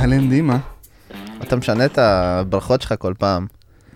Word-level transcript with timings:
אהלן 0.00 0.28
דימה. 0.28 0.58
אתה 1.42 1.56
משנה 1.56 1.84
את 1.84 1.98
הברכות 1.98 2.82
שלך 2.82 2.94
כל 2.98 3.14
פעם. 3.18 3.46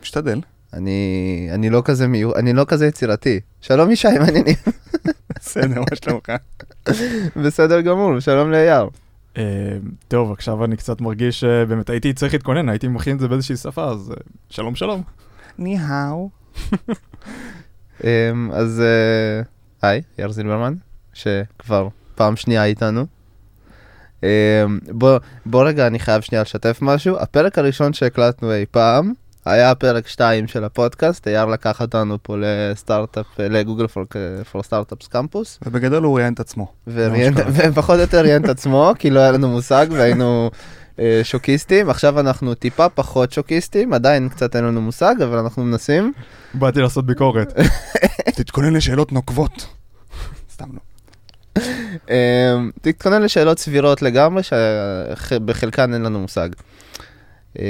משתדל. 0.02 0.40
אני, 0.72 1.48
אני, 1.52 1.70
לא 1.70 1.82
כזה 1.84 2.08
מיור... 2.08 2.38
אני 2.38 2.52
לא 2.52 2.64
כזה 2.68 2.86
יצירתי. 2.86 3.40
שלום 3.60 3.90
ישי, 3.90 4.08
מעניינים. 4.18 4.54
בסדר, 5.38 5.80
מה 5.80 5.96
שלומך? 6.04 6.32
בסדר 7.44 7.80
גמור, 7.80 8.20
שלום 8.20 8.50
לאייל. 8.50 8.86
אה, 9.36 9.42
טוב, 10.08 10.32
עכשיו 10.32 10.64
אני 10.64 10.76
קצת 10.76 11.00
מרגיש 11.00 11.40
שבאמת 11.40 11.90
הייתי 11.90 12.12
צריך 12.12 12.32
להתכונן, 12.32 12.68
הייתי 12.68 12.88
מכין 12.88 13.16
את 13.16 13.20
זה 13.20 13.28
באיזושהי 13.28 13.56
שפה, 13.56 13.84
אז 13.84 14.10
אה, 14.10 14.16
שלום 14.50 14.74
שלום. 14.74 15.02
ניהאו. 15.58 16.30
אמ, 18.04 18.50
אז 18.52 18.80
אה, 18.80 19.42
היי, 19.88 20.02
יאיר 20.18 20.32
זילברמן, 20.32 20.74
שכבר 21.12 21.88
פעם 22.14 22.36
שנייה 22.36 22.64
איתנו. 22.64 23.06
אמ, 24.22 24.28
בוא, 24.88 25.18
בוא 25.46 25.64
רגע, 25.68 25.86
אני 25.86 25.98
חייב 25.98 26.22
שנייה 26.22 26.42
לשתף 26.42 26.78
משהו. 26.82 27.16
הפרק 27.18 27.58
הראשון 27.58 27.92
שהקלטנו 27.92 28.52
אי 28.52 28.66
פעם, 28.70 29.12
היה 29.44 29.74
פרק 29.74 30.08
2 30.08 30.46
של 30.46 30.64
הפודקאסט, 30.64 31.28
אייל 31.28 31.48
לקח 31.48 31.80
אותנו 31.80 32.18
פה 32.22 32.36
לסטארט-אפ, 32.38 33.26
לגוגל 33.38 33.86
פור 34.52 34.62
סטארט-אפס 34.62 35.06
קמפוס. 35.06 35.58
ובגדול 35.66 36.04
הוא 36.04 36.16
ראיין 36.16 36.32
את 36.32 36.40
עצמו. 36.40 36.72
ופחות 37.54 37.96
או 37.96 38.00
יותר 38.00 38.22
ראיין 38.22 38.44
את 38.44 38.48
עצמו, 38.48 38.92
כי 38.98 39.10
לא 39.10 39.20
היה 39.20 39.32
לנו 39.32 39.48
מושג 39.48 39.86
והיינו 39.90 40.50
אה, 40.98 41.20
שוקיסטים. 41.22 41.90
עכשיו 41.90 42.20
אנחנו 42.20 42.54
טיפה 42.54 42.88
פחות 42.88 43.32
שוקיסטים, 43.32 43.92
עדיין 43.92 44.28
קצת 44.28 44.56
אין 44.56 44.64
לנו 44.64 44.80
מושג, 44.80 45.14
אבל 45.22 45.38
אנחנו 45.38 45.64
מנסים. 45.64 46.12
באתי 46.54 46.80
לעשות 46.80 47.06
ביקורת. 47.06 47.52
תתכונן 48.36 48.72
לשאלות 48.72 49.12
נוקבות. 49.12 49.66
סתם 50.52 50.66
לא. 50.72 50.93
אה, 52.10 52.54
תתכונן 52.82 53.22
לשאלות 53.22 53.58
סבירות 53.58 54.02
לגמרי, 54.02 54.42
שבחלקן 54.42 55.94
אין 55.94 56.02
לנו 56.02 56.20
מושג. 56.20 56.48
אה, 57.58 57.64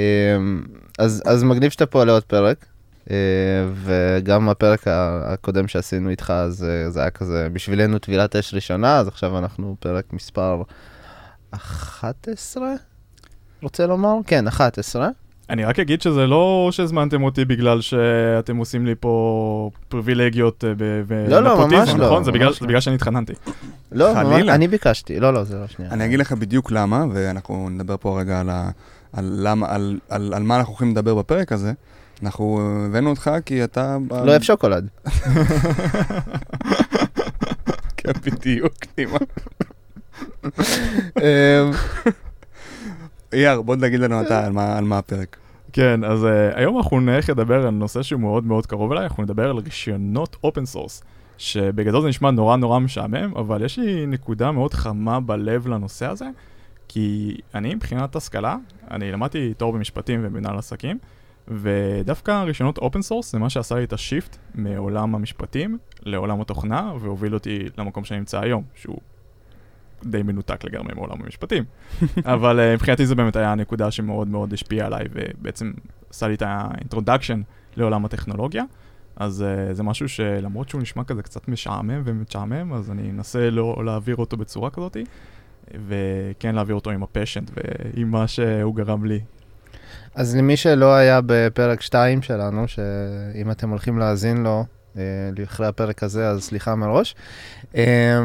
אז, 0.99 1.23
אז 1.25 1.43
מגניב 1.43 1.71
שאתה 1.71 1.85
פה 1.85 2.03
לעוד 2.03 2.23
פרק, 2.23 2.65
אה, 3.11 3.15
וגם 3.83 4.49
הפרק 4.49 4.83
הקודם 5.25 5.67
שעשינו 5.67 6.09
איתך, 6.09 6.33
אז 6.35 6.65
זה 6.89 6.99
היה 7.01 7.09
כזה 7.09 7.47
בשבילנו 7.53 7.99
טבילת 7.99 8.35
אש 8.35 8.53
ראשונה, 8.53 8.97
אז 8.99 9.07
עכשיו 9.07 9.37
אנחנו 9.37 9.75
פרק 9.79 10.05
מספר 10.13 10.61
11, 11.51 12.67
רוצה 13.63 13.87
לומר? 13.87 14.13
כן, 14.27 14.47
11. 14.47 15.07
אני 15.49 15.65
רק 15.65 15.79
אגיד 15.79 16.01
שזה 16.01 16.27
לא 16.27 16.69
שהזמנתם 16.71 17.23
אותי 17.23 17.45
בגלל 17.45 17.81
שאתם 17.81 18.57
עושים 18.57 18.85
לי 18.85 18.93
פה 18.99 19.69
פריבילגיות 19.89 20.63
אה, 20.63 20.73
ב- 20.77 21.13
לא, 21.29 21.39
לא, 21.39 21.41
לא, 21.41 21.53
נכון? 22.05 22.23
זה 22.23 22.31
בגלל- 22.31 22.53
זה 22.53 22.59
לא. 22.61 22.67
בגלל 22.67 22.79
שאני 22.81 22.95
התחננתי. 22.95 23.33
לא, 23.95 24.13
חלילה. 24.13 24.55
אני 24.55 24.67
ביקשתי, 24.67 25.19
לא, 25.19 25.33
לא, 25.33 25.43
זה 25.43 25.57
לא 25.57 25.67
שנייה. 25.67 25.91
אני 25.91 26.05
אגיד 26.05 26.19
לך 26.19 26.31
בדיוק 26.31 26.71
למה, 26.71 27.05
ואנחנו 27.13 27.69
נדבר 27.69 27.95
פה 27.99 28.19
רגע 28.19 28.39
על, 28.39 28.49
ה, 28.49 28.69
על, 29.13 29.35
למה, 29.37 29.67
על, 29.69 29.99
על, 30.09 30.33
על 30.33 30.43
מה 30.43 30.57
אנחנו 30.57 30.71
הולכים 30.71 30.91
לדבר 30.91 31.15
בפרק 31.15 31.51
הזה. 31.51 31.73
אנחנו 32.23 32.59
אה, 32.59 32.85
הבאנו 32.85 33.09
אותך 33.09 33.31
כי 33.45 33.63
אתה... 33.63 33.97
לא 34.09 34.31
אוהב 34.31 34.41
שוקולד. 34.41 34.87
כן, 37.97 38.11
בדיוק, 38.25 38.73
דימה. 38.97 39.17
אה, 41.21 41.69
אייר, 43.33 43.61
בוא 43.61 43.75
תגיד 43.75 43.99
לנו 43.99 44.21
אתה 44.21 44.45
על 44.45 44.51
מה, 44.51 44.77
על 44.77 44.83
מה 44.83 44.97
הפרק. 44.97 45.37
כן, 45.73 46.03
אז 46.03 46.23
uh, 46.23 46.27
היום 46.57 46.77
אנחנו 46.77 46.99
נלך 46.99 47.29
לדבר 47.29 47.67
על 47.67 47.69
נושא 47.69 48.03
שהוא 48.03 48.21
מאוד 48.21 48.45
מאוד 48.45 48.65
קרוב 48.65 48.91
אליי, 48.91 49.03
אנחנו 49.03 49.23
נדבר 49.23 49.49
על 49.49 49.57
רישיונות 49.57 50.35
open 50.43 50.65
source, 50.65 51.03
שבגדול 51.37 52.01
זה 52.01 52.07
נשמע 52.07 52.31
נורא 52.31 52.57
נורא 52.57 52.79
משעמם, 52.79 53.33
אבל 53.35 53.63
יש 53.63 53.79
לי 53.79 54.05
נקודה 54.05 54.51
מאוד 54.51 54.73
חמה 54.73 55.19
בלב 55.19 55.67
לנושא 55.67 56.05
הזה, 56.05 56.29
כי 56.87 57.37
אני 57.55 57.75
מבחינת 57.75 58.15
השכלה, 58.15 58.55
אני 58.91 59.11
למדתי 59.11 59.53
תואר 59.53 59.71
במשפטים 59.71 60.19
ובמנהל 60.23 60.57
עסקים, 60.57 60.97
ודווקא 61.47 62.43
רישיונות 62.43 62.77
open 62.77 63.01
source 63.01 63.31
זה 63.31 63.39
מה 63.39 63.49
שעשה 63.49 63.75
לי 63.75 63.83
את 63.83 63.93
ה 63.93 64.00
shift 64.00 64.37
מעולם 64.55 65.15
המשפטים 65.15 65.77
לעולם 66.01 66.41
התוכנה, 66.41 66.93
והוביל 66.99 67.33
אותי 67.33 67.59
למקום 67.77 68.03
שאני 68.03 68.19
נמצא 68.19 68.41
היום, 68.41 68.63
שהוא 68.75 68.97
די 70.05 70.23
מנותק 70.23 70.63
לגמרי 70.63 70.93
מעולם 70.95 71.21
המשפטים. 71.23 71.63
אבל 72.33 72.59
uh, 72.59 72.75
מבחינתי 72.75 73.05
זה 73.05 73.15
באמת 73.15 73.35
היה 73.35 73.51
הנקודה 73.51 73.91
שמאוד 73.91 74.27
מאוד 74.27 74.53
השפיעה 74.53 74.87
עליי, 74.87 75.05
ובעצם 75.11 75.73
עשה 76.09 76.27
לי 76.27 76.33
את 76.33 76.43
ה 76.45 76.52
introduction 76.52 77.41
לעולם 77.75 78.05
הטכנולוגיה. 78.05 78.63
אז 79.15 79.43
uh, 79.43 79.73
זה 79.73 79.83
משהו 79.83 80.09
שלמרות 80.09 80.69
שהוא 80.69 80.81
נשמע 80.81 81.03
כזה 81.03 81.23
קצת 81.23 81.47
משעמם 81.47 82.01
ומשעמם, 82.05 82.73
אז 82.73 82.91
אני 82.91 83.09
אנסה 83.09 83.49
לא 83.49 83.85
להעביר 83.85 84.15
אותו 84.15 84.37
בצורה 84.37 84.69
כזאתי, 84.69 85.03
וכן 85.87 86.55
להעביר 86.55 86.75
אותו 86.75 86.89
עם 86.91 87.03
ה 87.03 87.09
passion 87.09 87.51
ועם 87.55 88.11
מה 88.11 88.27
שהוא 88.27 88.75
גרם 88.75 89.05
לי. 89.05 89.19
אז 90.15 90.35
למי 90.35 90.57
שלא 90.57 90.93
היה 90.93 91.19
בפרק 91.25 91.81
2 91.81 92.21
שלנו, 92.21 92.67
שאם 92.67 93.51
אתם 93.51 93.69
הולכים 93.69 93.99
להאזין 93.99 94.43
לו 94.43 94.65
אה, 94.97 95.03
אחרי 95.43 95.67
הפרק 95.67 96.03
הזה, 96.03 96.27
אז 96.27 96.43
סליחה 96.43 96.75
מראש. 96.75 97.15
אה, 97.75 98.23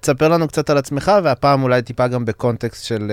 תספר 0.00 0.28
לנו 0.28 0.48
קצת 0.48 0.70
על 0.70 0.78
עצמך, 0.78 1.12
והפעם 1.24 1.62
אולי 1.62 1.82
טיפה 1.82 2.08
גם 2.08 2.24
בקונטקסט 2.24 2.84
של 2.84 3.12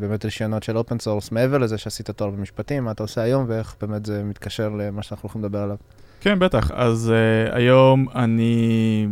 באמת 0.00 0.24
רישיונות 0.24 0.62
של 0.62 0.76
open 0.76 0.98
source, 0.98 1.32
מעבר 1.32 1.58
לזה 1.58 1.78
שעשית 1.78 2.10
תואר 2.10 2.30
במשפטים, 2.30 2.84
מה 2.84 2.90
אתה 2.90 3.02
עושה 3.02 3.22
היום 3.22 3.44
ואיך 3.48 3.76
באמת 3.80 4.06
זה 4.06 4.22
מתקשר 4.24 4.68
למה 4.68 5.02
שאנחנו 5.02 5.26
הולכים 5.26 5.42
לדבר 5.44 5.58
עליו. 5.58 5.76
כן, 6.22 6.38
בטח. 6.38 6.70
אז 6.70 7.12
uh, 7.12 7.54
היום 7.54 8.06
אני 8.14 9.08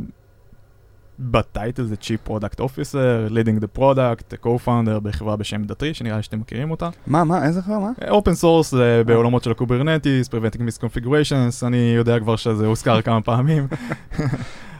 ב 1.19 1.30
title 1.30 1.85
זה 1.85 1.95
Chief 2.03 2.31
Product 2.31 2.61
Officer, 2.61 3.31
Leading 3.31 3.63
the 3.63 3.79
Product, 3.79 4.45
Co-Founder 4.45 5.01
בחברה 5.03 5.37
בשם 5.37 5.65
Datree, 5.65 5.95
שנראה 5.95 6.17
לי 6.17 6.23
שאתם 6.23 6.41
מכירים 6.41 6.71
אותה. 6.71 6.89
מה, 7.07 7.25
מה, 7.25 7.47
איזה 7.47 7.63
חברה, 7.63 7.79
מה? 7.79 7.91
open 8.09 8.35
source 8.35 8.71
זה 8.71 9.03
בעולמות 9.07 9.45
של 9.45 9.51
ה 9.51 9.57
Kubernetes, 9.57 10.29
Preventing 10.29 10.61
Misconfigurations, 10.61 11.67
אני 11.67 11.93
יודע 11.97 12.21
כבר 12.21 12.37
שזה 12.37 12.67
הוזכר 12.67 13.03
כמה 13.07 13.21
פעמים. 13.21 13.67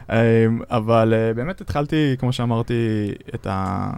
אמ, 0.09 0.15
אבל 0.69 1.13
אה, 1.13 1.33
באמת 1.33 1.61
התחלתי, 1.61 2.15
כמו 2.19 2.33
שאמרתי, 2.33 3.11
את, 3.35 3.47
ה... 3.47 3.91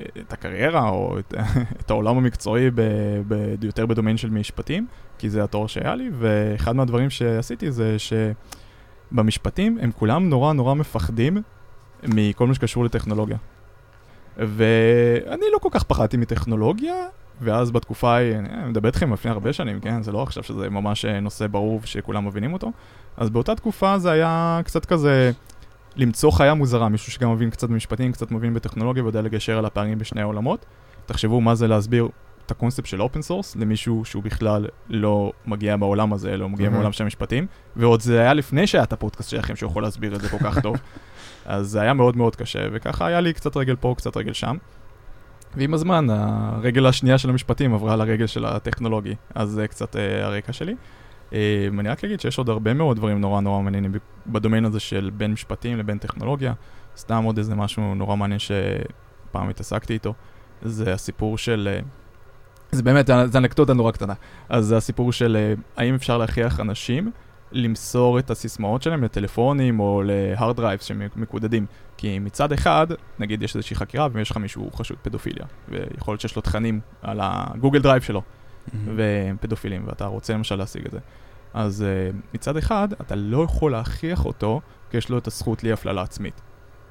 את 0.00 0.32
הקריירה 0.32 0.88
או 0.88 1.18
את, 1.18 1.34
את 1.80 1.90
העולם 1.90 2.16
המקצועי 2.16 2.70
ב... 2.70 2.80
ב... 3.28 3.64
יותר 3.64 3.86
בדומיין 3.86 4.16
של 4.16 4.30
משפטים, 4.30 4.86
כי 5.18 5.30
זה 5.30 5.44
התואר 5.44 5.66
שהיה 5.66 5.94
לי, 5.94 6.10
ואחד 6.18 6.76
מהדברים 6.76 7.10
שעשיתי 7.10 7.72
זה 7.72 7.96
שבמשפטים 7.98 9.78
הם 9.80 9.92
כולם 9.92 10.28
נורא 10.28 10.52
נורא 10.52 10.74
מפחדים 10.74 11.42
מכל 12.02 12.46
מה 12.46 12.54
שקשור 12.54 12.84
לטכנולוגיה. 12.84 13.36
ואני 14.36 15.44
לא 15.52 15.58
כל 15.58 15.68
כך 15.72 15.82
פחדתי 15.82 16.16
מטכנולוגיה, 16.16 16.94
ואז 17.40 17.70
בתקופה 17.70 18.14
ההיא, 18.14 18.36
אני 18.36 18.68
מדבר 18.68 18.88
איתכם 18.88 19.12
לפני 19.12 19.30
הרבה 19.30 19.52
שנים, 19.52 19.80
כן? 19.80 20.02
זה 20.02 20.12
לא 20.12 20.22
עכשיו 20.22 20.42
שזה 20.42 20.70
ממש 20.70 21.04
נושא 21.04 21.46
ברור 21.46 21.80
שכולם 21.84 22.26
מבינים 22.26 22.52
אותו. 22.52 22.72
אז 23.16 23.30
באותה 23.30 23.54
תקופה 23.54 23.98
זה 23.98 24.10
היה 24.10 24.60
קצת 24.64 24.84
כזה 24.84 25.32
למצוא 25.96 26.30
חיה 26.30 26.54
מוזרה, 26.54 26.88
מישהו 26.88 27.12
שגם 27.12 27.32
מבין 27.32 27.50
קצת 27.50 27.68
במשפטים, 27.68 28.12
קצת 28.12 28.30
מבין 28.30 28.54
בטכנולוגיה 28.54 29.02
ויודע 29.02 29.22
לגשר 29.22 29.58
על 29.58 29.64
הפערים 29.64 29.98
בשני 29.98 30.20
העולמות. 30.20 30.66
תחשבו 31.06 31.40
מה 31.40 31.54
זה 31.54 31.68
להסביר 31.68 32.08
את 32.48 32.52
הקונספט 32.52 32.86
של 32.86 33.02
open 33.02 33.22
source 33.22 33.56
למישהו 33.56 34.04
שהוא 34.04 34.22
בכלל 34.22 34.66
לא 34.88 35.32
מגיע 35.46 35.76
מהעולם 35.76 36.12
הזה, 36.12 36.36
לא 36.36 36.48
מגיע 36.48 36.64
מהמם. 36.64 36.74
מהעולם 36.74 36.92
של 36.92 37.04
המשפטים, 37.04 37.46
ועוד 37.76 38.00
זה 38.00 38.20
היה 38.20 38.34
לפני 38.34 38.66
שהיה 38.66 38.84
את 38.84 38.92
הפודקאסט 38.92 39.30
שלכם 39.30 39.56
שהוא 39.56 39.70
יכול 39.70 39.82
להסביר 39.82 40.14
את 40.14 40.20
זה 40.20 40.28
כל 40.28 40.38
כך 40.38 40.58
טוב. 40.58 40.76
אז 41.46 41.66
זה 41.66 41.80
היה 41.80 41.94
מאוד 41.94 42.16
מאוד 42.16 42.36
קשה, 42.36 42.68
וככה 42.72 43.06
היה 43.06 43.20
לי 43.20 43.32
קצת 43.32 43.56
רגל 43.56 43.76
פה, 43.76 43.94
קצת 43.96 44.16
רגל 44.16 44.32
שם. 44.32 44.56
ועם 45.56 45.74
הזמן, 45.74 46.06
הרגל 46.10 46.86
השנייה 46.86 47.18
של 47.18 47.30
המשפטים 47.30 47.74
עברה 47.74 47.96
לרגל 47.96 48.26
של 48.26 48.44
הטכנולוגי, 48.44 49.14
אז 49.34 49.50
זה 49.50 49.68
קצת 49.68 49.96
אה, 49.96 50.26
הרקע 50.26 50.52
שלי. 50.52 50.74
אה, 51.32 51.68
אני 51.78 51.88
רק 51.88 52.04
אגיד 52.04 52.20
שיש 52.20 52.38
עוד 52.38 52.48
הרבה 52.48 52.74
מאוד 52.74 52.96
דברים 52.96 53.20
נורא 53.20 53.40
נורא 53.40 53.62
מעניינים 53.62 53.92
בדומיין 54.26 54.64
הזה 54.64 54.80
של 54.80 55.10
בין 55.16 55.32
משפטים 55.32 55.78
לבין 55.78 55.98
טכנולוגיה. 55.98 56.52
סתם 56.96 57.24
עוד 57.24 57.38
איזה 57.38 57.54
משהו 57.54 57.94
נורא 57.94 58.16
מעניין 58.16 58.38
שפעם 58.38 59.48
התעסקתי 59.48 59.92
איתו, 59.92 60.14
זה 60.62 60.92
הסיפור 60.92 61.38
של... 61.38 61.68
אה, 61.72 61.80
זה 62.72 62.82
באמת, 62.82 63.06
זה 63.06 63.38
אנקדוטה 63.38 63.74
נורא 63.74 63.92
קטנה. 63.92 64.14
אז 64.48 64.64
זה 64.66 64.76
הסיפור 64.76 65.12
של 65.12 65.36
אה, 65.36 65.54
האם 65.76 65.94
אפשר 65.94 66.18
להכריח 66.18 66.60
אנשים 66.60 67.10
למסור 67.52 68.18
את 68.18 68.30
הסיסמאות 68.30 68.82
שלהם 68.82 69.04
לטלפונים 69.04 69.80
או 69.80 70.02
ל 70.04 70.14
hard 70.14 70.56
drives 70.56 70.84
שמקודדים. 70.84 71.66
כי 71.96 72.18
מצד 72.18 72.52
אחד, 72.52 72.86
נגיד 73.18 73.42
יש 73.42 73.56
איזושהי 73.56 73.76
חקירה 73.76 74.08
ויש 74.12 74.30
לך 74.30 74.36
מישהו 74.36 74.70
חשוד 74.72 74.98
פדופיליה, 75.02 75.46
ויכול 75.68 76.12
להיות 76.12 76.20
שיש 76.20 76.36
לו 76.36 76.42
תכנים 76.42 76.80
על 77.02 77.20
ה 77.22 77.31
Google 77.31 77.82
Drive 77.82 78.02
שלו, 78.02 78.22
והם 78.96 79.36
פדופילים, 79.40 79.82
ואתה 79.86 80.06
רוצה 80.06 80.34
למשל 80.34 80.56
להשיג 80.56 80.86
את 80.86 80.90
זה. 80.90 80.98
אז 81.54 81.84
uh, 81.84 82.16
מצד 82.34 82.56
אחד, 82.56 82.88
אתה 82.92 83.14
לא 83.14 83.44
יכול 83.44 83.72
להכריח 83.72 84.24
אותו, 84.24 84.60
כי 84.90 84.96
יש 84.96 85.08
לו 85.08 85.18
את 85.18 85.26
הזכות 85.26 85.64
לאי 85.64 85.72
הפללה 85.72 86.02
עצמית. 86.02 86.40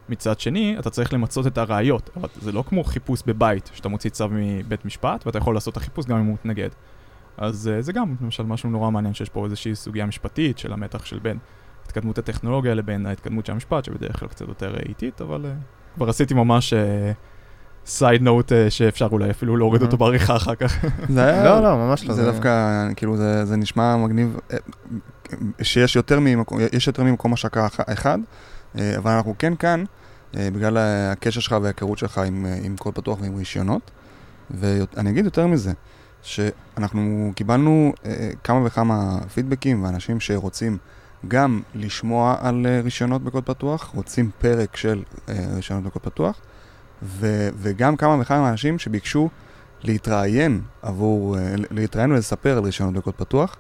מצד 0.10 0.40
שני, 0.40 0.76
אתה 0.80 0.90
צריך 0.90 1.14
למצות 1.14 1.48
את 1.48 1.58
הראיות, 1.58 2.10
אבל 2.18 2.28
זה 2.42 2.52
לא 2.52 2.64
כמו 2.68 2.84
חיפוש 2.84 3.22
בבית, 3.26 3.70
שאתה 3.74 3.90
מוציא 3.90 4.10
צו 4.10 4.26
מבית 4.32 4.86
משפט, 4.86 5.26
ואתה 5.26 5.38
יכול 5.38 5.54
לעשות 5.56 5.72
את 5.72 5.78
החיפוש 5.78 6.06
גם 6.06 6.18
אם 6.18 6.26
הוא 6.26 6.34
מתנגד. 6.34 6.70
אז 7.38 7.70
uh, 7.80 7.82
זה 7.82 7.94
גם, 7.94 8.16
למשל, 8.22 8.44
משהו 8.44 8.70
נורא 8.70 8.92
מעניין, 8.92 9.14
שיש 9.14 9.30
פה 9.30 9.46
איזושהי 9.46 9.76
סוגיה 9.76 10.06
משפטית 10.06 10.58
של 10.58 10.74
המתח 10.74 11.06
של 11.06 11.20
בין 11.20 11.38
התקדמות 11.86 12.18
הטכנולוגיה 12.18 12.74
לבין 12.74 13.06
ההתקדמות 13.06 13.46
של 13.46 13.52
המשפט, 13.54 13.86
שבדרך 13.86 14.20
כלל 14.20 14.28
קצת 14.28 14.48
יותר 14.48 14.74
אה, 14.76 14.80
איטית, 14.90 15.22
אבל 15.22 15.46
uh, 15.46 15.96
כבר 15.96 16.10
עשיתי 16.10 16.34
ממש 16.34 16.74
uh, 16.74 16.78
סייד 17.86 18.22
נוט 18.22 18.52
שאפשר 18.70 19.08
אולי 19.12 19.30
אפילו 19.32 19.58
להוריד 19.58 19.82
אותו 19.82 19.98
בעריכה 19.98 20.36
אחר 20.36 20.56
כך. 20.56 20.86
זה 21.14 21.24
היה... 21.26 21.44
לא, 21.44 21.64
לא, 21.64 21.76
ממש 21.78 22.06
לא. 22.06 22.14
זה 22.14 22.26
דווקא, 22.26 22.88
כאילו, 22.96 23.18
זה, 23.18 23.46
זה 23.46 23.56
נשמע 23.58 23.96
מגניב, 23.96 24.38
אה, 24.54 24.58
שיש 25.62 25.96
יותר 25.96 26.20
ממקום, 26.20 26.58
יש 26.74 26.88
יותר 26.88 27.04
ממקום 27.04 27.34
השקה 27.34 27.66
אח- 27.66 27.80
אחד, 27.88 28.18
אה, 28.20 28.24
אבל 28.76 29.12
אנחנו 29.12 29.36
כן 29.40 29.56
כאן, 29.56 29.84
אה, 30.38 30.50
בגלל 30.54 30.78
הקשר 31.12 31.40
שלך 31.40 31.56
וההיכרות 31.62 31.98
שלך 31.98 32.18
עם, 32.18 32.46
אה, 32.46 32.58
עם 32.64 32.78
קוד 32.78 32.96
פתוח 32.96 33.22
ועם 33.22 33.36
רישיונות, 33.36 33.92
ואני 34.52 35.10
אגיד 35.10 35.26
יותר 35.26 35.48
מזה, 35.48 35.74
שאנחנו 36.22 37.32
קיבלנו 37.36 37.94
אה, 38.06 38.30
כמה 38.44 38.66
וכמה 38.66 39.20
פידבקים 39.34 39.84
ואנשים 39.84 40.20
שרוצים 40.20 40.78
גם 41.28 41.62
לשמוע 41.76 42.36
על 42.42 42.66
אה, 42.70 42.82
רישיונות 42.84 43.24
בקוד 43.24 43.44
פתוח, 43.44 43.92
רוצים 43.96 44.32
פרק 44.40 44.76
של 44.76 45.04
אה, 45.30 45.36
רישיונות 45.56 45.86
בקוד 45.86 46.02
פתוח, 46.02 46.40
ו, 47.04 47.50
וגם 47.58 47.96
כמה 47.96 48.18
וכמה 48.22 48.50
אנשים 48.50 48.80
שביקשו 48.80 49.30
להתראיין 49.84 50.62
עבור, 50.82 51.38
אה, 51.38 51.56
להתראיין 51.72 52.12
ולספר 52.12 52.58
על 52.58 52.64
רישיונות 52.64 52.96
בקוד 52.96 53.14
פתוח. 53.14 53.58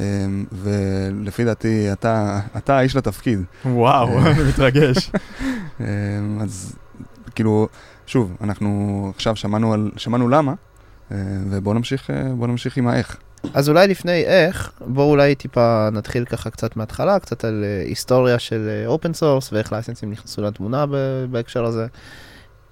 אה, 0.00 0.26
ולפי 0.52 1.44
דעתי, 1.44 1.92
אתה, 1.92 2.40
אתה 2.56 2.78
האיש 2.78 2.96
לתפקיד. 2.96 3.42
וואו, 3.64 4.18
אני 4.18 4.42
מתרגש. 4.48 5.10
אה, 5.80 5.86
אז 6.40 6.76
כאילו, 7.34 7.68
שוב, 8.06 8.36
אנחנו 8.40 9.12
עכשיו 9.14 9.36
שמענו, 9.36 9.72
על, 9.72 9.90
שמענו 9.96 10.28
למה, 10.28 10.54
אה, 11.12 11.16
ובואו 11.50 11.74
נמשיך, 11.74 12.10
אה, 12.10 12.22
נמשיך 12.46 12.76
עם 12.76 12.88
האיך. 12.88 13.16
אז 13.54 13.68
אולי 13.68 13.88
לפני 13.88 14.24
איך, 14.24 14.72
בואו 14.86 15.10
אולי 15.10 15.34
טיפה 15.34 15.88
נתחיל 15.92 16.24
ככה 16.24 16.50
קצת 16.50 16.76
מההתחלה, 16.76 17.18
קצת 17.18 17.44
על 17.44 17.64
אה, 17.64 17.84
היסטוריה 17.88 18.38
של 18.38 18.84
open 18.86 19.12
source 19.12 19.52
ואיך 19.52 19.72
licenseים 19.72 20.10
נכנסו 20.10 20.42
לתמונה 20.42 20.86
ב- 20.86 21.24
בהקשר 21.30 21.64
הזה. 21.64 21.86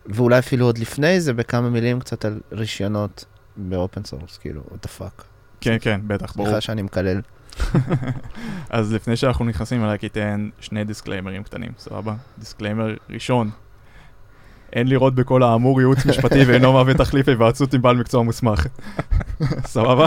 ואולי 0.07 0.39
אפילו 0.39 0.67
עוד 0.67 0.79
לפני 0.79 1.21
זה 1.21 1.33
בכמה 1.33 1.71
מילים 1.71 2.01
קצת 2.01 2.25
על 2.25 2.41
רישיונות 2.53 3.25
ב 3.56 3.66
open 3.66 4.05
source, 4.05 4.38
כאילו, 4.39 4.63
what 4.69 4.87
the 4.87 5.01
fuck. 5.01 5.23
כן, 5.60 5.76
כן, 5.81 6.00
בטח, 6.06 6.37
ברור. 6.37 6.46
סליחה 6.49 6.60
שאני 6.60 6.82
מקלל. 6.82 7.20
אז 8.70 8.93
לפני 8.93 9.16
שאנחנו 9.16 9.44
נכנסים, 9.44 9.84
אני 9.84 9.90
רק 9.90 10.05
אתן 10.05 10.49
שני 10.60 10.84
disclaimerים 10.85 11.43
קטנים, 11.43 11.70
סבבה? 11.78 12.14
disclaimer 12.38 12.94
ראשון, 13.10 13.50
אין 14.73 14.88
לראות 14.88 15.15
בכל 15.15 15.43
האמור 15.43 15.81
ייעוץ 15.81 16.06
משפטי 16.06 16.44
ואינו 16.47 16.73
מהווה 16.73 16.94
תחליף 16.94 17.29
היוועצות 17.29 17.75
עם 17.75 17.82
בעל 17.82 17.97
מקצוע 17.97 18.23
מוסמך. 18.23 18.67
סבבה? 19.65 20.06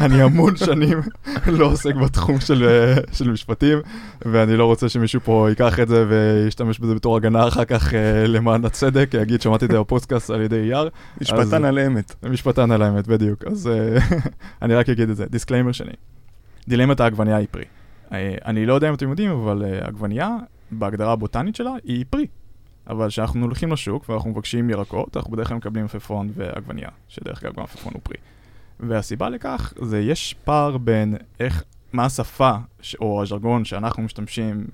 אני 0.00 0.22
המון 0.22 0.56
שנים 0.56 1.00
לא 1.46 1.66
עוסק 1.66 1.94
בתחום 1.94 2.40
של, 2.40 2.64
אה, 2.64 3.02
של 3.12 3.30
משפטים, 3.30 3.78
ואני 4.24 4.56
לא 4.56 4.64
רוצה 4.64 4.88
שמישהו 4.88 5.20
פה 5.20 5.46
ייקח 5.48 5.80
את 5.80 5.88
זה 5.88 6.04
וישתמש 6.08 6.78
בזה 6.78 6.94
בתור 6.94 7.16
הגנה 7.16 7.48
אחר 7.48 7.64
כך 7.64 7.94
אה, 7.94 8.26
למען 8.26 8.64
הצדק, 8.64 9.10
יגיד 9.14 9.42
שמעתי 9.42 9.64
את 9.64 9.70
זה 9.70 9.80
בפודקאסט 9.80 10.30
על 10.30 10.40
ידי 10.40 10.60
אייר. 10.60 10.88
משפטן 11.20 11.64
על 11.64 11.78
אמת. 11.78 12.14
משפטן 12.22 12.70
על 12.70 12.82
האמת, 12.82 13.06
בדיוק. 13.06 13.44
אז 13.44 13.68
אה, 13.68 13.98
אני 14.62 14.74
רק 14.74 14.88
אגיד 14.88 15.10
את 15.10 15.16
זה. 15.16 15.26
disclaimer 15.30 15.72
שני. 15.72 15.92
דילמת 16.68 17.00
העגבנייה 17.00 17.36
היא 17.36 17.46
פרי. 17.50 17.64
אני 18.44 18.66
לא 18.66 18.74
יודע 18.74 18.88
אם 18.88 18.94
אתם 18.94 19.10
יודעים, 19.10 19.30
אבל 19.30 19.64
עגבנייה, 19.80 20.36
בהגדרה 20.70 21.12
הבוטנית 21.12 21.56
שלה, 21.56 21.70
היא 21.84 22.04
פרי. 22.10 22.26
אבל 22.90 23.08
כשאנחנו 23.08 23.44
הולכים 23.44 23.72
לשוק 23.72 24.08
ואנחנו 24.08 24.30
מבקשים 24.30 24.70
ירקות, 24.70 25.16
אנחנו 25.16 25.32
בדרך 25.32 25.48
כלל 25.48 25.56
מקבלים 25.56 25.84
מלפפון 25.84 26.30
ועגבנייה, 26.34 26.88
שדרך 27.08 27.44
אגב 27.44 27.56
גם 27.56 27.62
מלפפון 27.62 27.92
הוא 27.94 28.00
פרי. 28.02 28.16
והסיבה 28.80 29.28
לכך 29.28 29.72
זה 29.82 30.00
יש 30.00 30.34
פער 30.44 30.78
בין 30.78 31.16
איך, 31.40 31.64
מה 31.92 32.04
השפה 32.04 32.52
ש- 32.80 32.94
או 32.94 33.22
הז'רגון 33.22 33.64
שאנחנו 33.64 34.02
משתמשים 34.02 34.66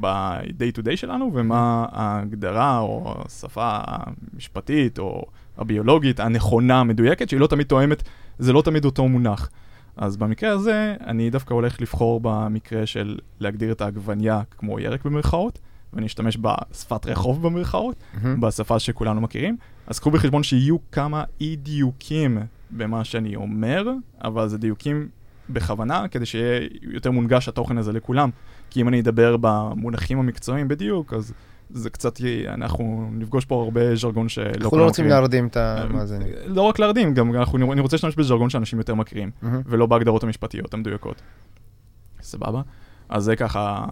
ב-day 0.00 0.78
to 0.78 0.82
day 0.82 0.96
שלנו, 0.96 1.30
ומה 1.34 1.86
ההגדרה 1.92 2.78
או 2.78 3.14
השפה 3.24 3.78
המשפטית 3.86 4.98
או 4.98 5.24
הביולוגית 5.58 6.20
הנכונה, 6.20 6.80
המדויקת, 6.80 7.28
שהיא 7.28 7.40
לא 7.40 7.46
תמיד 7.46 7.66
תואמת, 7.66 8.02
זה 8.38 8.52
לא 8.52 8.62
תמיד 8.62 8.84
אותו 8.84 9.08
מונח. 9.08 9.50
אז 9.96 10.16
במקרה 10.16 10.50
הזה, 10.50 10.94
אני 11.06 11.30
דווקא 11.30 11.54
הולך 11.54 11.80
לבחור 11.80 12.20
במקרה 12.22 12.86
של 12.86 13.18
להגדיר 13.40 13.72
את 13.72 13.80
העגבניה 13.80 14.42
כמו 14.50 14.80
ירק 14.80 15.04
במרכאות, 15.04 15.58
ואני 15.92 16.06
אשתמש 16.06 16.38
בשפת 16.40 17.06
רחוב 17.06 17.42
במרכאות, 17.42 17.96
בשפה 18.40 18.78
שכולנו 18.78 19.20
מכירים. 19.20 19.56
אז 19.86 19.98
קחו 19.98 20.10
בחשבון 20.10 20.42
שיהיו 20.42 20.76
כמה 20.92 21.24
אי 21.40 21.56
דיוקים 21.56 22.38
במה 22.70 23.04
שאני 23.04 23.36
אומר, 23.36 23.88
אבל 24.24 24.48
זה 24.48 24.58
דיוקים 24.58 25.08
בכוונה, 25.50 26.08
כדי 26.08 26.26
שיהיה 26.26 26.68
יותר 26.82 27.10
מונגש 27.10 27.48
התוכן 27.48 27.78
הזה 27.78 27.92
לכולם. 27.92 28.30
כי 28.70 28.80
אם 28.80 28.88
אני 28.88 29.00
אדבר 29.00 29.36
במונחים 29.40 30.18
המקצועיים 30.18 30.68
בדיוק, 30.68 31.12
אז 31.12 31.32
זה 31.70 31.90
קצת, 31.90 32.20
אנחנו 32.48 33.10
נפגוש 33.12 33.44
פה 33.44 33.62
הרבה 33.62 33.94
ז'רגון 33.94 34.28
שלא 34.28 34.44
אנחנו 34.44 34.62
לא 34.64 34.70
כולם 34.70 34.84
רוצים 34.84 35.04
מכירים. 35.04 35.20
להרדים 35.20 35.46
את 35.46 35.56
המאזינים. 35.56 36.28
לא 36.46 36.62
רק 36.62 36.78
להרדים, 36.78 37.14
גם 37.14 37.36
אנחנו, 37.36 37.72
אני 37.72 37.80
רוצה 37.80 37.96
להשתמש 37.96 38.16
בז'רגון 38.16 38.50
שאנשים 38.50 38.78
יותר 38.78 38.94
מכירים, 38.94 39.30
מהמם. 39.42 39.62
ולא 39.66 39.86
בהגדרות 39.86 40.22
המשפטיות 40.22 40.74
המדויקות. 40.74 41.22
סבבה? 42.22 42.62
אז 43.08 43.24
זה 43.24 43.36
ככה 43.36 43.84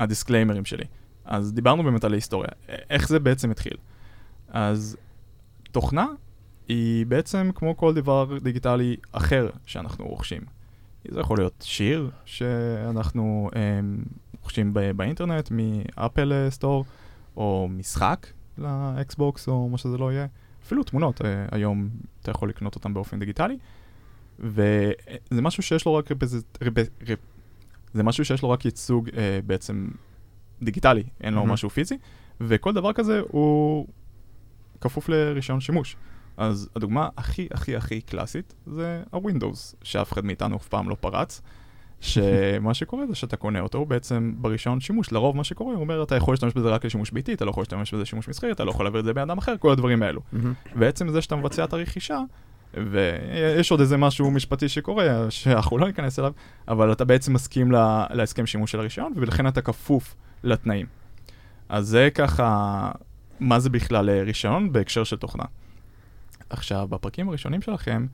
הדיסקליימרים 0.00 0.64
שלי. 0.64 0.84
אז 1.26 1.52
דיברנו 1.52 1.82
באמת 1.82 2.04
על 2.04 2.12
ההיסטוריה. 2.12 2.50
איך 2.90 3.08
זה 3.08 3.18
בעצם 3.18 3.50
התחיל? 3.50 3.76
אז 4.48 4.96
תוכנה 5.72 6.06
היא 6.68 7.06
בעצם 7.06 7.50
כמו 7.54 7.76
כל 7.76 7.94
דבר 7.94 8.38
דיגיטלי 8.42 8.96
אחר 9.12 9.48
שאנחנו 9.66 10.08
רוכשים. 10.08 10.42
זה 11.10 11.20
יכול 11.20 11.38
להיות 11.38 11.64
שיר 11.66 12.10
שאנחנו 12.24 13.50
um, 13.52 13.56
רוכשים 14.42 14.74
ב- 14.74 14.90
באינטרנט 14.90 15.50
מ 15.50 15.64
Apple 15.64 16.32
אה, 16.32 16.50
Store, 16.50 16.84
או 17.36 17.68
משחק 17.70 18.26
ל 18.58 18.76
Xbox 18.76 19.48
או 19.48 19.68
מה 19.68 19.78
שזה 19.78 19.98
לא 19.98 20.12
יהיה. 20.12 20.26
אפילו 20.64 20.82
תמונות, 20.82 21.20
uh, 21.20 21.24
היום 21.50 21.88
אתה 22.22 22.30
יכול 22.30 22.48
לקנות 22.48 22.74
אותן 22.74 22.94
באופן 22.94 23.18
דיגיטלי. 23.18 23.58
וזה 24.38 25.42
משהו 25.42 25.62
שיש 25.62 25.86
לו 25.86 25.94
רק 25.94 26.12
רפז... 26.12 26.44
רפ... 26.62 26.72
רפ... 27.08 27.18
זה 27.94 28.02
משהו 28.02 28.24
שיש 28.24 28.42
לו 28.42 28.50
רק 28.50 28.64
ייצוג 28.64 29.08
uh, 29.08 29.12
בעצם 29.46 29.88
דיגיטלי, 30.62 31.02
אין 31.20 31.34
לו 31.34 31.40
מהמם. 31.40 31.52
משהו 31.52 31.70
פיזי, 31.70 31.98
וכל 32.40 32.72
דבר 32.72 32.92
כזה 32.92 33.20
הוא 33.28 33.86
כפוף 34.80 35.08
לרישיון 35.08 35.60
שימוש. 35.60 35.96
אז 36.36 36.68
הדוגמה 36.76 37.08
הכי 37.16 37.48
הכי 37.50 37.76
הכי 37.76 38.00
קלאסית 38.00 38.54
זה 38.66 39.02
ה-Windows, 39.12 39.76
שאף 39.82 40.12
אחד 40.12 40.24
מאיתנו 40.24 40.56
אף 40.56 40.68
פעם 40.68 40.88
לא 40.88 40.96
פרץ. 41.00 41.40
שמה 42.00 42.74
שקורה 42.74 43.06
זה 43.06 43.14
שאתה 43.14 43.36
קונה 43.36 43.60
אותו 43.60 43.84
בעצם 43.84 44.34
ברישיון 44.36 44.80
שימוש, 44.80 45.12
לרוב 45.12 45.36
מה 45.36 45.44
שקורה, 45.44 45.74
הוא 45.74 45.80
אומר 45.80 46.02
אתה 46.02 46.16
יכול 46.16 46.32
להשתמש 46.32 46.52
בזה 46.52 46.68
רק 46.68 46.84
לשימוש 46.84 47.10
ביתי, 47.10 47.34
אתה 47.34 47.44
לא 47.44 47.50
יכול 47.50 47.60
להשתמש 47.60 47.94
בזה 47.94 48.02
לשימוש 48.02 48.28
מסחרי, 48.28 48.52
אתה 48.52 48.64
לא 48.64 48.70
יכול 48.70 48.84
להעביר 48.84 49.00
את 49.00 49.04
זה 49.04 49.14
באדם 49.14 49.38
אחר, 49.38 49.54
כל 49.58 49.70
הדברים 49.70 50.02
האלו. 50.02 50.20
ועצם 50.76 51.08
זה 51.08 51.22
שאתה 51.22 51.36
מבצע 51.36 51.64
את 51.64 51.72
הרכישה, 51.72 52.20
ויש 52.74 53.70
עוד 53.70 53.80
איזה 53.80 53.96
משהו 53.96 54.30
משפטי 54.30 54.68
שקורה, 54.68 55.30
שאנחנו 55.30 55.78
לא 55.78 55.86
ניכנס 55.86 56.18
אליו, 56.18 56.32
אבל 56.68 56.92
אתה 56.92 57.04
בעצם 57.04 57.32
מסכים 57.32 57.72
לה, 57.72 58.06
להסכם 58.10 58.46
שימוש 58.46 58.72
של 58.72 58.80
הרישיון, 58.80 59.12
ולכן 59.16 59.46
אתה 59.46 59.60
כפוף 59.60 60.16
לתנאים. 60.46 60.86
אז 61.68 61.86
זה 61.86 62.08
ככה, 62.14 62.90
מה 63.40 63.60
זה 63.60 63.70
בכלל 63.70 64.10
אה, 64.10 64.22
רישיון 64.22 64.72
בהקשר 64.72 65.04
של 65.04 65.16
תוכנה. 65.16 65.44
עכשיו, 66.50 66.88
בפרקים 66.88 67.28
הראשונים 67.28 67.62
שלכם, 67.62 68.06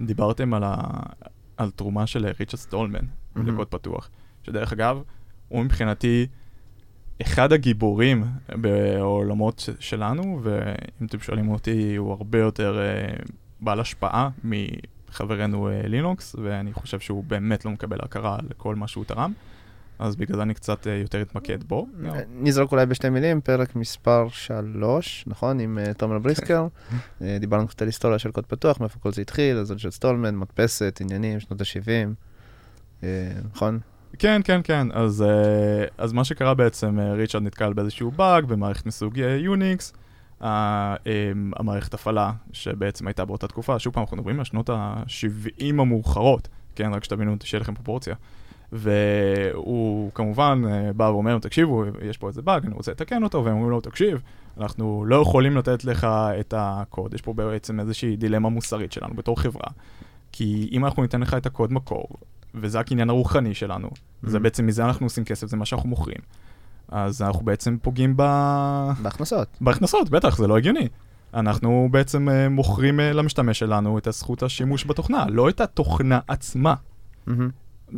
דיברתם 0.00 0.54
על, 0.54 0.62
ה... 0.64 0.76
על 1.56 1.70
תרומה 1.70 2.06
של 2.06 2.26
ריצ'רד 2.26 2.60
סטולמן 2.60 3.04
מהמם. 3.34 3.48
לקוד 3.54 3.66
פתוח, 3.66 4.10
שדרך 4.42 4.72
אגב, 4.72 5.02
הוא 5.48 5.64
מבחינתי 5.64 6.26
אחד 7.22 7.52
הגיבורים 7.52 8.24
בעולמות 8.48 9.68
שלנו, 9.78 10.40
ואם 10.42 11.06
אתם 11.06 11.20
שואלים 11.20 11.48
אותי, 11.48 11.96
הוא 11.96 12.12
הרבה 12.12 12.38
יותר 12.38 12.78
uh, 12.78 13.32
בעל 13.60 13.80
השפעה 13.80 14.30
מחברנו 14.44 15.68
uh, 15.68 15.86
לינוקס, 15.86 16.36
ואני 16.42 16.72
חושב 16.72 17.00
שהוא 17.00 17.24
באמת 17.24 17.64
לא 17.64 17.70
מקבל 17.70 17.98
הכרה 18.02 18.38
לכל 18.50 18.74
מה 18.74 18.88
שהוא 18.88 19.04
תרם, 19.04 19.32
אז 19.98 20.16
בגלל 20.16 20.36
זה 20.36 20.42
אני 20.42 20.54
קצת 20.54 20.86
uh, 20.86 20.90
יותר 20.90 21.22
אתמקד 21.22 21.64
בו. 21.64 21.86
נזרוק 22.28 22.72
אולי 22.72 22.86
בשתי 22.86 23.08
מילים, 23.08 23.40
פרק 23.40 23.76
מספר 23.76 24.28
3, 24.28 25.24
נכון? 25.26 25.60
עם 25.60 25.78
אה, 25.78 25.94
תומר 25.94 26.18
בריסקר. 26.18 26.66
אה, 27.22 27.36
דיברנו 27.40 27.68
קצת 27.68 27.82
על 27.82 27.88
היסטוריה 27.88 28.18
של 28.18 28.30
קוד 28.30 28.46
פתוח, 28.46 28.80
מאיפה 28.80 28.98
כל 28.98 29.12
זה 29.12 29.22
התחיל, 29.22 29.56
אז 29.56 29.70
עוד 29.70 29.78
של 29.78 29.90
סטולמן, 29.90 30.36
מדפסת, 30.36 30.98
עניינים, 31.00 31.40
שנות 31.40 31.60
ה-70. 31.60 33.06
נכון? 33.52 33.78
כן, 34.18 34.40
כן, 34.44 34.60
כן. 34.64 34.86
אז, 34.92 35.24
אז 35.98 36.12
מה 36.12 36.24
שקרה 36.24 36.54
בעצם, 36.54 36.98
ריצ'רד 37.00 37.42
נתקל 37.42 37.72
באיזשהו 37.72 38.10
באג 38.10 38.44
במערכת 38.44 38.86
מסוג 38.86 39.20
אה, 39.20 39.36
יוניקס, 39.36 39.92
המערכת 40.40 41.94
הפעלה 41.94 42.32
שבעצם 42.52 43.06
הייתה 43.06 43.24
באותה 43.24 43.48
תקופה, 43.48 43.78
שוב 43.78 43.94
פעם, 43.94 44.02
אנחנו 44.02 44.16
מדברים 44.16 44.38
על 44.38 44.44
שנות 44.44 44.70
ה-70 44.70 45.64
המאוחרות, 45.68 46.48
כן, 46.74 46.94
רק 46.94 47.04
שתבינו, 47.04 47.36
שיהיה 47.44 47.60
לכם 47.60 47.74
פרופורציה. 47.74 48.14
והוא 48.72 50.10
כמובן 50.14 50.62
uh, 50.64 50.92
בא 50.92 51.04
ואומר 51.04 51.30
להם, 51.30 51.40
תקשיבו, 51.40 51.84
יש 52.02 52.16
פה 52.16 52.28
איזה 52.28 52.42
באג, 52.42 52.66
אני 52.66 52.74
רוצה 52.74 52.90
לתקן 52.90 53.22
אותו, 53.22 53.44
והם 53.44 53.54
אומרים 53.54 53.70
לו, 53.70 53.80
תקשיב, 53.80 54.22
אנחנו 54.60 55.04
לא 55.06 55.16
יכולים 55.16 55.56
לתת 55.56 55.84
לך 55.84 56.06
את 56.40 56.54
הקוד, 56.56 57.14
יש 57.14 57.22
פה 57.22 57.32
בעצם 57.32 57.80
איזושהי 57.80 58.16
דילמה 58.16 58.48
מוסרית 58.48 58.92
שלנו 58.92 59.14
בתור 59.14 59.40
חברה. 59.40 59.66
כי 60.32 60.68
אם 60.72 60.84
אנחנו 60.84 61.02
ניתן 61.02 61.20
לך 61.20 61.34
את 61.34 61.46
הקוד 61.46 61.72
מקור, 61.72 62.08
וזה 62.54 62.80
הקניין 62.80 63.10
הרוחני 63.10 63.54
שלנו, 63.54 63.88
זה 64.22 64.38
Mhm. 64.38 64.40
בעצם 64.40 64.66
מזה 64.66 64.84
אנחנו 64.84 65.06
עושים 65.06 65.24
כסף, 65.24 65.46
זה 65.46 65.56
מה 65.56 65.64
שאנחנו 65.64 65.88
מוכרים. 65.88 66.18
אז 66.88 67.22
אנחנו 67.22 67.44
בעצם 67.44 67.76
פוגעים 67.82 68.14
ב... 68.16 68.22
בהכנסות. 69.02 69.48
בהכנסות, 69.60 70.10
בטח, 70.10 70.38
זה 70.38 70.46
לא 70.46 70.56
הגיוני. 70.56 70.88
אנחנו 71.34 71.88
בעצם 71.90 72.28
אה, 72.28 72.48
מוכרים 72.48 73.00
אה, 73.00 73.12
למשתמש 73.12 73.58
שלנו 73.58 73.98
את 73.98 74.06
הזכות 74.06 74.42
השימוש 74.42 74.86
בתוכנה, 74.86 75.24
לא 75.28 75.48
את 75.48 75.60
התוכנה 75.60 76.18
עצמה. 76.28 76.74
מהמם. 77.26 77.50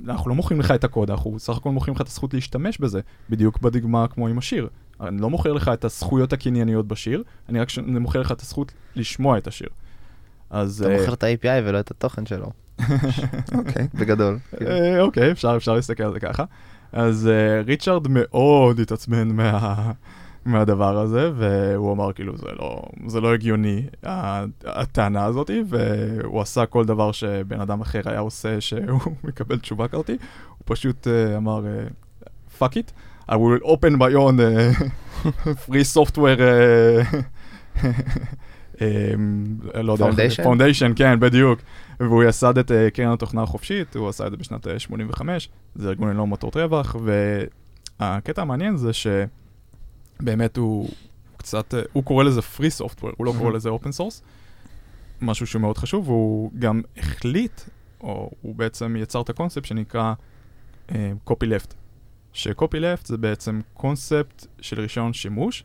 אנחנו 0.08 0.30
לא 0.30 0.34
מוכרים 0.34 0.60
לך 0.60 0.70
את 0.70 0.84
הקוד, 0.84 1.10
אנחנו 1.10 1.38
סך 1.38 1.56
הכל 1.56 1.70
מוכרים 1.70 1.94
לך 1.94 2.00
את 2.00 2.06
הזכות 2.06 2.34
להשתמש 2.34 2.78
בזה, 2.78 3.00
בדיוק 3.30 3.60
בדוגמה 3.60 4.08
כמו 4.08 4.28
עם 4.28 4.38
השיר. 4.38 4.68
אני 5.00 5.20
לא 5.20 5.30
מוכר 5.30 5.52
לך 5.52 5.70
את 5.74 5.84
הזכויות 5.84 6.32
הקנייניות 6.32 6.88
בשיר, 6.88 7.22
אני 7.48 7.60
רק 7.60 7.68
ש... 7.68 7.78
אני 7.78 7.98
מוכר 7.98 8.20
לך 8.20 8.32
את 8.32 8.40
הזכות 8.40 8.72
לשמוע 8.96 9.38
את 9.38 9.46
השיר. 9.46 9.68
אז... 10.50 10.82
אתה 10.82 10.92
אה, 10.92 11.00
מוכר 11.00 11.12
את 11.12 11.24
ה-API 11.24 11.64
ולא 11.64 11.80
את 11.80 11.90
התוכן 11.90 12.26
שלו, 12.26 12.50
אוקיי. 13.58 13.88
בגדול. 13.94 14.38
אה, 14.66 15.00
אוקיי, 15.00 15.32
אפשר, 15.32 15.56
אפשר 15.56 15.74
להסתכל 15.74 16.02
על 16.02 16.12
זה 16.12 16.20
ככה. 16.20 16.44
אז 16.92 17.28
אה, 17.28 17.62
ריצ'רד 17.62 18.08
מאוד 18.08 18.80
התעצבן 18.80 19.28
מה, 19.28 19.92
מהדבר 20.44 20.98
הזה, 20.98 21.30
והוא 21.36 21.92
אמר 21.92 22.12
כאילו 22.12 22.36
זה 22.36 22.46
לא, 22.58 22.82
זה 23.06 23.20
לא 23.20 23.34
הגיוני, 23.34 23.82
הטענה 24.64 25.24
הזאת, 25.24 25.50
והוא 25.68 26.40
עשה 26.40 26.66
כל 26.66 26.84
דבר 26.84 27.12
שבן 27.12 27.60
אדם 27.60 27.80
אחר 27.80 28.00
היה 28.04 28.20
עושה 28.20 28.60
שהוא 28.60 29.00
מקבל 29.24 29.58
תשובה 29.58 29.88
כזאתי, 29.88 30.12
הוא 30.12 30.64
פשוט 30.64 31.06
אה, 31.08 31.36
אמר, 31.36 31.66
אה, 31.66 31.82
fuck 32.58 32.72
it, 32.72 32.92
I 33.30 33.34
will 33.34 33.64
open 33.64 33.96
my 33.96 34.14
own 34.14 34.40
אה, 34.40 34.70
free 35.66 35.86
software, 35.96 36.40
אה, 36.40 37.02
לא 39.82 39.92
יודע, 39.92 40.08
Foundation? 40.08 40.42
Foundation, 40.42 40.92
כן, 40.96 41.20
בדיוק. 41.20 41.60
והוא 42.00 42.24
יסד 42.24 42.58
את 42.58 42.70
קרן 42.94 43.12
התוכנה 43.12 43.42
החופשית, 43.42 43.96
הוא 43.96 44.08
עשה 44.08 44.26
את 44.26 44.30
זה 44.30 44.36
בשנת 44.36 44.66
אה, 44.66 44.78
85, 44.78 45.48
זה 45.74 45.88
ארגון 45.88 46.10
ללא 46.10 46.26
מטרות 46.26 46.56
רווח, 46.56 46.96
והקטע 48.00 48.42
המעניין 48.42 48.76
זה 48.76 48.92
שבאמת 50.20 50.56
הוא 50.56 50.88
קצת, 51.36 51.74
אה, 51.74 51.82
הוא 51.92 52.04
קורא 52.04 52.24
לזה 52.24 52.40
free 52.40 52.82
software, 52.84 53.14
הוא 53.16 53.26
לא 53.26 53.34
קורא 53.38 53.50
לזה 53.50 53.68
open 53.68 53.98
source, 53.98 54.22
משהו 55.20 55.46
שהוא 55.46 55.62
מאוד 55.62 55.78
חשוב, 55.78 56.08
והוא 56.08 56.50
גם 56.58 56.82
החליט, 56.96 57.60
או 58.00 58.30
הוא 58.40 58.54
בעצם 58.54 58.96
יצר 58.98 59.20
את 59.20 59.30
הקונספט 59.30 59.64
שנקרא 59.64 60.14
אה, 60.90 61.12
copy 61.30 61.44
left, 61.44 61.74
ש-copy 62.32 62.76
left 62.76 63.06
זה 63.06 63.16
בעצם 63.16 63.60
קונספט 63.74 64.46
של 64.60 64.80
רישיון 64.80 65.12
שימוש, 65.12 65.64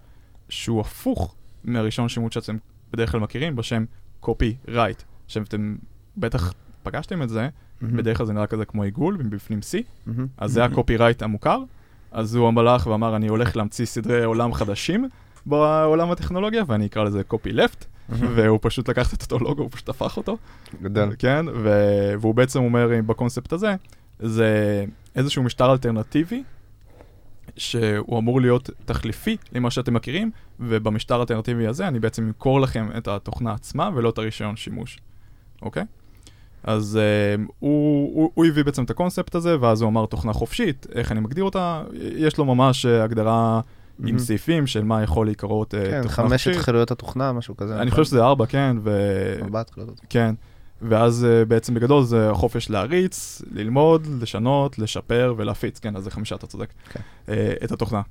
שהוא 0.49 0.81
הפוך 0.81 1.35
מהרישיון 1.63 2.09
שימוש 2.09 2.33
שאתם 2.33 2.57
בדרך 2.91 3.11
כלל 3.11 3.19
מכירים 3.19 3.55
בשם 3.55 3.85
copy 4.23 4.67
right, 4.67 5.03
שאתם 5.27 5.75
בטח 6.17 6.53
פגשתם 6.83 7.21
את 7.21 7.29
זה, 7.29 7.49
מהמם. 7.81 7.97
בדרך 7.97 8.17
כלל 8.17 8.25
זה 8.25 8.33
נראה 8.33 8.47
כזה 8.47 8.65
כמו 8.65 8.83
עיגול, 8.83 9.17
מבפנים 9.23 9.59
C, 9.59 9.83
מהמם. 10.05 10.27
אז 10.37 10.51
זה 10.51 10.65
הקופי-רייט 10.65 11.21
המוכר. 11.21 11.63
אז 12.15 12.35
הוא 12.35 12.59
הלך 12.59 12.87
ואמר, 12.87 13.15
אני 13.15 13.27
הולך 13.27 13.57
להמציא 13.57 13.85
סדרי 13.85 14.23
עולם 14.23 14.53
חדשים 14.53 15.09
בעולם 15.45 16.11
הטכנולוגיה, 16.11 16.63
ואני 16.67 16.85
אקרא 16.85 17.03
לזה 17.03 17.21
copy-left, 17.33 17.85
והוא 18.09 18.59
פשוט 18.61 18.89
לקח 18.89 19.13
את 19.13 19.21
אותו 19.21 19.39
לוגו, 19.39 19.63
הוא 19.63 19.71
פשוט 19.71 19.89
הפך 19.89 20.17
אותו. 20.17 20.37
גדול. 20.81 21.15
כן, 21.19 21.45
ו- 21.55 22.13
והוא 22.19 22.35
בעצם 22.35 22.59
אומר 22.59 22.89
בקונספט 23.05 23.53
הזה, 23.53 23.75
זה 24.19 24.85
איזשהו 25.15 25.43
משטר 25.43 25.71
אלטרנטיבי, 25.71 26.43
שהוא 27.57 28.19
אמור 28.19 28.41
להיות 28.41 28.69
תחליפי 28.85 29.37
למה 29.51 29.71
שאתם 29.71 29.93
מכירים, 29.93 30.31
ובמשטר 30.59 31.15
האלטרנטיבי 31.19 31.67
הזה 31.67 31.87
אני 31.87 31.99
בעצם 31.99 32.23
אמכור 32.23 32.61
לכם 32.61 32.89
את 32.97 33.07
התוכנה 33.07 33.53
עצמה 33.53 33.89
ולא 33.95 34.09
את 34.09 34.17
הרישיון 34.17 34.55
שימוש, 34.55 34.99
אוקיי? 35.61 35.83
אז 36.65 36.99
uh, 36.99 37.51
הוא, 37.59 38.15
הוא, 38.15 38.31
הוא 38.33 38.45
הביא 38.45 38.63
בעצם 38.63 38.83
את 38.83 38.89
הקונספט 38.89 39.35
הזה, 39.35 39.55
ואז 39.61 39.81
הוא 39.81 39.89
אמר 39.89 40.05
תוכנה 40.05 40.33
חופשית, 40.33 40.87
איך 40.93 41.11
אני 41.11 41.19
מגדיר 41.19 41.43
אותה, 41.43 41.83
יש 41.93 42.37
לו 42.37 42.45
ממש 42.45 42.85
אה, 42.85 43.03
הגדרה 43.03 43.61
עם 43.99 44.05
מהמם. 44.05 44.19
סעיפים 44.19 44.67
של 44.67 44.83
מה 44.83 45.03
יכול 45.03 45.27
להיקראות 45.27 45.73
uh, 45.73 45.77
כן, 45.77 46.01
תוכנה 46.03 46.29
חופשית. 46.29 46.55
חילויות 46.55 46.91
התוכנה, 46.91 47.33
משהו 47.33 47.57
כזה. 47.57 47.75
אני 47.75 47.85
נכון? 47.85 47.89
חושב 47.89 48.03
שזה 48.03 48.23
ארבע, 48.23 48.45
כן, 48.45 48.77
ו... 48.83 48.99
ארבעת 49.41 49.69
חיליות 49.69 49.89
התוכנה. 49.89 50.09
כן, 50.09 50.35
ואז 50.81 51.27
uh, 51.27 51.49
בעצם 51.49 51.73
בגדול 51.73 52.03
זה 52.03 52.31
החופש 52.31 52.69
להריץ, 52.69 53.41
ללמוד, 53.51 54.07
לשנות, 54.21 54.79
לשפר 54.79 55.33
ולהפיץ, 55.37 55.79
כן, 55.79 55.95
אז 55.95 56.03
זה 56.03 56.11
חמישה, 56.11 56.35
אתה 56.35 56.47
צודק, 56.47 56.73
כן. 56.93 56.99
uh, 57.25 57.31
את 57.63 57.71
התוכנה. 57.71 58.01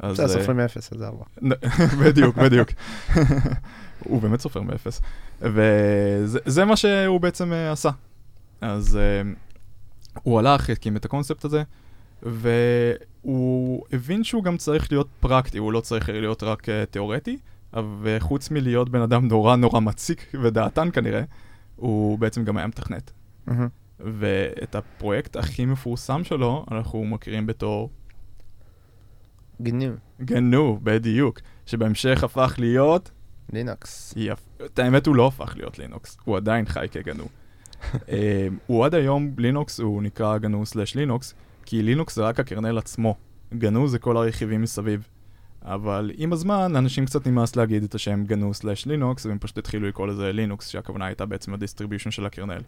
אז, 0.00 0.12
בסדר, 0.12 0.26
אה, 0.26 0.40
סופרים 0.40 0.56
מאפס, 0.56 0.92
אז 0.92 0.98
זה 0.98 1.06
ארבע. 1.06 1.24
בדיוק, 2.04 2.36
בדיוק. 2.36 2.68
הוא 4.04 4.22
באמת 4.22 4.40
סופר 4.40 4.62
מאפס. 4.62 5.00
וזה 5.40 6.38
זה 6.46 6.64
מה 6.64 6.76
שהוא 6.76 7.20
בעצם 7.20 7.52
uh, 7.52 7.72
עשה. 7.72 7.90
אז 8.60 8.98
uh, 8.98 10.18
הוא 10.22 10.38
הלך, 10.38 10.70
הקים 10.70 10.96
את 10.96 11.04
הקונספט 11.04 11.44
הזה, 11.44 11.62
והוא 12.22 13.84
הבין 13.92 14.24
שהוא 14.24 14.44
גם 14.44 14.56
צריך 14.56 14.92
להיות 14.92 15.08
פרקטי, 15.20 15.58
הוא 15.58 15.72
לא 15.72 15.80
צריך 15.80 16.08
להיות 16.08 16.42
רק 16.42 16.62
uh, 16.62 16.72
תיאורטי, 16.90 17.38
וחוץ 18.02 18.50
מלהיות 18.50 18.88
בן 18.88 19.00
אדם 19.00 19.28
נורא 19.28 19.56
נורא 19.56 19.80
מציק 19.80 20.32
ודעתן 20.42 20.88
כנראה, 20.92 21.22
הוא 21.76 22.18
בעצם 22.18 22.44
גם 22.44 22.56
היה 22.56 22.66
מתכנת. 22.66 23.12
ואת 24.00 24.74
הפרויקט 24.74 25.36
הכי 25.36 25.64
מפורסם 25.66 26.24
שלו 26.24 26.66
אנחנו 26.70 27.04
מכירים 27.04 27.46
בתור 27.46 27.90
גניב. 29.62 29.98
גנו, 30.20 30.80
בדיוק, 30.82 31.40
שבהמשך 31.66 32.24
הפך 32.24 32.54
להיות, 32.58 33.10
לינוקס. 33.52 34.14
יפ... 34.16 34.38
את 34.64 34.78
האמת 34.78 35.06
הוא 35.06 35.16
לא 35.16 35.26
הפך 35.26 35.52
להיות 35.56 35.78
לינוקס, 35.78 36.16
הוא 36.24 36.36
עדיין 36.36 36.66
חי 36.66 36.86
כגנו. 36.90 37.24
אה, 38.08 38.48
הוא 38.66 38.84
עד 38.84 38.94
היום, 38.94 39.34
לינוקס 39.38 39.80
הוא 39.80 40.02
נקרא 40.02 40.38
גנו 40.38 40.66
סלאש 40.66 40.94
לינוקס, 40.94 41.34
כי 41.64 41.82
לינוקס 41.82 42.16
זה 42.16 42.22
רק 42.22 42.40
הקרנל 42.40 42.78
עצמו, 42.78 43.14
GNU 43.54 43.88
זה 43.88 43.98
כל 43.98 44.16
הרכיבים 44.16 44.62
מסביב. 44.62 45.08
אבל 45.62 46.10
עם 46.16 46.32
הזמן, 46.32 46.76
אנשים 46.76 47.06
קצת 47.06 47.26
נמאס 47.26 47.56
להגיד 47.56 47.82
את 47.82 47.94
השם 47.94 48.24
GNU 48.24 48.54
slash 48.54 48.86
Linux, 48.86 49.26
והם 49.26 49.38
פשוט 49.38 49.58
התחילו 49.58 49.88
לקרוא 49.88 50.06
לזה 50.06 50.32
לינוקס, 50.32 50.68
שהכוונה 50.68 51.06
הייתה 51.06 51.26
בעצם 51.26 51.54
ה 51.54 51.58
distribution 51.58 52.10
של 52.10 52.26
ה 52.26 52.30
kernel. 52.30 52.60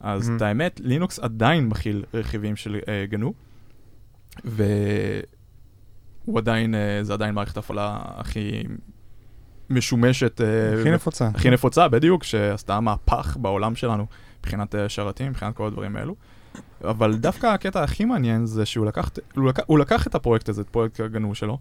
אז 0.00 0.28
Mhm. 0.28 0.32
את 0.36 0.42
האמת, 0.42 0.80
לינוקס 0.84 1.18
עדיין 1.18 1.68
מכיל 1.68 2.04
רכיבים 2.14 2.56
של 2.56 2.78
אה, 2.88 3.04
GNU, 3.08 3.34
והוא 4.44 6.38
עדיין, 6.38 6.74
אה, 6.74 6.98
זה 7.02 7.12
עדיין 7.12 7.34
מערכת 7.34 7.56
ההפעלה 7.56 7.98
הכי 8.04 8.62
משומשת, 9.70 10.40
אה, 10.40 10.80
הכי 10.80 10.90
נפוצה. 10.90 11.28
הכי 11.34 11.50
נפוצה, 11.50 11.88
בדיוק, 11.88 12.24
שעשתה 12.24 12.80
מהפך 12.80 13.36
בעולם 13.40 13.76
שלנו 13.76 14.06
מבחינת 14.40 14.74
אה, 14.74 14.88
שרתים, 14.88 15.30
מבחינת 15.30 15.56
כל 15.56 15.66
הדברים 15.66 15.96
האלו. 15.96 16.14
אבל 16.84 17.16
דווקא 17.16 17.46
הקטע 17.46 17.82
הכי 17.82 18.04
מעניין 18.04 18.46
זה 18.46 18.66
שהוא 18.66 18.86
לקח, 18.86 19.10
הוא 19.34 19.48
לקח, 19.48 19.62
הוא 19.66 19.78
לקח 19.78 20.06
את 20.06 20.14
הפרויקט 20.14 20.48
הזה, 20.48 20.62
את 20.62 20.68
פרויקט 20.68 21.00
הגנוב 21.00 21.34
שלו, 21.34 21.58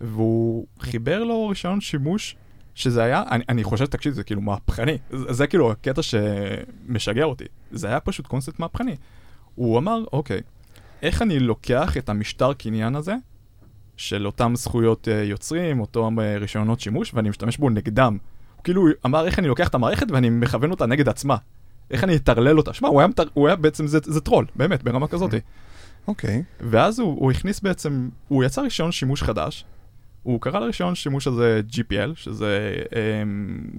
והוא 0.00 0.66
חיבר 0.80 1.24
לו 1.24 1.48
רישיון 1.48 1.80
שימוש, 1.80 2.36
שזה 2.74 3.02
היה, 3.02 3.22
אני, 3.30 3.44
אני 3.48 3.64
חושב, 3.64 3.86
תקשיב, 3.86 4.12
זה 4.12 4.24
כאילו 4.24 4.40
מהפכני. 4.40 4.98
זה, 5.10 5.32
זה 5.32 5.46
כאילו 5.46 5.70
הקטע 5.70 6.02
שמשגע 6.02 7.24
אותי. 7.24 7.44
זה 7.70 7.88
היה 7.88 8.00
פשוט 8.00 8.26
קונספט 8.26 8.60
מהפכני. 8.60 8.96
הוא 9.54 9.78
אמר, 9.78 10.04
אוקיי, 10.12 10.40
איך 11.02 11.22
אני 11.22 11.38
לוקח 11.38 11.96
את 11.96 12.08
המשטר 12.08 12.52
קניין 12.52 12.96
הזה, 12.96 13.14
של 13.98 14.26
אותם 14.26 14.52
זכויות 14.56 15.08
uh, 15.08 15.10
יוצרים, 15.10 15.80
אותם 15.80 16.16
uh, 16.18 16.40
רישיונות 16.40 16.80
שימוש, 16.80 17.14
ואני 17.14 17.28
משתמש 17.28 17.56
בו 17.56 17.70
נגדם. 17.70 18.18
הוא 18.56 18.64
כאילו 18.64 18.86
אמר 19.06 19.26
איך 19.26 19.38
אני 19.38 19.48
לוקח 19.48 19.68
את 19.68 19.74
המערכת 19.74 20.10
ואני 20.10 20.30
מכוון 20.30 20.70
אותה 20.70 20.86
נגד 20.86 21.08
עצמה. 21.08 21.36
איך 21.90 22.04
אני 22.04 22.16
אטרלל 22.16 22.58
אותה. 22.58 22.72
שמע, 22.72 22.88
הוא, 22.88 23.00
היה 23.00 23.08
מתר... 23.08 23.24
הוא 23.34 23.46
היה 23.46 23.56
בעצם, 23.56 23.86
זה, 23.86 23.98
זה 24.02 24.20
טרול, 24.20 24.46
באמת, 24.56 24.82
ברמה 24.82 25.08
כזאת. 25.08 25.34
אוקיי. 26.08 26.42
ואז 26.60 26.98
הוא, 26.98 27.20
הוא 27.20 27.30
הכניס 27.30 27.60
בעצם, 27.60 28.08
הוא 28.28 28.44
יצר 28.44 28.62
רישיון 28.62 28.92
שימוש 28.92 29.22
חדש, 29.22 29.64
הוא 30.22 30.40
קרא 30.40 30.60
לרישיון 30.60 30.94
שימוש 30.94 31.26
הזה 31.26 31.60
GPL, 31.70 32.14
שזה 32.14 32.74
um, 32.90 32.94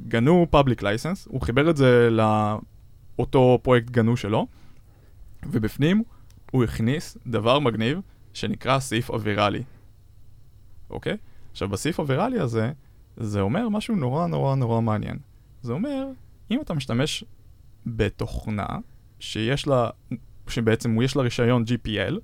גנו 0.08 0.48
Public 0.54 0.82
License, 0.82 1.28
הוא 1.30 1.42
חיבר 1.42 1.70
את 1.70 1.78
זה 1.78 2.10
לאותו 2.12 3.60
פרויקט 3.64 3.90
גנו 3.90 4.18
שלו, 4.18 4.48
ובפנים 5.46 6.04
הוא 6.52 6.64
הכניס 6.64 7.18
דבר 7.28 7.60
מגניב 7.60 8.00
שנקרא 8.34 8.80
סעיף 8.80 9.10
אווירלי. 9.10 9.64
אוקיי? 10.90 11.18
עכשיו, 11.52 11.70
בסעיף 11.70 12.00
אווירלי 12.00 12.40
הזה, 12.40 12.72
זה 13.18 13.42
אומר 13.42 13.70
משהו 13.70 13.96
נורא 13.96 14.28
נורא 14.28 14.56
נורא 14.56 14.82
מעניין. 14.82 15.18
זה 15.62 15.74
אומר, 15.74 16.06
אם 16.52 16.62
אתה 16.62 16.74
משתמש 16.74 17.24
בתוכנה 17.86 18.66
שיש 19.20 19.68
לה, 19.68 19.90
שבעצם 20.48 21.02
יש 21.02 21.16
לה 21.16 21.22
רישיון 21.22 21.64
GPL. 21.64 22.16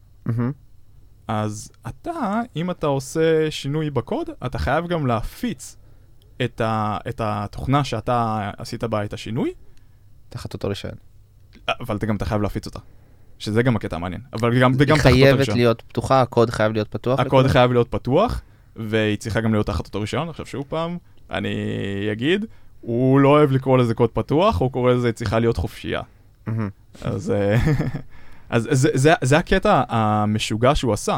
אז 1.28 1.72
אתה, 1.88 2.42
אם 2.56 2.72
אתה 2.72 2.88
עושה 2.88 3.52
שינוי 3.52 3.90
בקוד, 3.90 4.30
אתה 4.46 4.60
חייב 4.60 4.88
גם 4.88 5.08
להפיץ 5.08 5.78
את, 6.46 6.62
ה, 6.62 6.98
את 7.10 7.22
התוכנה 7.24 7.84
שאתה 7.84 8.50
עשית 8.58 8.84
בה 8.84 9.06
את 9.06 9.14
השינוי, 9.14 9.54
תחת 10.30 10.54
אותו 10.54 10.68
רישיון. 10.68 10.96
אבל 11.68 11.96
אתה 11.96 12.06
גם 12.06 12.16
אתה 12.16 12.26
חייב 12.26 12.42
להפיץ 12.42 12.66
אותה. 12.66 12.80
שזה 13.40 13.64
גם 13.64 13.76
הקטע 13.76 13.96
המעניין. 13.96 14.22
אבל 14.34 14.62
גם, 14.62 14.72
וגם 14.78 14.96
היא 14.96 15.02
תחת 15.02 15.12
אותו 15.12 15.20
חייבת 15.20 15.40
רישיון. 15.40 15.58
להיות 15.58 15.82
פתוחה, 15.82 16.22
הקוד 16.22 16.50
חייב 16.50 16.74
להיות 16.74 16.88
פתוח. 16.88 17.20
הקוד 17.20 17.28
לכולם? 17.28 17.48
חייב 17.48 17.72
להיות 17.72 17.88
פתוח, 17.90 18.42
והיא 18.76 19.18
צריכה 19.18 19.42
גם 19.42 19.52
להיות 19.52 19.68
תחת 19.68 19.86
אותו 19.86 20.02
רישיון. 20.02 20.30
עכשיו 20.30 20.46
שוב 20.46 20.66
פעם, 20.70 20.98
אני 21.32 21.56
אגיד, 22.12 22.46
הוא 22.82 23.20
לא 23.20 23.30
אוהב 23.30 23.52
לקרוא 23.52 23.78
לזה 23.78 23.94
קוד 23.94 24.10
פתוח, 24.10 24.60
הוא 24.60 24.72
קורא 24.72 24.94
לזה 24.94 25.12
צריכה 25.12 25.40
להיות 25.40 25.58
חופשייה. 25.58 26.02
אז, 27.02 27.32
אה, 27.32 27.58
אז 28.50 28.68
זה, 28.72 28.90
זה, 28.94 29.14
זה 29.22 29.38
הקטע 29.38 29.84
המשוגע 29.90 30.76
שהוא 30.76 30.94
עשה. 30.94 31.18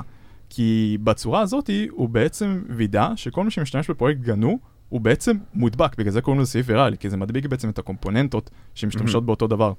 כי 0.49 0.97
בצורה 1.03 1.41
הזאת 1.41 1.69
הוא 1.89 2.09
בעצם 2.09 2.63
וידא 2.69 3.09
שכל 3.15 3.43
מי 3.43 3.51
שמשתמש 3.51 3.89
בפרויקט 3.89 4.21
גנו, 4.21 4.59
הוא 4.89 5.01
בעצם 5.01 5.37
מודבק, 5.53 5.97
בגלל 5.97 6.11
זה 6.11 6.21
קוראים 6.21 6.41
לזה 6.41 6.51
סעיף 6.51 6.65
ויראלי, 6.69 6.97
כי 6.97 7.09
זה 7.09 7.17
מדביק 7.17 7.45
בעצם 7.45 7.69
את 7.69 7.79
הקומפוננטות 7.79 8.49
שמשתמשות. 8.75 9.25
באותו 9.25 9.47
דבר. 9.47 9.73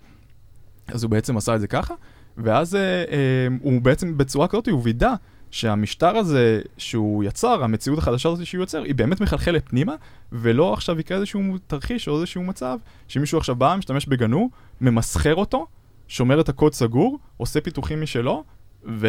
אז 0.88 1.02
הוא 1.02 1.10
בעצם 1.10 1.36
עשה 1.36 1.54
את 1.54 1.60
זה 1.60 1.66
ככה, 1.66 1.94
ואז 2.36 2.74
אה, 2.74 2.80
אה, 2.80 3.48
הוא 3.62 3.82
בעצם 3.82 4.18
בצורה 4.18 4.48
כזאת, 4.48 4.68
הוא 4.68 4.80
וידא 4.84 5.14
שהמשטר 5.50 6.16
הזה 6.16 6.60
שהוא 6.78 7.24
יצר, 7.24 7.64
המציאות 7.64 7.98
החדשה 7.98 8.28
הזאת 8.28 8.46
שהוא 8.46 8.62
יוצר, 8.62 8.82
היא 8.82 8.94
באמת 8.94 9.20
מחלחלת 9.20 9.68
פנימה, 9.68 9.94
ולא 10.32 10.72
עכשיו 10.72 11.00
יקרה 11.00 11.16
איזשהו 11.16 11.42
תרחיש 11.66 12.08
או 12.08 12.16
איזשהו 12.16 12.42
מצב, 12.42 12.78
שמישהו 13.08 13.38
עכשיו 13.38 13.56
בא, 13.56 13.76
משתמש 13.78 14.06
ב 14.06 14.15
GNU, 14.15 14.50
ממסחר 14.80 15.34
אותו, 15.34 15.66
שומר 16.08 16.40
את 16.40 16.48
הקוד 16.48 16.74
סגור, 16.74 17.18
עושה 17.36 17.60
פיתוחים 17.60 18.02
משלו, 18.02 18.44
ו... 18.86 19.08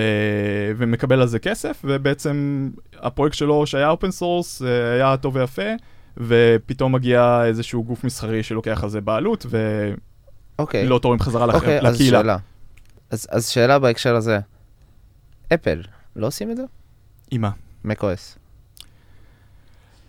ומקבל 0.77 1.21
על 1.21 1.27
זה 1.27 1.39
כסף, 1.39 1.81
ובעצם 1.83 2.69
הפרויקט 2.93 3.35
שלו 3.35 3.67
שהיה 3.67 3.89
open 3.89 4.11
source 4.11 4.61
היה 4.95 5.17
טוב 5.17 5.35
ויפה, 5.35 5.71
ופתאום 6.17 6.95
מגיע 6.95 7.41
איזשהו 7.45 7.83
גוף 7.83 8.03
מסחרי 8.03 8.43
שלוקח 8.43 8.83
על 8.83 8.89
זה 8.89 9.01
בעלות, 9.01 9.45
ולא 9.49 9.95
אוקיי. 10.59 10.99
תורם 11.01 11.19
חזרה 11.19 11.45
לח... 11.45 11.55
אוקיי, 11.55 11.79
אז 11.79 11.95
לקהילה. 11.95 12.19
שאלה. 12.19 12.37
אז, 13.09 13.27
אז 13.31 13.47
שאלה 13.47 13.79
בהקשר 13.79 14.15
הזה. 14.15 14.39
אפל, 15.53 15.81
לא 16.19 16.27
עושים 16.27 16.51
את 16.51 16.57
זה? 16.57 16.63
עם 17.31 17.41
מה? 17.41 17.51
macOS. 17.85 18.37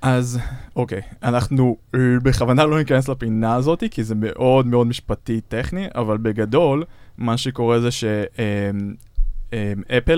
אז 0.02 0.38
אוקיי, 0.76 1.00
אנחנו 1.22 1.76
בכוונה 2.22 2.66
לא 2.66 2.78
ניכנס 2.78 3.08
לפינה 3.08 3.54
הזאתי, 3.54 3.90
כי 3.90 4.04
זה 4.04 4.14
מאוד 4.14 4.66
מאוד 4.66 4.86
משפטי 4.86 5.40
טכני, 5.40 5.86
אבל 5.94 6.18
בגדול, 6.18 6.84
מה 7.18 7.36
שקורה 7.36 7.80
זה 7.80 7.88
שאפל, 7.90 8.92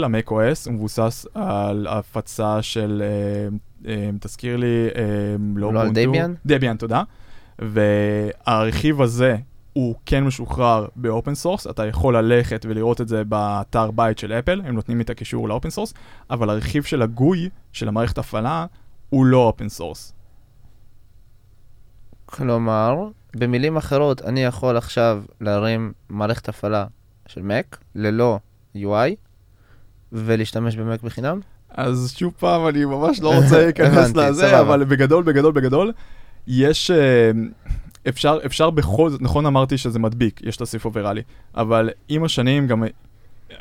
ה-macOS, 0.04 0.66
הוא 0.66 0.74
מבוסס 0.74 1.26
על 1.34 1.86
הפצה 1.90 2.62
של, 2.62 3.02
אמ, 3.02 3.58
אמ, 3.86 4.18
תזכיר 4.20 4.56
לי, 4.56 4.88
אמ, 5.36 5.58
לא 5.58 5.68
על 5.68 5.76
אובונטו. 5.76 6.00
דביאן? 6.08 6.34
דביאן, 6.46 6.76
תודה. 6.76 7.02
והרכיב 7.58 9.02
הזה 9.02 9.36
הוא 9.72 9.94
כן 10.06 10.24
משוחרר 10.24 10.86
ב 10.96 11.04
open 11.04 11.34
source, 11.34 11.66
אתה 11.66 11.86
יכול 11.86 12.16
ללכת 12.16 12.66
ולראות 12.68 13.00
את 13.00 13.08
זה 13.08 13.24
באתר 13.24 13.90
בית 13.90 14.18
של 14.18 14.32
אפל, 14.32 14.62
הם 14.64 14.74
נותנים 14.74 15.00
את 15.00 15.10
הקישור 15.10 15.48
ל 15.48 15.53
open 15.53 15.70
source, 15.70 15.94
אבל 16.30 16.50
הרכיב 16.50 16.82
של 16.82 17.02
ה 17.02 17.11
GUI, 17.11 17.48
של 17.72 17.88
המערכת 17.88 18.18
הפעלה, 18.18 18.66
הוא 19.10 19.26
לא 19.26 19.38
open 19.38 19.68
source. 19.68 20.12
כלומר, 22.26 22.94
במילים 23.36 23.76
אחרות, 23.76 24.22
אני 24.22 24.44
יכול 24.44 24.76
עכשיו 24.76 25.22
להרים 25.40 25.92
מערכת 26.08 26.48
הפעלה 26.48 26.86
של 27.26 27.40
Mac 27.40 27.76
ללא 27.94 28.38
UI 28.76 29.16
ולהשתמש 30.12 30.76
ב-Mac 30.76 31.04
בחינם? 31.04 31.40
אז 31.70 32.14
שוב 32.16 32.32
פעם, 32.38 32.68
אני 32.68 32.84
ממש 32.84 33.20
לא 33.20 33.34
רוצה 33.34 33.64
להיכנס 33.64 34.14
לזה. 34.16 34.60
אבל 34.60 34.84
בגדול, 34.84 35.22
בגדול, 35.22 35.52
בגדול, 35.52 35.92
יש... 36.46 36.90
אה, 36.90 37.30
אפשר, 38.08 38.38
אפשר 38.46 38.70
בכל 38.70 39.10
זאת, 39.10 39.22
נכון 39.22 39.46
אמרתי 39.46 39.78
שזה 39.78 39.98
מדביק, 39.98 40.40
יש 40.44 40.56
את 40.56 40.60
הסעיף 40.60 40.84
אוברלי, 40.84 41.22
אבל 41.54 41.90
עם 42.08 42.24
השנים 42.24 42.66
גם 42.66 42.84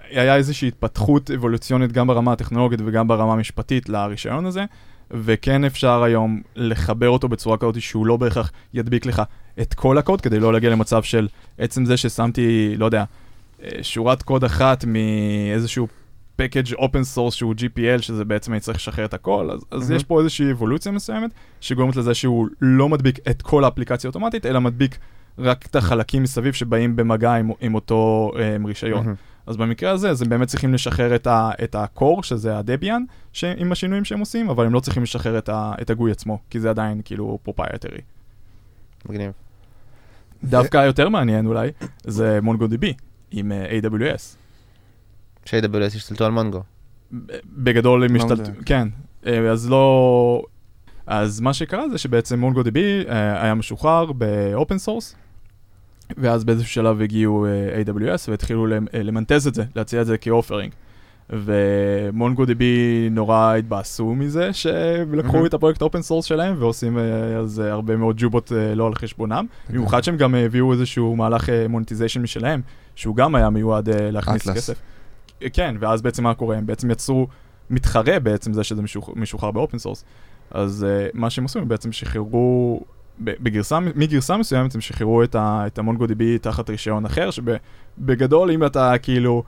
היה 0.10 0.36
איזושהי 0.36 0.68
התפתחות 0.68 1.32
אבולוציונית 1.32 1.92
גם 1.92 2.08
ברמה 2.08 2.32
הטכנולוגית 2.34 2.80
וגם 2.86 3.08
ברמה 3.08 3.34
המשפטית 3.34 3.90
לרישיון 3.90 4.46
הזה, 4.46 4.66
וכן 5.12 5.64
אפשר 5.64 6.04
היום 6.04 6.42
לחבר 6.56 7.10
אותו 7.10 7.28
בצורה 7.28 7.58
כזאת 7.58 7.82
שהוא 7.82 8.06
לא 8.06 8.18
בהכרח 8.18 8.52
ידביק 8.74 9.06
לך 9.06 9.22
את 9.62 9.74
כל 9.74 9.98
הקוד, 9.98 10.22
כדי 10.22 10.40
לא 10.40 10.54
להגיע 10.54 10.70
למצב 10.70 11.04
של 11.04 11.28
עצם 11.58 11.86
זה 11.86 11.98
ששמתי, 11.98 12.76
לא 12.78 12.86
יודע, 12.86 13.04
אה, 13.64 13.70
שורת 13.82 14.24
קוד 14.24 14.44
אחת 14.44 14.86
מאיזשהו 14.86 15.88
package 16.42 16.74
open 16.74 17.04
source 17.04 17.34
שהוא 17.34 17.54
GPL, 17.58 18.02
שזה 18.02 18.26
בעצם 18.26 18.60
צריך 18.60 18.78
לשחרר 18.78 19.06
את 19.06 19.14
הכל, 19.14 19.52
אז, 19.52 19.66
אז 19.72 19.82
אהמ. 19.82 19.96
יש 19.96 20.04
פה 20.04 20.20
איזושהי 20.20 20.52
אבולוציה 20.52 20.92
מסוימת, 20.92 21.32
שגורמת 21.62 21.96
לזה 21.96 22.14
שהוא 22.14 22.48
לא 22.62 22.90
מדביק 22.90 23.20
את 23.30 23.42
כל 23.42 23.64
האפליקציה 23.64 24.08
אוטומטית, 24.08 24.46
אלא 24.46 24.62
מדביק 24.62 24.98
רק 25.38 25.66
את 25.66 25.76
החלקים 25.76 26.24
מסביב 26.24 26.54
שבאים 26.54 26.96
במגע 26.96 27.34
עם, 27.34 27.52
עם 27.62 27.76
אותו 27.76 28.32
um, 28.34 28.68
רישיון. 28.68 29.04
אהמ. 29.04 29.16
אז 29.48 29.58
במקרה 29.58 29.92
הזה, 29.92 30.10
אז 30.10 30.22
הם 30.22 30.30
באמת 30.30 30.48
צריכים 30.48 30.74
לשחרר 30.74 31.16
את, 31.16 31.28
ה, 31.28 31.52
את 31.64 31.76
ה 31.76 31.84
core, 31.84 32.24
שזה 32.24 32.58
ה 32.58 32.63
Debian, 32.63 33.04
ש- 33.34 33.44
עם 33.44 33.72
השינויים 33.72 34.06
שהם 34.06 34.20
עושים, 34.20 34.50
אבל 34.50 34.66
הם 34.66 34.74
לא 34.74 34.80
צריכים 34.80 35.04
לשחרר 35.04 35.38
את, 35.38 35.50
ה, 35.50 35.74
את 35.82 35.90
ה 35.90 35.95
GUI 35.95 36.12
עצמו, 36.12 36.40
כי 36.50 36.60
זה 36.60 36.70
עדיין 36.70 37.02
כאילו 37.06 37.40
proprietary. 37.44 38.02
מגניב. 39.10 39.32
דווקא 40.44 40.78
יותר 40.78 41.10
מעניין 41.10 41.46
אולי, 41.46 41.72
זה 42.04 42.40
MongoDB 42.44 42.86
עם 43.32 43.52
אה, 43.52 43.80
AWS. 43.80 44.41
ש-AWS 45.46 45.96
ישתלטו 45.96 46.26
על 46.26 46.32
מונגו. 46.32 46.62
בגדול 47.46 48.04
הם 48.04 48.16
השתלטו. 48.16 48.52
כן, 48.66 48.88
אה, 49.28 49.52
אז 49.52 49.70
לא... 49.70 50.44
אז 51.08 51.40
מה 51.40 51.54
שקרה 51.54 51.90
זה 51.90 51.98
שבעצם 51.98 52.44
MongoDB 52.46 52.78
אה, 53.10 53.44
היה 53.44 53.54
משוחרר 53.54 54.12
ב 54.12 54.25
open 54.25 54.78
source, 54.78 55.16
ואז 56.18 56.44
באיזשהו 56.44 56.70
שלב 56.72 57.02
הגיעו 57.02 57.46
אה, 57.46 57.82
AWS 57.82 58.30
והתחילו 58.30 58.68
למ- 58.68 58.86
למנטז 58.94 59.48
את 59.48 59.56
זה, 59.56 59.64
להציע 59.76 60.02
את 60.02 60.06
זה 60.06 60.18
כ 60.18 60.27
offering. 60.27 60.72
ו 61.30 61.46
MongoDB 61.46 62.64
נורא 63.12 63.56
התבאסו 63.56 64.16
מזה, 64.16 64.54
שלקחו 64.54 65.34
אהמ. 65.34 65.46
את 65.46 65.54
הפרויקט 65.54 65.82
open 65.82 66.02
source 66.02 66.26
שלהם 66.26 66.56
ועושים 66.60 66.98
על 67.38 67.48
זה 67.48 67.72
הרבה 67.72 67.96
מאוד 67.96 68.16
ג'ובות 68.20 68.52
לא 68.76 68.88
על 68.88 68.96
חשבונם. 68.96 69.46
במיוחד 69.70 70.04
שהם 70.04 70.18
גם 70.18 70.36
הביאו 70.36 70.74
איזשהו 70.74 71.16
מהלך 71.16 71.50
monetization 71.70 72.22
משלהם, 72.22 72.62
שהוא 72.96 73.16
גם 73.16 73.36
היה 73.36 73.50
מיועד 73.50 73.90
להכניס 73.90 74.42
אטלס. 74.42 74.58
כסף. 74.58 74.82
כן, 75.54 75.76
ואז 75.80 76.02
בעצם 76.02 76.24
מה 76.24 76.34
קורה? 76.34 76.58
הם 76.58 76.66
בעצם 76.66 76.92
יצרו 76.92 77.28
מתחרה 77.70 78.20
בעצם 78.20 78.54
זה 78.54 78.64
שזה 78.64 78.82
משוח- 78.82 79.10
משוחרר 79.16 79.52
ב 79.52 79.57
open 79.57 79.78
source. 79.78 80.04
אז 80.52 80.86
uh, 80.90 81.12
מה 81.14 81.30
שהם 81.30 81.46
עשו, 81.46 81.60
הם 81.60 81.68
בעצם 81.68 81.92
שחררו, 81.92 82.82
ב- 83.24 83.34
בגרסה, 83.44 83.80
מגרסה 83.80 84.38
מסוימת 84.38 84.76
הם 84.76 84.82
שחררו 84.82 85.24
את, 85.24 85.36
ה- 85.36 85.64
את 85.68 85.80
ה 85.80 86.08
MongoDB 86.08 86.38
תחת 86.38 86.70
רישיון 86.70 87.06
אחר, 87.06 87.30
שבגדול 87.32 88.52
אם 88.52 88.66
אתה 88.66 88.94
כאילו 89.02 89.44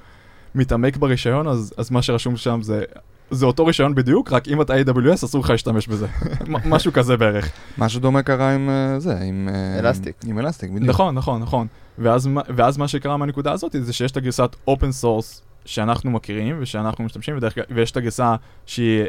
מתעמק 0.55 0.97
ברישיון, 0.97 1.47
אז, 1.47 1.73
אז 1.77 1.91
מה 1.91 2.01
שרשום 2.01 2.37
שם 2.37 2.61
זה... 2.61 2.83
זה 3.31 3.45
אותו 3.45 3.65
רישיון 3.65 3.95
בדיוק, 3.95 4.33
רק 4.33 4.47
אם 4.47 4.61
אתה 4.61 4.73
AWS 4.73 5.13
אסור 5.25 5.43
לך 5.43 5.49
להשתמש 5.49 5.87
בזה. 5.87 6.07
משהו 6.65 6.93
כזה 6.93 7.17
בערך. 7.17 7.51
משהו 7.77 7.99
דומה 7.99 8.21
קרה 8.23 8.53
עם 8.53 8.69
אה, 8.69 8.99
זה, 8.99 9.17
עם... 9.19 9.49
אה, 9.51 9.79
Elastic. 9.79 10.15
עם 10.25 10.39
Elastic, 10.39 10.69
בדיוק. 10.71 10.89
נכון, 10.89 11.15
נכון, 11.15 11.41
נכון. 11.41 11.67
ואז, 11.99 12.27
מה- 12.27 12.41
ואז 12.55 12.77
מה 12.77 12.87
שקרה 12.87 13.17
מהנקודה 13.17 13.51
הזאת 13.51 13.75
זה 13.81 13.93
שיש 13.93 14.11
את 14.11 14.17
הגרסת 14.17 14.55
open 14.67 14.91
source 14.91 15.41
שאנחנו 15.65 16.11
מכירים 16.11 16.55
ושאנחנו 16.59 17.03
משתמשים, 17.03 17.37
ודרך, 17.37 17.57
ויש 17.69 17.91
את 17.91 17.97
הגרסה 17.97 18.35
שהיא 18.65 19.01
אה, 19.01 19.07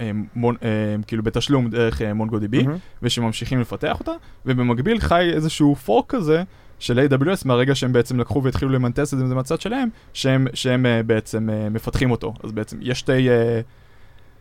אה, 0.00 0.10
מון, 0.34 0.56
אה, 0.62 0.68
כאילו 1.06 1.22
בתשלום 1.22 1.70
דרך 1.70 2.02
אה, 2.02 2.12
MongoDB, 2.12 2.62
אהמ. 2.64 2.76
ושממשיכים 3.02 3.60
לפתח 3.60 4.00
אותה, 4.00 4.12
ובמקביל 4.46 5.00
חי 5.00 5.30
איזשהו 5.32 5.74
fork 5.74 6.04
כזה 6.08 6.42
של 6.78 6.98
AWS 6.98 7.42
מהרגע 7.44 7.74
שהם 7.74 7.92
בעצם 7.92 8.20
לקחו 8.20 8.42
והתחילו 8.42 8.70
למנטז 8.70 9.14
את 9.14 9.18
זה 9.18 9.34
מהצד 9.34 9.60
שלהם, 9.60 9.88
שהם, 10.12 10.46
שהם 10.54 10.86
אה, 10.86 11.02
בעצם 11.02 11.50
אה, 11.50 11.68
מפתחים 11.68 12.10
אותו. 12.10 12.34
אז 12.42 12.52
בעצם 12.52 12.78
יש 12.80 12.98
שתי 12.98 13.30
אה, 13.30 13.60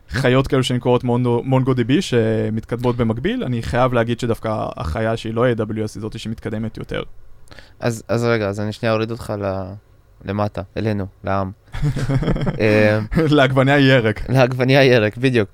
חיות 0.09 0.47
כאלו 0.47 0.63
שנקראות 0.63 1.03
מונגו- 1.03 1.43
MongoDB 1.45 2.01
שמתקדמות 2.01 2.95
במקביל, 2.95 3.43
אני 3.43 3.63
חייב 3.63 3.93
להגיד 3.93 4.19
שדווקא 4.19 4.65
החיה 4.77 5.17
שהיא 5.17 5.33
לא 5.33 5.45
AWS 5.51 5.75
היא 5.75 6.01
זאת 6.01 6.19
שמתקדמת 6.19 6.77
יותר. 6.77 7.03
אז, 7.79 8.03
אז 8.07 8.23
רגע, 8.23 8.47
אז 8.47 8.59
אני 8.59 8.73
שנייה 8.73 8.93
אוריד 8.93 9.11
אותך 9.11 9.33
ל... 9.41 9.63
למטה, 10.25 10.61
אלינו, 10.77 11.05
לעם. 11.23 11.51
אה, 12.61 12.99
לעגבניה 13.15 13.79
ירק. 13.79 14.29
לעגבנייה 14.29 14.83
ירק, 14.83 15.17
בדיוק. 15.17 15.49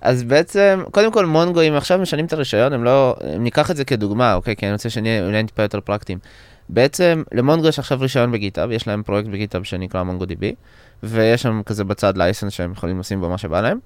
אז 0.00 0.22
בעצם, 0.22 0.82
קודם 0.90 1.12
כל 1.12 1.26
מונגו, 1.26 1.60
אם 1.60 1.74
עכשיו 1.74 1.98
משנים 1.98 2.24
את 2.24 2.32
הרישיון, 2.32 2.72
הם 2.72 2.84
לא, 2.84 3.16
אם 3.36 3.42
ניקח 3.42 3.70
את 3.70 3.76
זה 3.76 3.84
כדוגמה, 3.84 4.34
אוקיי, 4.34 4.56
כי 4.56 4.66
אני 4.66 4.72
רוצה 4.72 4.90
שנהיה 4.90 5.26
אולי 5.26 5.44
טיפה 5.44 5.62
יותר 5.62 5.80
פרקטיים. 5.80 6.18
בעצם, 6.68 7.22
למונגו 7.32 7.68
יש 7.68 7.78
עכשיו 7.78 8.00
רישיון 8.00 8.32
בגיטאב, 8.32 8.70
יש 8.70 8.88
להם 8.88 9.02
פרויקט 9.02 9.28
בגיטאב 9.28 9.62
שנקרא 9.62 10.02
מונגו 10.02 10.24
דיבי, 10.24 10.54
ויש 11.02 11.42
שם 11.42 11.60
כזה 11.66 11.84
בצד 11.84 12.16
license 12.16 12.52
שהם 12.52 12.72
יכולים 12.72 13.00
לשים 13.00 13.20
בו 13.20 13.28
מה 13.28 13.38
שבא 13.38 13.60
להם, 13.60 13.78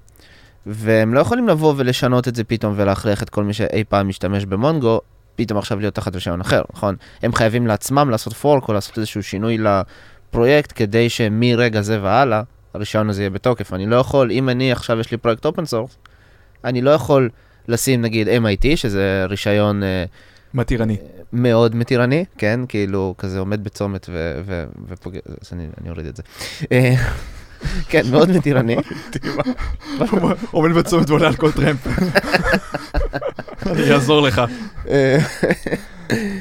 והם 0.67 1.15
לא 1.15 1.21
יכולים 1.21 1.49
לבוא 1.49 1.75
ולשנות 1.77 2.29
את 2.29 2.35
זה 2.35 2.45
פתאום 2.45 2.75
ולהכריח 2.77 3.23
את 3.23 3.31
כל 3.31 3.45
מי 3.45 3.53
שאי 3.53 3.85
פעם 3.85 4.09
משתמש 4.09 4.45
במונגו, 4.45 5.01
פתאום 5.37 5.59
עכשיו 5.59 5.81
להיות 5.81 5.95
תחת 5.95 6.15
רישיון 6.15 6.41
אחר, 6.41 6.63
נכון? 6.75 6.97
הם 7.23 7.33
חייבים 7.33 7.67
לעצמם 7.67 8.11
לעשות 8.11 8.33
fork 8.33 8.69
או 8.69 8.73
לעשות 8.73 8.99
איזשהו 8.99 9.23
שינוי 9.23 9.59
לפרויקט 10.37 10.73
כדי 10.75 11.09
שמרגע 11.09 11.81
זה 11.81 12.03
והלאה, 12.03 12.43
הרישיון 12.75 13.11
הזה 13.11 13.23
יהיה 13.23 13.31
בתוקף. 13.31 13.73
אני 13.73 13.87
לא 13.87 13.97
יכול, 13.97 14.31
אם 14.31 14.49
אני 14.49 14.73
עכשיו 14.73 15.01
יש 15.01 15.11
לי 15.11 15.17
פרויקט 15.17 15.45
open 15.45 15.65
source, 15.65 15.97
אני 16.65 16.83
לא 16.83 16.91
יכול 16.91 17.31
לשים 17.69 18.03
נגיד 18.03 18.29
MIT, 18.29 18.77
שזה 18.77 19.25
רישיון 19.29 19.83
אה, 19.83 20.05
מתירני. 20.55 20.97
מאוד 21.33 21.77
מתירני, 21.77 22.25
כן, 22.39 22.61
כאילו 22.69 23.15
כזה 23.19 23.39
עומד 23.39 23.65
בצומת 23.65 24.07
ו- 24.13 24.41
ו- 24.45 24.65
ופוגע, 24.89 25.21
אז 25.41 25.53
אני, 25.53 25.67
אני 25.81 25.91
אוריד 25.91 26.07
את 26.07 26.17
זה. 26.17 26.23
אה, 26.73 26.95
כן, 27.91 28.03
מאוד 28.11 28.31
מתירני. 28.31 28.77
עומד 30.51 30.75
בצומת 30.77 31.11
ועולה 31.11 31.27
על 31.27 31.37
כל 31.37 31.53
טרמפ. 31.53 31.87
אני 33.67 33.93
אעזור 33.93 34.23
לך. 34.23 34.43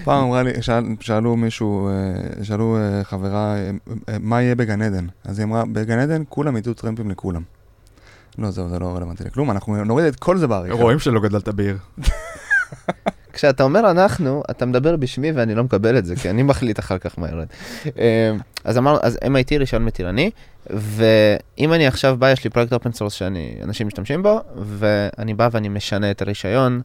פעם 0.03 0.23
אמרה 0.23 0.43
לי, 0.43 0.61
שאל, 0.61 0.83
שאלו 0.99 1.35
מישהו, 1.35 1.89
אה, 1.89 2.43
שאלו 2.43 2.77
אה, 2.77 3.03
חברה, 3.03 3.55
אה, 3.55 3.71
מה 4.19 4.41
יהיה 4.41 4.55
בגן 4.55 4.81
עדן? 4.81 5.07
אז 5.23 5.39
היא 5.39 5.45
אמרה, 5.45 5.63
בגן 5.65 5.99
עדן 5.99 6.23
כולם 6.29 6.57
ידעו 6.57 6.73
טרמפים 6.73 7.09
לכולם. 7.09 7.41
לא, 8.37 8.51
זהו, 8.51 8.69
זה 8.69 8.79
לא 8.79 8.95
רלוונטי 8.95 9.23
לכלום, 9.23 9.51
אנחנו 9.51 9.83
נוריד 9.83 10.05
את 10.05 10.15
כל 10.15 10.37
זה 10.37 10.47
בעריכה. 10.47 10.75
רואים 10.75 10.99
שלא 10.99 11.19
גדלת 11.19 11.49
בעיר. 11.49 11.77
כשאתה 13.35 13.63
אומר 13.63 13.91
אנחנו, 13.91 14.43
אתה 14.51 14.65
מדבר 14.65 14.95
בשמי 14.95 15.31
ואני 15.31 15.55
לא 15.55 15.63
מקבל 15.63 15.97
את 15.97 16.05
זה, 16.05 16.15
כי 16.15 16.29
אני 16.29 16.43
מחליט 16.43 16.79
אחר 16.79 16.97
כך 16.97 17.19
מה 17.19 17.29
ירד. 17.29 17.47
אה, 17.99 18.31
אז 18.63 18.77
אמרנו, 18.77 18.99
אז 19.01 19.17
MIT 19.23 19.57
רישיון 19.59 19.85
מתירני, 19.85 20.31
ואם 20.69 21.73
אני 21.73 21.87
עכשיו 21.87 22.15
בא, 22.19 22.31
יש 22.31 22.43
לי 22.43 22.49
פרויקט 22.49 22.73
open 22.73 22.91
source 22.91 23.13
שאנשים 23.13 23.87
משתמשים 23.87 24.23
בו, 24.23 24.41
ואני 24.55 25.33
בא 25.33 25.49
ואני 25.51 25.69
משנה 25.69 26.11
את 26.11 26.21
הרישיון 26.21 26.81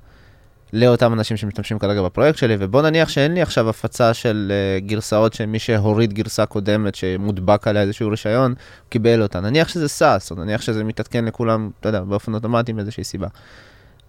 לאותם 0.73 1.13
אנשים 1.13 1.37
שמשתמשים 1.37 1.79
כרגע 1.79 2.03
בפרויקט 2.03 2.39
שלי, 2.39 2.57
ובוא 2.59 2.83
נניח 2.83 3.09
שאין 3.09 3.35
לי 3.35 3.43
עכשיו 3.43 3.69
הפצה 3.69 4.15
של 4.15 4.53
uh, 4.53 4.87
גרסאות 4.87 5.33
שמי 5.33 5.59
שהוריד 5.59 6.13
גרסה 6.13 6.47
קודמת 6.47 6.95
שמודבק 6.95 7.69
עליה 7.69 7.83
איזשהו 7.83 8.11
רישיון, 8.11 8.55
קיבל 8.89 9.23
אותה. 9.23 9.41
נניח 9.41 9.69
שזה 9.69 9.89
SaaS, 9.89 10.31
או 10.31 10.37
נניח 10.37 10.61
שזה 10.61 10.85
מתעדכן 10.85 11.25
לכולם, 11.25 11.71
אתה 11.81 11.89
יודע, 11.89 12.01
באופן 12.01 12.35
אוטומטי 12.35 12.73
מאיזושהי 12.73 13.05
סיבה. 13.05 13.29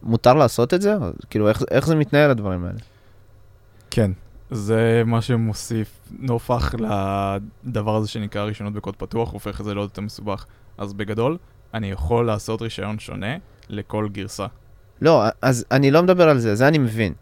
מותר 0.04 0.34
לעשות 0.34 0.74
את 0.74 0.82
זה? 0.82 0.96
כאילו, 1.30 1.50
איך, 1.50 1.64
איך 1.72 1.88
זה 1.88 1.96
מתנהל 1.96 2.32
הדברים 2.32 2.64
האלה? 2.64 2.80
כן, 3.92 4.12
זה 4.52 5.04
מה 5.06 5.22
שמוסיף 5.22 6.00
נופח 6.20 6.74
לדבר 7.64 7.96
הזה 7.96 8.08
שנקרא 8.08 8.44
רישיונות 8.44 8.74
בקוד 8.74 8.96
פתוח, 8.96 9.32
הופך 9.32 9.60
את 9.60 9.66
זה 9.66 9.74
לעוד 9.74 9.90
יותר 9.90 10.02
מסובך. 10.02 10.46
אז 10.78 10.94
בגדול, 10.94 11.38
אני 11.74 11.92
יכול 11.92 12.26
לעשות 12.26 12.62
רישיון 12.62 13.00
שונה 13.00 13.36
לכל 13.70 14.08
גרסה. 14.12 14.46
לא, 15.02 15.24
אז 15.42 15.66
אני 15.72 15.92
לא 15.92 16.04
מדבר 16.04 16.30
על 16.30 16.40
זה, 16.40 16.56
זה 16.56 16.68
אני 16.68 16.78
מבין. 16.78 17.14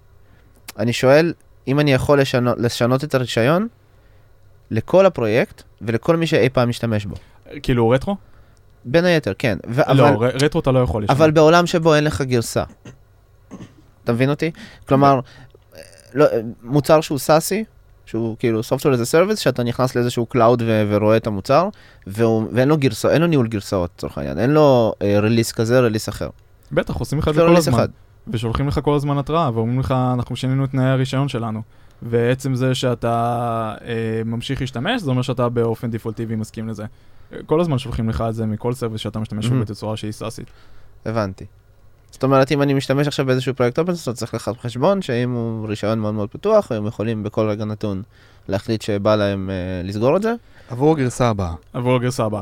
אני 0.80 0.94
שואל 0.94 1.34
אם 1.68 1.80
אני 1.80 1.94
יכול 1.94 2.22
לשנות, 2.22 2.58
לשנות 2.60 3.04
את 3.04 3.16
הרישיון 3.16 3.68
לכל 4.72 5.06
הפרויקט 5.06 5.64
ולכל 5.82 6.16
מי 6.18 6.28
שאי 6.28 6.50
פעם 6.50 6.70
משתמש 6.70 7.06
בו. 7.06 7.16
כאילו 7.64 7.90
רטרו? 7.90 8.16
בין 8.86 9.06
היתר, 9.06 9.34
כן. 9.38 9.58
ו- 9.70 9.82
לא, 9.94 10.10
אבל, 10.10 10.26
ר- 10.28 10.46
רטרו 10.46 10.62
אתה 10.62 10.72
לא 10.72 10.80
יכול 10.80 11.04
לשנות. 11.04 11.18
אבל 11.18 11.32
בעולם 11.32 11.66
שבו 11.68 11.96
אין 11.96 12.04
לך 12.04 12.22
גרסה. 12.22 12.64
אתה 14.04 14.14
מבין 14.14 14.30
אותי? 14.30 14.52
כלומר, 14.88 15.20
לא, 16.14 16.26
מוצר 16.64 17.02
שהוא 17.02 17.20
סאסי, 17.20 17.64
שהוא 18.06 18.36
כאילו 18.40 18.60
software 18.60 18.96
as 18.96 19.02
a 19.02 19.32
service, 19.32 19.36
שאתה 19.36 19.64
נכנס 19.64 19.96
לאיזשהו 19.96 20.26
cloud 20.26 20.62
ו- 20.66 20.84
ורואה 20.90 21.18
את 21.18 21.28
המוצר, 21.28 21.70
והוא, 22.08 22.48
ואין 22.54 22.68
לו 22.70 22.78
גרסה, 22.78 23.10
אין 23.12 23.22
לו 23.22 23.28
ניהול 23.28 23.48
גרסאות 23.48 23.92
לצורך 23.98 24.18
העניין, 24.18 24.40
אין 24.40 24.50
לו 24.50 24.94
release 25.04 25.52
כזה, 25.52 25.80
release 25.80 26.10
אחר. 26.10 26.30
בטח, 26.72 26.96
עושים 26.96 27.20
לך 27.20 27.28
את 27.28 27.34
זה 27.34 27.44
לו 27.44 27.50
כל 27.52 27.58
הזמן. 27.58 27.74
אחד. 27.74 27.88
ושולחים 28.28 28.68
לך 28.68 28.80
כל 28.84 28.94
הזמן 28.96 29.18
התראה, 29.18 29.50
ואומרים 29.54 29.80
לך, 29.80 29.92
אנחנו 30.14 30.36
שינינו 30.36 30.64
את 30.66 30.72
תנאי 30.72 30.86
הרישיון 30.86 31.28
שלנו. 31.28 31.62
ועצם 32.02 32.56
זה 32.56 32.76
שאתה 32.76 33.16
אה, 33.86 34.22
ממשיך 34.26 34.62
להשתמש, 34.62 35.02
זה 35.02 35.10
אומר 35.12 35.22
שאתה 35.22 35.50
באופן 35.50 35.92
דפולטיבי 35.92 36.36
מסכים 36.36 36.68
לזה. 36.70 36.86
כל 37.46 37.62
הזמן 37.62 37.78
שולחים 37.78 38.10
לך 38.10 38.24
את 38.30 38.36
זה 38.36 38.46
מכל 38.46 38.74
service 38.74 39.02
שאתה 39.02 39.20
משתמש 39.20 39.48
בו 39.48 39.56
Mhm. 39.56 39.62
בתצורה 39.62 39.98
שהיא 39.98 40.12
סאסית. 40.12 40.48
הבנתי. 41.06 41.46
זאת 42.12 42.24
אומרת, 42.24 42.52
אם 42.52 42.62
אני 42.62 42.74
משתמש 42.74 43.08
עכשיו 43.08 43.26
באיזשהו 43.26 43.54
פרויקט 43.54 43.80
open 43.80 43.96
source, 43.96 44.18
צריך 44.18 44.34
לקחת 44.34 44.56
בחשבון 44.56 45.02
שאם 45.02 45.32
הוא 45.32 45.68
רישיון 45.68 46.00
מאוד 46.00 46.14
מאוד 46.14 46.30
פתוח, 46.30 46.72
הם 46.72 46.88
יכולים 46.88 47.24
בכל 47.24 47.50
רגע 47.50 47.66
נתון 47.66 48.02
להחליט 48.48 48.82
שבא 48.82 49.16
להם 49.16 49.50
אה, 49.50 49.56
לסגור 49.88 50.18
את 50.18 50.22
זה. 50.22 50.34
עבור 50.70 50.92
הגרסה 50.94 51.30
הבאה. 51.30 51.54
עבור 51.74 51.96
הגרסה 51.96 52.26
הבאה. 52.26 52.42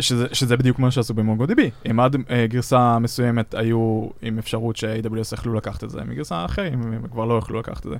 שזה, 0.00 0.26
שזה 0.32 0.56
בדיוק 0.56 0.78
מה 0.78 0.90
שעשו 0.90 1.14
ב 1.14 1.19
MongoDB. 1.19 1.60
אם 1.90 2.00
עד 2.00 2.16
אה, 2.30 2.46
גרסה 2.46 2.98
מסוימת 2.98 3.54
היו 3.54 4.08
עם 4.22 4.38
אפשרות 4.38 4.76
ש-AWS 4.76 5.34
יכלו 5.34 5.54
לקחת 5.54 5.84
את 5.84 5.90
זה, 5.90 6.04
מגרסה 6.04 6.44
אחרת 6.44 6.72
הם 6.72 7.06
כבר 7.10 7.24
לא 7.24 7.38
יכלו 7.38 7.58
לקחת 7.58 7.86
את 7.86 7.90
זה. 7.90 7.96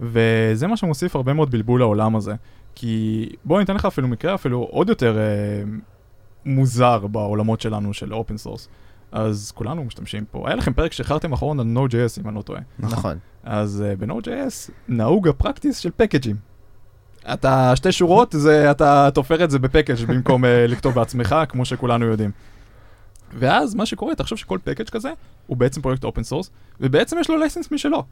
וזה 0.00 0.66
מה 0.66 0.76
שמוסיף 0.76 1.16
הרבה 1.16 1.32
מאוד 1.32 1.50
בלבול 1.50 1.80
לעולם 1.80 2.16
הזה. 2.16 2.34
כי 2.74 3.28
בוא 3.44 3.60
ניתן 3.60 3.74
לך 3.74 3.84
אפילו 3.84 4.08
מקרה 4.08 4.34
אפילו 4.34 4.58
עוד 4.70 4.88
יותר 4.88 5.18
אה, 5.18 5.62
מוזר 6.46 7.06
בעולמות 7.06 7.60
שלנו 7.60 7.94
של 7.94 8.14
open 8.14 8.36
source. 8.36 8.68
אז 9.12 9.52
כולנו 9.54 9.84
משתמשים 9.84 10.24
פה. 10.30 10.42
היה 10.46 10.56
לכם 10.56 10.72
פרק 10.72 10.92
שהכרתם 10.92 11.32
אחרון 11.32 11.60
על 11.60 11.66
Node.js 11.76 12.20
אם 12.20 12.28
אני 12.28 12.36
לא 12.36 12.42
טועה. 12.42 12.60
נכון. 12.78 13.18
אז 13.44 13.84
uh, 13.84 14.00
ב-Node.js 14.00 14.72
נהוג 14.88 15.28
ה 15.28 15.34
practice 15.34 15.78
של 15.78 15.90
package 15.96 16.24
ים. 16.24 16.36
אתה 17.32 17.76
שתי 17.76 17.92
שורות, 17.92 18.34
זה, 18.38 18.70
אתה 18.70 19.08
תופר 19.14 19.44
את 19.44 19.50
זה 19.50 19.58
ב 19.58 19.64
package 19.64 20.04
במקום 20.06 20.44
uh, 20.44 20.48
לכתוב 20.68 20.94
בעצמך, 20.94 21.36
כמו 21.48 21.64
שכולנו 21.64 22.06
יודעים. 22.06 22.30
ואז 23.38 23.74
מה 23.74 23.86
שקורה, 23.86 24.14
תחשוב 24.14 24.38
שכל 24.38 24.58
package 24.64 24.88
כזה 24.88 25.12
הוא 25.46 25.56
בעצם 25.56 25.82
פרויקט 25.82 26.04
open 26.04 26.22
source, 26.22 26.50
ובעצם 26.80 27.16
יש 27.20 27.30
לו 27.30 27.36
license 27.36 27.72
משלו. 27.72 28.04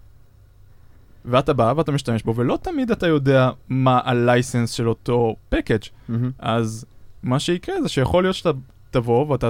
ואתה 1.25 1.53
בא 1.53 1.73
ואתה 1.77 1.93
משתמש 1.93 2.23
בו, 2.23 2.37
ולא 2.37 2.59
תמיד 2.63 2.91
אתה 2.91 3.07
יודע 3.07 3.51
מה 3.69 4.01
ה 4.05 4.13
license 4.13 4.71
של 4.71 4.89
אותו 4.89 5.37
package. 5.49 5.83
אהמ. 6.09 6.31
אז 6.39 6.85
מה 7.23 7.39
שיקרה 7.39 7.83
זה 7.83 7.89
שיכול 7.89 8.25
להיות 8.25 8.37
שאתה 8.37 8.51
תבוא 8.91 9.27
ואתה 9.27 9.49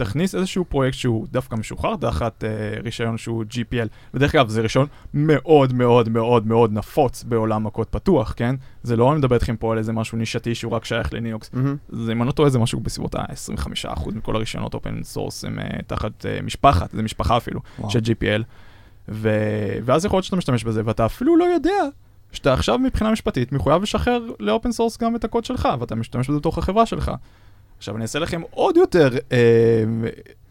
תכניס 0.00 0.34
איזשהו 0.34 0.64
פרויקט 0.64 0.98
שהוא 0.98 1.26
דווקא 1.30 1.56
משוחרר 1.56 1.96
תחת 1.96 2.44
אה, 2.44 2.50
רישיון 2.82 3.18
שהוא 3.18 3.44
GPL. 3.50 3.88
בדרך 4.14 4.32
כלל 4.32 4.48
זה 4.48 4.60
רישיון 4.60 4.86
מאוד 5.14 5.72
מאוד 5.72 6.08
מאוד 6.08 6.46
מאוד 6.46 6.72
נפוץ 6.72 7.24
בעולם 7.24 7.66
הקוד 7.66 7.86
פתוח, 7.86 8.34
כן? 8.36 8.54
זה 8.82 8.96
לא 8.96 9.10
אני 9.10 9.18
מדבר 9.18 9.34
איתכם 9.34 9.56
פה 9.56 9.72
על 9.72 9.78
איזה 9.78 9.92
משהו 9.92 10.18
נישתי 10.18 10.54
שהוא 10.54 10.72
רק 10.72 10.84
שייך 10.84 11.14
ללינוקס. 11.14 11.50
אהמ. 11.52 11.76
זה 11.88 12.12
אם 12.12 12.22
אני 12.22 12.26
לא 12.26 12.32
טועה 12.32 12.50
זה 12.50 12.58
משהו 12.58 12.80
בסביבות 12.80 13.14
ה-25% 13.14 14.14
מכל 14.14 14.36
הרישיונות 14.36 14.74
open 14.74 15.02
source 15.02 15.44
הם 15.44 15.58
אה, 15.58 15.64
תחת 15.86 16.26
אה, 16.26 16.42
משפחת, 16.42 16.90
זה 16.90 17.02
משפחה 17.02 17.36
אפילו, 17.36 17.60
וואו. 17.78 17.90
של 17.90 17.98
GPL. 17.98 18.42
ו... 19.08 19.30
ואז 19.84 20.04
יכול 20.04 20.16
להיות 20.16 20.24
שאתה 20.24 20.36
משתמש 20.36 20.64
בזה 20.64 20.82
ואתה 20.84 21.06
אפילו 21.06 21.36
לא 21.36 21.44
יודע 21.44 21.84
שאתה 22.32 22.52
עכשיו 22.52 22.78
מבחינה 22.78 23.10
משפטית 23.10 23.52
מחויב 23.52 23.82
לשחרר 23.82 24.26
ל 24.40 24.46
open 24.46 24.72
source 24.72 24.98
גם 24.98 25.16
את 25.16 25.24
הקוד 25.24 25.44
שלך 25.44 25.68
ואתה 25.80 25.94
משתמש 25.94 26.28
בזה 26.28 26.38
בתוך 26.38 26.58
החברה 26.58 26.86
שלך. 26.86 27.12
עכשיו 27.80 27.96
אני 27.96 28.02
אעשה 28.02 28.18
לכם 28.18 28.40
עוד 28.50 28.76
יותר 28.76 29.08
אה, 29.32 29.38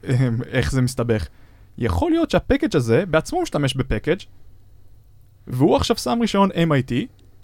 אה, 0.09 0.29
איך 0.51 0.71
זה 0.71 0.81
מסתבך. 0.81 1.27
יכול 1.77 2.11
להיות 2.11 2.29
שה 2.29 2.43
package 2.43 2.75
הזה 2.75 3.05
בעצמו 3.05 3.41
משתמש 3.41 3.75
ב 3.75 3.81
package 3.81 4.19
והוא 5.47 5.75
עכשיו 5.75 5.97
שם 5.97 6.17
רישיון 6.21 6.49
MIT 6.51 6.93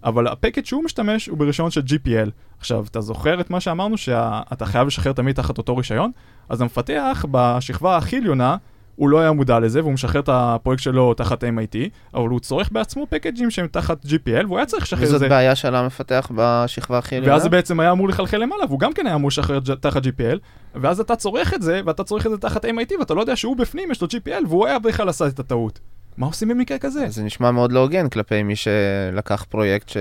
אבל 0.04 0.28
הפקאג' 0.28 0.66
שהוא 0.66 0.84
משתמש 0.84 1.28
הוא 1.28 1.38
ברישיון 1.38 1.72
של 1.72 1.82
GPL. 1.82 2.30
עכשיו, 2.60 2.86
אתה 2.92 3.02
זוכר 3.02 3.42
את 3.42 3.50
מה 3.50 3.60
שאמרנו 3.60 3.98
שאתה 3.98 4.66
חייב 4.66 4.88
לשחרר 4.88 5.14
תמיד 5.14 5.36
תחת 5.36 5.58
אותו 5.58 5.78
רישיון? 5.78 6.12
אז 6.50 6.62
המפתח 6.62 7.26
בשכבה 7.32 7.98
הכי 7.98 8.18
עליונה 8.18 8.58
הוא 8.96 9.10
לא 9.10 9.20
היה 9.20 9.32
מודע 9.32 9.60
לזה 9.60 9.82
והוא 9.82 9.94
משחרר 9.94 10.22
את 10.22 10.30
הפרויקט 10.32 10.84
שלו 10.84 11.14
תחת 11.14 11.44
MIT, 11.44 11.78
אבל 12.14 12.30
הוא 12.30 12.40
צורך 12.40 12.70
בעצמו 12.72 13.08
פקאג'ים 13.10 13.52
שהם 13.52 13.68
תחת 13.68 14.06
GPL 14.06 14.46
והוא 14.46 14.58
היה 14.58 14.66
צריך 14.66 14.84
לשחרר 14.84 15.04
את 15.04 15.08
וזאת 15.08 15.20
זה. 15.20 15.30
בעיה 15.30 15.56
של 15.56 15.76
המפתח 15.76 16.32
בשכבה 16.36 16.98
הכי 16.98 17.16
עליונה? 17.16 17.34
ואז 17.34 17.44
זה 17.44 17.50
בעצם 17.50 17.80
היה 17.80 17.92
אמור 17.92 18.10
לחלחל 18.10 18.38
למעלה, 18.38 18.66
והוא 18.66 18.80
גם 18.80 18.94
כן 18.94 19.06
היה 19.06 19.16
אמור 19.16 19.28
לשחרר 19.28 19.60
תחת 19.60 20.04
GPL, 20.04 20.38
ואז 20.76 21.00
אתה 21.00 21.16
צורך 21.16 21.54
את 21.54 21.62
זה, 21.62 21.82
ואתה 21.86 22.04
צורך 22.04 22.26
את 22.26 22.32
זה 22.32 22.38
תחת 22.38 22.66
MIT, 22.66 23.00
ואתה 23.00 23.14
לא 23.14 23.22
יודע 23.22 23.36
שהוא 23.36 23.58
בפנים, 23.58 23.92
יש 23.92 24.02
לו 24.02 24.08
GPL, 24.08 24.48
והוא 24.48 24.68
היה 24.68 24.80
בכלל 24.80 25.10
עשה 25.10 25.28
את 25.28 25.40
הטעות. 25.40 25.80
מה 26.18 26.26
עושים 26.26 26.48
במקרה 26.48 26.78
כזה? 26.78 27.06
זה 27.10 27.24
נשמע 27.24 27.52
מאוד 27.52 27.72
לא 27.72 27.80
הוגן 27.80 28.10
כלפי 28.10 28.44
מי 28.44 28.56
שלקח 28.56 29.46
פרויקט 29.50 29.90
ש... 29.90 29.98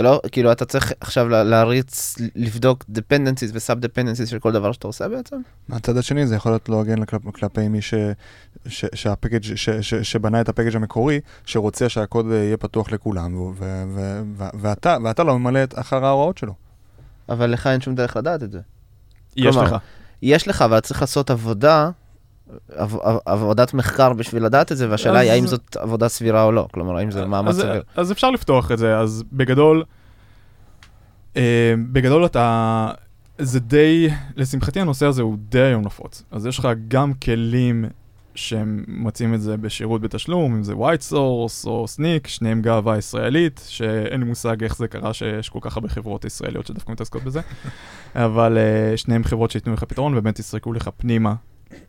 אתה 0.00 0.08
לא, 0.08 0.20
כאילו, 0.32 0.52
אתה 0.52 0.64
צריך 0.64 0.92
עכשיו 1.00 1.28
לה- 1.28 1.44
להריץ, 1.44 2.16
לבדוק 2.36 2.84
dependencies 2.94 3.52
ו-sub 3.52 3.84
dependencies 3.84 4.26
של 4.26 4.38
כל 4.38 4.52
דבר 4.52 4.72
שאתה 4.72 4.86
עושה 4.86 5.08
בעצם? 5.08 5.36
מהצד 5.68 5.96
השני 5.96 6.26
זה 6.26 6.36
יכול 6.36 6.52
להיות 6.52 6.68
לא 6.68 6.76
הוגן 6.76 7.04
כלפי 7.32 7.68
מי 7.68 7.82
ש, 7.82 7.94
ש, 8.66 8.84
שהפקאג', 8.94 9.42
ש, 9.42 9.70
ש, 9.70 9.94
שבנה 9.94 10.40
את 10.40 10.48
הפקאג' 10.48 10.76
המקורי, 10.76 11.20
שרוצה 11.44 11.88
שהקוד 11.88 12.26
אה, 12.30 12.36
יהיה 12.36 12.56
פתוח 12.56 12.92
לכולם, 12.92 13.36
ו, 13.36 13.52
ו, 13.58 13.84
ו, 13.94 14.20
ו, 14.36 14.44
ואתה, 14.60 14.96
ואתה 15.04 15.24
לא 15.24 15.38
ממלא 15.38 15.64
את 15.64 15.78
אחר 15.78 16.04
ההוראות 16.04 16.38
שלו. 16.38 16.54
אבל 17.28 17.50
לך 17.50 17.66
אין 17.66 17.80
שום 17.80 17.94
דרך 17.94 18.16
לדעת 18.16 18.42
את 18.42 18.52
זה. 18.52 18.60
יש 19.36 19.56
כלומר, 19.56 19.62
לך. 19.62 19.76
יש 20.22 20.48
לך, 20.48 20.62
אבל 20.62 20.80
צריך 20.80 21.00
לעשות 21.00 21.30
עבודה, 21.30 21.90
עב, 22.74 22.96
עב, 23.02 23.16
עבודת 23.26 23.74
מחקר 23.74 24.12
בשביל 24.12 24.44
לדעת 24.44 24.72
את 24.72 24.76
זה, 24.76 24.90
והשאלה 24.90 25.18
היא 25.18 25.30
אז- 25.30 25.36
האם 25.36 25.46
זאת 25.46 25.76
עבודה 25.76 26.08
סבירה 26.08 26.42
או 26.42 26.52
לא. 26.52 26.68
כלומר, 26.72 26.96
האם 26.96 27.10
זה 27.10 27.26
מאמץ 27.26 27.54
סביר. 27.54 27.82
אז 27.96 28.12
אפשר 28.12 28.30
לפתוח 28.30 28.72
את 28.72 28.78
זה, 28.78 28.98
אז 28.98 29.24
בגדול, 29.32 29.84
אה, 31.36 31.74
בגדול 31.92 32.26
אתה, 32.26 32.90
זה 33.38 33.60
די, 33.60 34.08
לשמחתי 34.36 34.80
הנושא 34.80 35.06
הזה 35.06 35.22
הוא 35.22 35.36
די 35.48 35.60
היום 35.60 35.82
נפוץ. 35.84 36.22
אז 36.30 36.46
יש 36.46 36.58
לך 36.58 36.68
גם 36.88 37.14
כלים 37.14 37.84
שהם 38.34 38.84
מוצאים 38.88 39.34
את 39.34 39.40
זה 39.42 39.56
בשירות 39.56 40.00
בתשלום, 40.00 40.54
אם 40.54 40.62
זה 40.62 40.72
white 40.72 41.12
source 41.12 41.66
או 41.66 41.84
סניק, 41.88 42.26
שניהם 42.26 42.62
גאווה 42.62 42.98
ישראלית, 42.98 43.64
שאין 43.68 44.20
לי 44.20 44.26
מושג 44.26 44.62
איך 44.64 44.76
זה 44.76 44.88
קרה 44.88 45.12
שיש 45.12 45.48
כל 45.48 45.58
כך 45.62 45.76
הרבה 45.76 45.88
חברות 45.88 46.24
ישראליות 46.24 46.66
שדווקא 46.66 46.92
מתעסקות 46.92 47.22
בזה, 47.22 47.40
אבל 48.14 48.58
uh, 48.58 48.96
שניהם 48.96 49.24
חברות 49.24 49.50
שייתנו 49.50 49.72
לך 49.72 49.84
פתרון, 49.84 50.18
ובאמת 50.18 50.38
יסרקו 50.38 50.72
לך 50.72 50.90
פנימה 50.96 51.34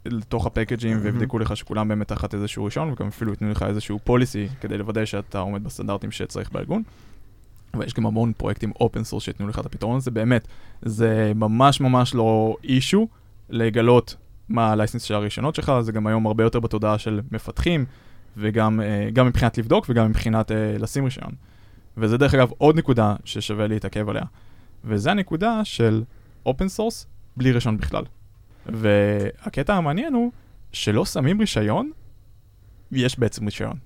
לתוך 0.05 0.45
הפקאג'ים 0.45 0.97
ויבדקו 1.01 1.39
לך 1.39 1.57
שכולם 1.57 1.87
באמת 1.87 2.07
תחת 2.07 2.33
איזשהו 2.33 2.65
רישיון, 2.65 2.91
וגם 2.91 3.07
אפילו 3.07 3.31
ייתנו 3.31 3.51
לך 3.51 3.63
איזשהו 3.63 3.99
פוליסי 4.03 4.47
כדי 4.61 4.77
לוודא 4.77 5.05
שאתה 5.05 5.39
עומד 5.39 5.63
בסטנדרטים 5.63 6.11
שצריך 6.11 6.51
בארגון. 6.51 6.83
ויש 7.79 7.93
גם 7.93 8.05
המון 8.05 8.33
פרויקטים 8.37 8.71
open 8.79 9.03
source 9.03 9.23
שייתנו 9.23 9.47
לך 9.47 9.59
את 9.59 9.65
הפתרון 9.65 9.97
הזה, 9.97 10.11
באמת, 10.11 10.47
זה 10.81 11.31
ממש 11.35 11.81
ממש 11.81 12.15
לא 12.15 12.55
issue 12.63 13.07
לגלות 13.49 14.15
מה 14.49 14.71
ה 14.71 14.75
license 14.75 15.03
של 15.03 15.13
הרישיונות 15.13 15.55
שלך, 15.55 15.71
זה 15.81 15.91
גם 15.91 16.07
היום 16.07 16.27
הרבה 16.27 16.43
יותר 16.43 16.59
בתודעה 16.59 16.97
של 16.97 17.21
מפתחים, 17.31 17.85
וגם 18.37 18.81
אה, 18.81 19.09
גם 19.13 19.27
מבחינת 19.27 19.57
לבדוק 19.57 19.85
וגם 19.89 20.09
מבחינת 20.09 20.51
אה, 20.51 20.77
לשים 20.79 21.03
רישיון. 21.03 21.31
וזה 21.97 22.17
דרך 22.17 22.33
אגב 22.33 22.51
עוד 22.57 22.77
נקודה 22.77 23.15
ששווה 23.25 23.67
להתעכב 23.67 24.09
עליה, 24.09 24.23
וזה 24.85 25.11
הנקודה 25.11 25.65
של 25.65 26.03
open 26.45 26.67
source 26.67 27.07
בלי 27.37 27.51
רישיון 27.51 27.77
בכלל. 27.77 28.03
והקטע 28.65 29.75
המעניין 29.75 30.13
הוא 30.13 30.31
שלא 30.71 31.05
שמים 31.05 31.39
רישיון, 31.39 31.91
יש 32.91 33.19
בעצם 33.19 33.45
רישיון. 33.45 33.77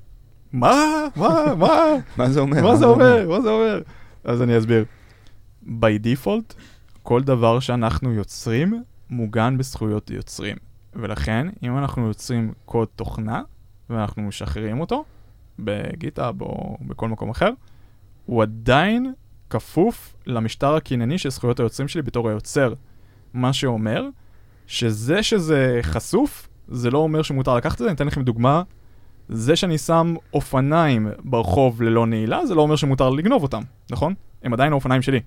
מה? 0.51 1.07
מה? 1.15 1.55
מה? 1.57 1.81
מה 2.17 2.29
זה 2.29 2.39
אומר? 2.39 2.63
מה 2.63 2.75
זה 2.75 2.85
אומר? 2.85 3.29
מה 3.29 3.41
זה 3.41 3.49
אומר? 3.49 3.81
אז 4.23 4.41
אני 4.41 4.57
אסביר. 4.57 4.85
by 5.65 6.03
default, 6.03 6.53
כל 7.03 7.21
דבר 7.21 7.59
שאנחנו 7.59 8.13
יוצרים 8.13 8.83
מוגן 9.09 9.57
בזכויות 9.57 10.09
יוצרים. 10.09 10.57
ולכן, 10.93 11.47
אם 11.63 11.77
אנחנו 11.77 12.07
יוצרים 12.07 12.53
קוד 12.65 12.87
תוכנה 12.95 13.41
ואנחנו 13.89 14.21
משחררים 14.23 14.79
אותו 14.79 15.05
בגיטאב 15.59 16.41
או 16.41 16.77
בכל 16.81 17.09
מקום 17.09 17.29
אחר, 17.29 17.49
הוא 18.25 18.41
עדיין 18.43 19.13
כפוף 19.49 20.15
למשטר 20.25 20.75
הקנייני 20.75 21.17
של 21.17 21.29
זכויות 21.29 21.59
היוצרים 21.59 21.87
שלי 21.87 22.01
בתור 22.01 22.29
היוצר. 22.29 22.73
מה 23.33 23.53
שאומר 23.53 24.09
שזה 24.67 25.23
שזה 25.23 25.79
חשוף, 25.81 26.47
זה 26.67 26.91
לא 26.91 26.97
אומר 26.97 27.21
שמותר 27.21 27.55
לקחת 27.55 27.73
את 27.73 27.79
זה. 27.79 27.85
אני 27.85 27.93
אתן 27.95 28.07
לכם 28.07 28.21
דוגמה. 28.21 28.61
זה 29.29 29.55
שאני 29.55 29.77
שם 29.77 30.15
אופניים 30.33 31.07
ברחוב 31.23 31.81
ללא 31.81 32.07
נעילה, 32.07 32.45
זה 32.45 32.55
לא 32.55 32.61
אומר 32.61 32.75
שמותר 32.75 33.09
לגנוב 33.09 33.43
אותם, 33.43 33.61
נכון? 33.91 34.13
הם 34.43 34.53
עדיין 34.53 34.71
האופניים 34.71 35.01
שלי. 35.01 35.19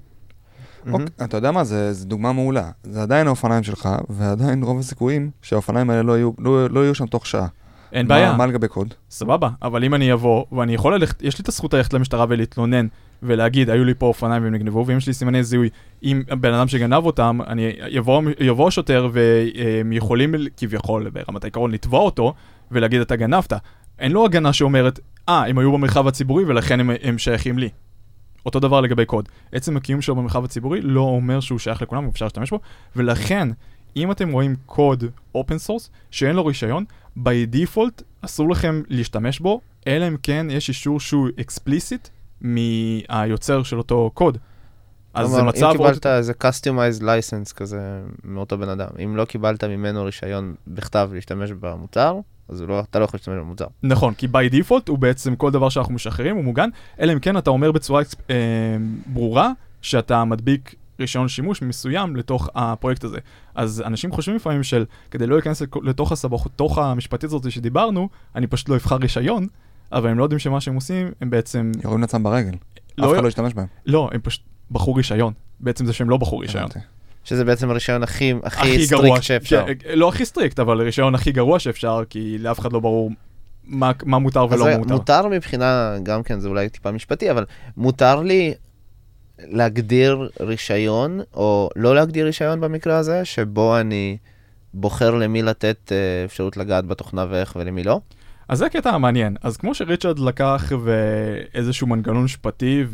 אוקיי, 0.92 1.06
אתה 1.24 1.36
יודע 1.36 1.50
מה, 1.50 1.64
זה 1.64 2.06
דוגמה 2.06 2.32
מעולה. 2.32 2.70
זה 2.82 3.02
עדיין 3.02 3.26
האופניים 3.26 3.62
שלך, 3.62 3.88
ועדיין 4.08 4.62
רוב 4.62 4.78
הסיכויים 4.78 5.30
שהאופניים 5.42 5.90
האלה 5.90 6.02
לא 6.02 6.16
יהיו- 6.16 6.32
לא 6.38 6.70
לא 6.70 6.80
יהיו 6.80 6.94
שם 6.94 7.06
תוך 7.06 7.26
שעה. 7.26 7.46
אין 7.92 8.06
מה- 8.06 8.14
בעיה. 8.14 8.36
מה 8.36 8.46
לגבי 8.46 8.68
קוד? 8.68 8.94
סבבה, 9.10 9.48
אבל 9.62 9.84
אם 9.84 9.94
אני 9.94 10.12
אבוא, 10.12 10.44
ואני 10.52 10.74
יכול 10.74 10.94
ללכת, 10.94 11.22
יש 11.22 11.38
לי 11.38 11.42
את 11.42 11.48
הזכות 11.48 11.74
ללכת 11.74 11.92
למשטרה 11.92 12.26
ולהתלונן, 12.28 12.86
ולהגיד, 13.22 13.70
היו 13.70 13.84
לי 13.84 13.94
פה 13.94 14.06
אופניים 14.06 14.42
והם 14.42 14.54
נגנבו, 14.54 14.84
ואם 14.86 14.96
יש 14.96 15.06
לי 15.06 15.12
סימני 15.12 15.44
זיהוי 15.44 15.68
עם 16.02 16.22
בן 16.40 16.54
אדם 16.54 16.68
שגנב 16.68 17.04
אותם, 17.06 17.38
אני, 17.46 17.72
יבוא, 17.88 18.22
יבוא 18.40 18.68
השוטר 18.68 19.08
והם 19.12 19.92
יכולים 19.92 20.34
כביכול, 20.56 21.10
ברמת 21.10 21.44
העיקרון, 21.44 21.70
לתבוע 21.70 22.00
אותו, 22.00 22.34
ולהגיד, 22.70 23.00
אתה 23.00 23.16
גנבת. 23.16 23.52
אין 23.98 24.12
לו 24.12 24.24
הגנה 24.24 24.52
שאומרת, 24.52 25.00
אה, 25.28 25.46
הם 25.46 25.58
היו 25.58 25.72
במרחב 25.72 26.06
הציבורי 26.06 26.44
ולכן 26.44 26.80
הם, 26.80 26.90
הם 27.02 27.18
שייכים 27.18 27.58
לי. 27.58 27.68
אותו 28.46 28.60
דבר 28.60 28.80
לגבי 28.80 29.04
קוד. 29.04 29.28
עצם 29.52 29.76
הקיום 29.76 30.00
שלו 30.00 30.16
במרחב 30.16 30.44
הציבורי 30.44 30.80
לא 30.80 31.00
אומר 31.00 31.40
שהוא 31.40 31.58
שייך 31.58 31.82
לכולם, 31.82 32.08
אפשר 32.08 32.24
להשתמש 32.24 32.50
בו, 32.50 32.60
ולכן, 32.96 33.48
אם 33.96 34.10
אתם 34.10 34.32
רואים 34.32 34.54
קוד 34.66 35.04
open 35.34 35.58
source 35.58 35.90
שאין 36.10 36.36
לו 36.36 36.46
רישיון, 36.46 36.84
by 37.24 37.54
default 37.54 38.02
אסור 38.20 38.50
לכם 38.50 38.82
להשתמש 38.88 39.40
בו, 39.40 39.60
אלא 39.86 40.08
אם 40.08 40.16
כן 40.22 40.46
יש 40.50 40.68
אישור 40.68 41.00
שהוא 41.00 41.28
explicit 41.40 42.08
מהיוצר 42.40 43.62
של 43.62 43.78
אותו 43.78 44.10
קוד. 44.14 44.38
אז 45.14 45.30
זה 45.30 45.42
מצב 45.42 45.64
אם 45.64 45.78
עוד... 45.78 45.86
קיבלת 45.86 46.06
איזה 46.06 46.32
customized 46.42 47.02
license 47.02 47.54
כזה 47.54 48.00
מאותו 48.24 48.58
בן 48.58 48.68
אדם, 48.68 48.88
אם 49.04 49.16
לא 49.16 49.24
קיבלת 49.24 49.64
ממנו 49.64 50.04
רישיון 50.04 50.54
בכתב 50.66 51.10
להשתמש 51.14 51.50
במוצר, 51.52 52.18
אז 52.48 52.62
לא, 52.62 52.80
אתה 52.80 52.98
לא 52.98 53.04
יכול 53.04 53.18
להשתמש 53.18 53.36
במוצר. 53.36 53.66
נכון, 53.82 54.14
כי 54.14 54.26
by 54.26 54.52
default 54.52 54.82
הוא 54.88 54.98
בעצם 54.98 55.36
כל 55.36 55.50
דבר 55.50 55.68
שאנחנו 55.68 55.94
משחררים 55.94 56.36
הוא 56.36 56.44
מוגן, 56.44 56.68
אלא 57.00 57.12
אם 57.12 57.18
כן 57.18 57.36
אתה 57.36 57.50
אומר 57.50 57.72
בצורה 57.72 58.02
אה, 58.30 58.36
ברורה 59.06 59.52
שאתה 59.82 60.24
מדביק 60.24 60.74
רישיון 61.00 61.28
שימוש 61.28 61.62
מסוים 61.62 62.16
לתוך 62.16 62.48
הפרויקט 62.54 63.04
הזה. 63.04 63.18
אז 63.54 63.82
אנשים 63.86 64.12
חושבים 64.12 64.36
לפעמים 64.36 64.62
של, 64.62 64.84
כדי 65.10 65.26
לא 65.26 65.36
להיכנס 65.36 65.62
לתוך 65.82 66.12
הסבוך, 66.12 66.46
לתוך 66.46 66.78
המשפטית 66.78 67.24
הזאת 67.24 67.50
שדיברנו, 67.50 68.08
אני 68.36 68.46
פשוט 68.46 68.68
לא 68.68 68.74
אבחר 68.74 68.96
רישיון, 68.96 69.46
אבל 69.92 70.08
הם 70.08 70.18
לא 70.18 70.22
יודעים 70.22 70.38
שמה 70.38 70.60
שהם 70.60 70.74
עושים, 70.74 71.08
הם 71.20 71.30
בעצם... 71.30 71.72
יורים 71.84 72.00
לעצמם 72.00 72.22
ברגל. 72.22 72.50
אף 72.50 72.58
לא, 72.98 73.14
אחד 73.14 73.22
לא 73.22 73.28
ישתמש 73.28 73.54
בהם. 73.54 73.66
לא, 73.86 74.10
הם 74.12 74.20
פשוט 74.20 74.42
בחרו 74.70 74.94
רישיון. 74.94 75.32
בעצם 75.60 75.86
זה 75.86 75.92
שהם 75.92 76.10
לא 76.10 76.16
בחרו 76.16 76.38
רישיון. 76.38 76.68
שזה 77.24 77.44
בעצם 77.44 77.70
הרישיון 77.70 78.02
הכי, 78.02 78.34
הכי 78.42 78.60
הכי 78.60 78.86
גרוע 78.86 79.04
strict 79.04 79.22
שאפשר. 79.22 79.64
כן, 79.78 79.98
לא 79.98 80.08
הכי 80.08 80.24
strict, 80.24 80.60
אבל 80.60 80.82
רישיון 80.82 81.14
הכי 81.14 81.32
גרוע 81.32 81.58
שאפשר, 81.58 82.02
כי 82.10 82.38
לאף 82.38 82.60
אחד 82.60 82.72
לא 82.72 82.80
ברור 82.80 83.10
מה, 83.64 83.92
מה 84.04 84.18
מותר 84.18 84.46
ולא 84.50 84.76
מותר. 84.78 84.94
מותר 84.94 85.28
מבחינה, 85.28 85.96
גם 86.02 86.22
כן 86.22 86.40
זה 86.40 86.48
אולי 86.48 86.68
טיפה 86.68 86.90
משפטי, 86.90 87.30
אבל 87.30 87.44
מותר 87.76 88.22
לי 88.22 88.54
להגדיר 89.38 90.30
רישיון, 90.40 91.20
או 91.34 91.70
לא 91.76 91.94
להגדיר 91.94 92.26
רישיון 92.26 92.60
במקרה 92.60 92.96
הזה, 92.96 93.24
שבו 93.24 93.80
אני 93.80 94.16
בוחר 94.74 95.14
למי 95.14 95.42
לתת 95.42 95.92
אה, 95.92 96.24
אפשרות 96.24 96.56
לגעת 96.56 96.86
בתוכנה 96.86 97.26
ואיך 97.30 97.56
ולמי 97.56 97.84
לא. 97.84 98.00
אז 98.48 98.58
זה 98.58 98.66
הקטע 98.66 98.90
המעניין. 98.90 99.36
אז 99.42 99.56
כמו 99.56 99.74
שריצ'רד 99.74 100.18
לקח 100.18 100.72
ואיזשהו 100.84 101.86
מנגנון 101.86 102.24
משפטי 102.24 102.84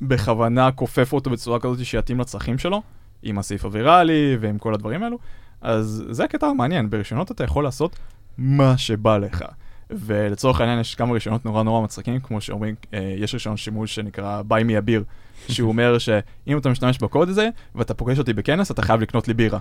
ובכוונה 0.00 0.72
כופף 0.72 1.12
אותו 1.12 1.30
בצורה 1.30 1.60
כזאת 1.60 1.84
שיתאים 1.84 2.20
לצרכים 2.20 2.58
שלו, 2.58 2.82
עם 3.22 3.38
הסעיף 3.38 3.64
הוויראלי 3.64 4.36
ועם 4.40 4.58
כל 4.58 4.74
הדברים 4.74 5.02
האלו, 5.02 5.18
אז 5.60 6.04
זה 6.10 6.24
הקטע 6.24 6.46
המעניין. 6.46 6.90
ברישיונות 6.90 7.30
אתה 7.30 7.44
יכול 7.44 7.64
לעשות 7.64 7.98
מה 8.38 8.78
שבא 8.78 9.18
לך. 9.18 9.44
ולצורך 9.90 10.60
העניין 10.60 10.80
יש 10.80 10.94
כמה 10.94 11.12
רישיונות 11.12 11.44
נורא 11.44 11.62
נורא 11.62 11.84
מצחיקים, 11.84 12.20
כמו 12.20 12.40
שאומרים, 12.40 12.74
אה, 12.94 13.14
יש 13.18 13.34
רישיון 13.34 13.56
שימוש 13.56 13.94
שנקרא 13.94 14.42
me 14.48 14.52
a 14.52 14.88
beer, 14.88 15.02
שהוא 15.48 15.68
אומר 15.68 15.98
שאם 15.98 16.58
אתה 16.58 16.68
משתמש 16.68 16.98
בקוד 16.98 17.28
הזה 17.28 17.48
ואתה 17.74 17.94
פוגש 17.94 18.18
אותי 18.18 18.32
בכנס, 18.32 18.70
אתה 18.70 18.82
חייב 18.82 19.00
לקנות 19.00 19.28
לי 19.28 19.34
בירה. 19.34 19.58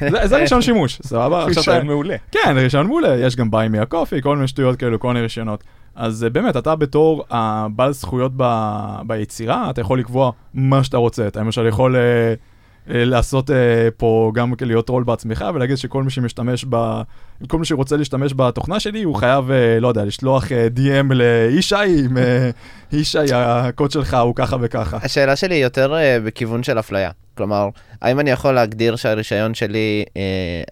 זה- 0.00 0.26
זה 0.26 0.36
רישיון 0.42 0.62
שימוש, 0.62 0.98
סבבה? 1.02 1.44
רישיון 1.44 1.86
מעולה. 1.86 2.16
כן, 2.32 2.54
רישיון 2.56 2.86
מעולה, 2.86 3.16
יש 3.16 3.36
גם 3.36 3.50
ביי 3.50 3.68
מי 3.68 3.78
הקופי, 3.78 4.22
כל 4.22 4.36
מיני 4.36 4.48
שטויות 4.48 4.76
כאלו, 4.76 5.00
כל 5.00 5.08
מיני 5.08 5.20
רישיונות. 5.20 5.64
אז 5.94 6.24
אה, 6.24 6.30
באמת, 6.30 6.56
אתה 6.56 6.76
בתור 6.76 7.24
הבעל 7.30 7.92
זכויות 7.92 8.32
ב... 8.36 8.44
ביצירה, 9.06 9.70
אתה 9.70 9.80
יכול 9.80 9.98
לקבוע 9.98 10.30
מה 10.54 10.84
שאתה 10.84 10.96
רוצה. 10.96 11.26
אתה 11.26 11.40
למשל 11.40 11.66
יכול 11.66 11.96
אה, 11.96 12.34
לעשות 12.86 13.50
אה, 13.50 13.88
פה 13.96 14.32
גם 14.34 14.52
להיות 14.60 14.88
רול 14.88 15.04
בעצמך 15.04 15.44
ולהגיד 15.54 15.76
שכל 15.76 16.02
מי 16.02 16.10
שמשתמש 16.10 16.64
ב... 16.68 17.02
כל 17.48 17.58
מי 17.58 17.64
שרוצה 17.64 17.96
להשתמש 17.96 18.32
בתוכנה 18.36 18.80
שלי, 18.80 19.02
הוא 19.02 19.14
חייב, 19.14 19.50
אה, 19.50 19.80
לא 19.80 19.88
יודע, 19.88 20.04
לשלוח 20.04 20.52
אה, 20.52 20.68
DM 20.76 21.12
לישי, 21.12 21.74
אה, 21.74 22.50
ישי, 22.92 23.18
הקוד 23.34 23.90
שלך 23.90 24.14
הוא 24.14 24.34
ככה 24.34 24.56
וככה. 24.60 24.98
השאלה 25.02 25.36
שלי 25.36 25.54
היא 25.54 25.62
יותר 25.62 25.94
אה, 25.94 26.18
בכיוון 26.24 26.62
של 26.62 26.78
אפליה. 26.78 27.10
כלומר, 27.36 27.68
האם 28.02 28.20
אני 28.20 28.30
יכול 28.30 28.52
להגדיר 28.52 28.96
שהרישיון 28.96 29.54
שלי 29.54 30.04
אה, 30.16 30.22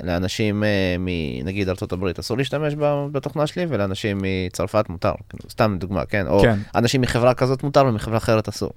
לאנשים 0.02 0.64
אה, 0.64 0.96
מנגיד 0.98 1.68
הברית 1.92 2.18
אסור 2.18 2.36
להשתמש 2.36 2.74
ב- 2.78 3.06
בתוכנה 3.12 3.46
שלי 3.46 3.66
ולאנשים 3.68 4.18
מצרפת 4.22 4.88
מותר, 4.88 5.12
כאילו, 5.28 5.50
סתם 5.50 5.76
דוגמה, 5.80 6.04
כן? 6.04 6.26
או 6.26 6.40
כן. 6.40 6.58
אנשים 6.74 7.00
מחברה 7.00 7.34
כזאת 7.34 7.62
מותר 7.62 7.84
ומחברה 7.86 8.16
אחרת 8.16 8.48
אסור. 8.48 8.70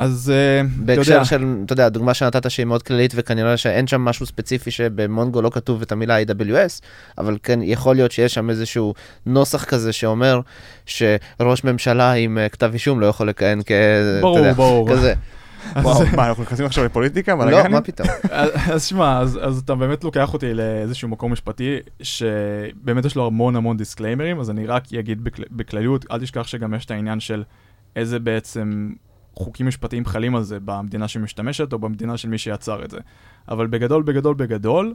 אז 0.00 0.32
אה, 0.34 0.60
אתה 0.60 0.92
יודע, 0.92 0.96
בהקשר 0.96 1.24
של, 1.24 1.56
אתה 1.64 1.72
יודע, 1.72 1.86
הדוגמה 1.86 2.14
שנתת 2.14 2.50
שהיא 2.50 2.66
מאוד 2.66 2.82
כללית 2.82 3.12
וכנראה 3.16 3.56
שאין 3.56 3.86
שם 3.86 4.00
משהו 4.00 4.26
ספציפי 4.26 4.70
שבמונגו 4.70 5.42
לא 5.42 5.50
כתוב 5.50 5.82
את 5.82 5.92
המילה 5.92 6.22
AWS, 6.22 6.80
אבל 7.18 7.38
כן 7.42 7.60
יכול 7.62 7.96
להיות 7.96 8.12
שיש 8.12 8.34
שם 8.34 8.50
איזשהו 8.50 8.94
נוסח 9.26 9.64
כזה 9.64 9.92
שאומר 9.92 10.40
שראש 10.86 11.64
ממשלה 11.64 12.12
עם 12.12 12.38
אה, 12.38 12.48
כתב 12.48 12.70
אישום 12.72 13.00
לא 13.00 13.06
יכול 13.06 13.28
לכהן 13.28 13.60
כ... 13.62 13.70
אתה 13.70 14.20
ברור, 14.20 14.38
יודע, 14.38 14.52
ברור. 14.52 14.90
כזה. 14.90 15.14
וואו, 15.82 16.00
מה, 16.16 16.28
אנחנו 16.28 16.42
נכנסים 16.42 16.66
עכשיו 16.66 16.84
לפוליטיקה? 16.84 17.34
לא? 17.34 17.68
מה 17.68 17.80
פתאום. 17.80 18.08
אז 18.30 18.50
אז 18.72 18.84
שמע, 18.84 19.18
אז, 19.18 19.38
אז 19.42 19.58
אתה 19.58 19.74
באמת 19.74 20.04
לוקח 20.04 20.32
אותי 20.32 20.54
לאיזשהו 20.54 21.08
מקום 21.08 21.32
משפטי, 21.32 21.76
שבאמת 22.02 23.04
יש 23.04 23.16
לו 23.16 23.26
המון 23.26 23.56
המון 23.56 23.76
דיסקליימרים, 23.76 24.40
אז 24.40 24.50
אני 24.50 24.66
רק 24.66 24.92
אגיד 24.98 25.24
בכל, 25.24 25.42
בכלליות, 25.50 26.04
אל 26.10 26.20
תשכח 26.20 26.46
שגם 26.46 26.74
יש 26.74 26.84
את 26.84 26.90
העניין 26.90 27.20
של 27.20 27.42
איזה 27.96 28.18
בעצם 28.18 28.90
חוקים 29.40 29.66
משפטיים 29.66 30.06
חלים 30.06 30.36
על 30.36 30.42
זה 30.42 30.58
במדינה 30.64 31.08
שמשתמשת, 31.08 31.72
או 31.72 31.78
במדינה 31.78 32.16
של 32.16 32.28
מי 32.28 32.38
שיצר 32.38 32.84
את 32.84 32.90
זה. 32.90 32.98
אבל 33.48 33.66
בגדול, 33.66 34.02
בגדול, 34.02 34.34
בגדול, 34.34 34.94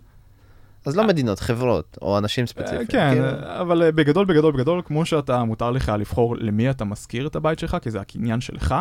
אז 0.86 0.98
לא 0.98 1.08
מדינות, 1.08 1.40
חברות, 1.40 1.98
או 2.02 2.18
אנשים 2.18 2.42
אה, 2.42 2.48
ספציפיים. 2.48 2.88
כן, 2.88 3.10
כאילו. 3.12 3.26
אה, 3.26 3.62
אבל 3.62 3.84
אה, 3.84 3.92
בגדול, 3.92 4.26
בגדול, 4.26 4.54
בגדול, 4.54 4.82
כמו 4.86 5.06
שאתה, 5.06 5.44
מותר 5.44 5.72
לך 5.72 5.92
לבחור 6.00 6.36
למי 6.38 6.70
אתה 6.70 6.86
משכיר 6.86 7.28
את 7.28 7.36
הבית 7.36 7.60
שלך, 7.60 7.78
כי 7.82 7.92
זה 7.92 8.02
הקניין 8.02 8.42
שלך, 8.42 8.76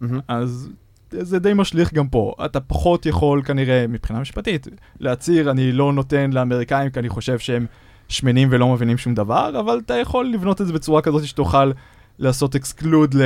מהמם. 0.00 0.20
אז 0.28 0.68
זה 1.10 1.38
די 1.38 1.52
משליך 1.54 1.94
גם 1.94 2.08
פה. 2.08 2.34
אתה 2.44 2.60
פחות 2.60 3.06
יכול 3.06 3.42
כנראה, 3.42 3.86
מבחינה 3.88 4.20
משפטית, 4.20 4.68
להצהיר, 5.00 5.50
אני 5.50 5.72
לא 5.72 5.92
נותן 5.92 6.30
לאמריקאים 6.32 6.90
כי 6.90 6.98
אני 6.98 7.08
חושב 7.08 7.38
שהם 7.38 7.66
שמנים 8.08 8.48
ולא 8.50 8.68
מבינים 8.68 8.98
שום 8.98 9.14
דבר, 9.14 9.60
אבל 9.60 9.80
אתה 9.84 9.94
יכול 9.94 10.26
לבנות 10.26 10.60
את 10.60 10.66
זה 10.66 10.72
בצורה 10.72 11.02
כזאת 11.02 11.24
שתוכל 11.24 11.70
לעשות 12.18 12.54
אקסקלוד 12.54 13.14
ל... 13.14 13.22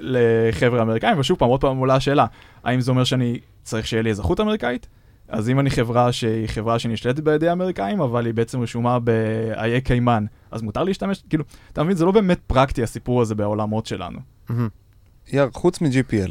לחבר'ה 0.00 0.82
אמריקאים, 0.82 1.18
ושוב 1.18 1.38
פעם, 1.38 1.48
עוד 1.48 1.60
פעם 1.60 1.76
עולה 1.76 1.94
השאלה, 1.94 2.26
האם 2.64 2.80
זה 2.80 2.90
אומר 2.90 3.04
שאני 3.04 3.38
צריך 3.62 3.86
שיהיה 3.86 4.02
לי 4.02 4.10
אזרחות 4.10 4.40
אמריקאית? 4.40 4.86
אז 5.28 5.48
אם 5.48 5.60
אני 5.60 5.70
חברה 5.70 6.12
שהיא 6.12 6.46
חברה 6.46 6.78
שנשלטת 6.78 7.20
בידי 7.20 7.48
האמריקאים, 7.48 8.00
אבל 8.00 8.26
היא 8.26 8.34
בעצם 8.34 8.60
רשומה 8.60 8.98
באיי 8.98 9.80
קיימן, 9.80 10.24
אז 10.50 10.62
מותר 10.62 10.84
להשתמש, 10.84 11.22
כאילו, 11.30 11.44
אתה 11.72 11.82
מבין, 11.82 11.96
זה 11.96 12.04
לא 12.04 12.12
באמת 12.12 12.38
פרקטי 12.46 12.82
הסיפור 12.82 13.22
הזה 13.22 13.34
בעולמות 13.34 13.86
שלנו. 13.86 14.18
יאר, 15.32 15.48
חוץ 15.54 15.80
מ-GPL, 15.80 16.30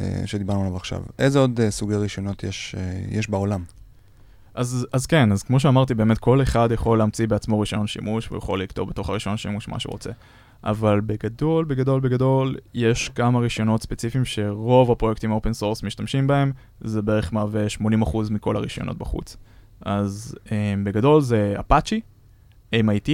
אה, 0.00 0.22
שדיברנו 0.26 0.60
עליו 0.60 0.76
עכשיו, 0.76 1.00
איזה 1.18 1.38
עוד 1.38 1.60
אה, 1.60 1.70
סוגי 1.70 1.94
רישיונות 1.94 2.44
יש 2.44 2.74
אה, 2.78 3.00
יש 3.08 3.30
בעולם? 3.30 3.64
אז, 4.54 4.86
אז 4.92 5.06
כן, 5.06 5.32
אז 5.32 5.42
כמו 5.42 5.60
שאמרתי, 5.60 5.94
באמת 5.94 6.18
כל 6.18 6.42
אחד 6.42 6.68
יכול 6.72 6.98
להמציא 6.98 7.26
בעצמו 7.26 7.60
רישיון 7.60 7.86
שימוש, 7.86 8.26
והוא 8.26 8.38
יכול 8.38 8.62
לכתוב 8.62 8.88
בתוך 8.88 9.10
הרישיון 9.10 9.36
שימוש 9.36 9.68
מה 9.68 9.80
שהוא 9.80 9.92
רוצה. 9.92 10.10
אבל 10.64 11.00
בגדול, 11.00 11.64
בגדול, 11.64 12.00
בגדול, 12.00 12.56
יש 12.74 13.08
כמה 13.08 13.38
רישיונות 13.38 13.82
ספציפיים 13.82 14.24
שרוב 14.24 14.90
הפרויקטים 14.90 15.32
open 15.32 15.52
source 15.52 15.82
משתמשים 15.82 16.26
בהם, 16.26 16.52
זה 16.80 17.02
בערך 17.02 17.32
מהווה 17.32 17.66
80% 18.02 18.16
מכל 18.30 18.56
הרישיונות 18.56 18.98
בחוץ. 18.98 19.36
אז 19.82 20.36
אה, 20.52 20.74
בגדול 20.84 21.20
זה 21.20 21.54
Apache, 21.60 22.00
MIT, 22.74 23.10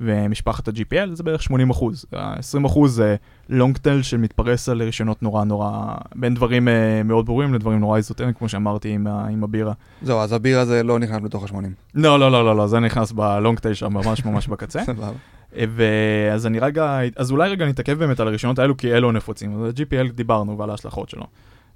ומשפחת 0.00 0.68
ה-GPL 0.68 1.14
זה 1.14 1.22
בערך 1.22 1.42
80 1.42 1.70
אחוז. 1.70 2.06
ה-20 2.12 2.66
אחוז 2.66 2.94
זה 2.94 3.16
long 3.48 3.75
tail 3.75 4.02
שמתפרס 4.02 4.68
על 4.68 4.82
רישיונות 4.82 5.22
נורא 5.22 5.44
נורא, 5.44 5.94
בין 6.14 6.34
דברים 6.34 6.68
uh, 6.68 6.70
מאוד 7.04 7.26
ברורים 7.26 7.54
לדברים 7.54 7.80
נורא 7.80 7.96
איזוטריים, 7.96 8.32
כמו 8.32 8.48
שאמרתי 8.48 8.88
עם, 8.88 9.06
עם 9.06 9.44
הבירה. 9.44 9.72
זהו, 10.02 10.18
אז 10.18 10.32
הבירה 10.32 10.64
זה 10.64 10.82
לא 10.82 10.98
נכנס 10.98 11.22
בתוך 11.22 11.44
ה-80. 11.44 11.54
לא, 11.94 12.20
לא, 12.20 12.30
לא, 12.30 12.44
לא, 12.44 12.56
לא, 12.56 12.66
זה 12.66 12.80
נכנס 12.80 13.12
ב 13.12 13.19
long 13.19 13.46
tail 13.46 13.74
שם 13.74 13.92
ממש 13.92 14.24
ממש 14.24 14.48
בקצה. 14.48 14.84
סבבה. 14.94 15.12
ואז 15.52 16.46
אני 16.46 16.58
רגע, 16.58 16.98
אז 17.16 17.30
אולי 17.30 17.50
רגע 17.50 17.66
נתעכב 17.66 17.98
באמת 17.98 18.20
על 18.20 18.28
הרישיונות 18.28 18.58
האלו, 18.58 18.76
כי 18.76 18.94
אלו 18.94 19.12
נפוצים. 19.12 19.52
אז 19.52 19.68
ה-GPL 19.68 20.12
דיברנו 20.12 20.58
ועל 20.58 20.70
ההשלכות 20.70 21.08
שלו. 21.08 21.26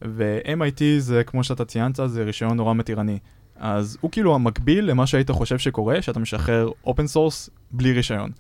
ו-MIT 0.03 0.83
זה, 0.99 1.25
כמו 1.25 1.45
שאתה 1.45 1.65
ציינת, 1.65 1.99
זה 2.07 2.25
רישיון 2.25 2.57
נורא 2.57 2.75
מתירני. 2.75 3.19
אז 3.57 3.99
הוא 4.01 4.11
כאילו 4.11 4.35
המקביל 4.35 4.91
למה 4.91 5.07
שהיית 5.07 5.31
חושב 5.31 5.59
שקורה, 5.59 6.03
שאתה 6.03 6.21
משחרר 6.21 6.71
open 6.85 7.07
source 7.07 7.51
בלי 7.71 7.93
רישיון. 7.93 8.31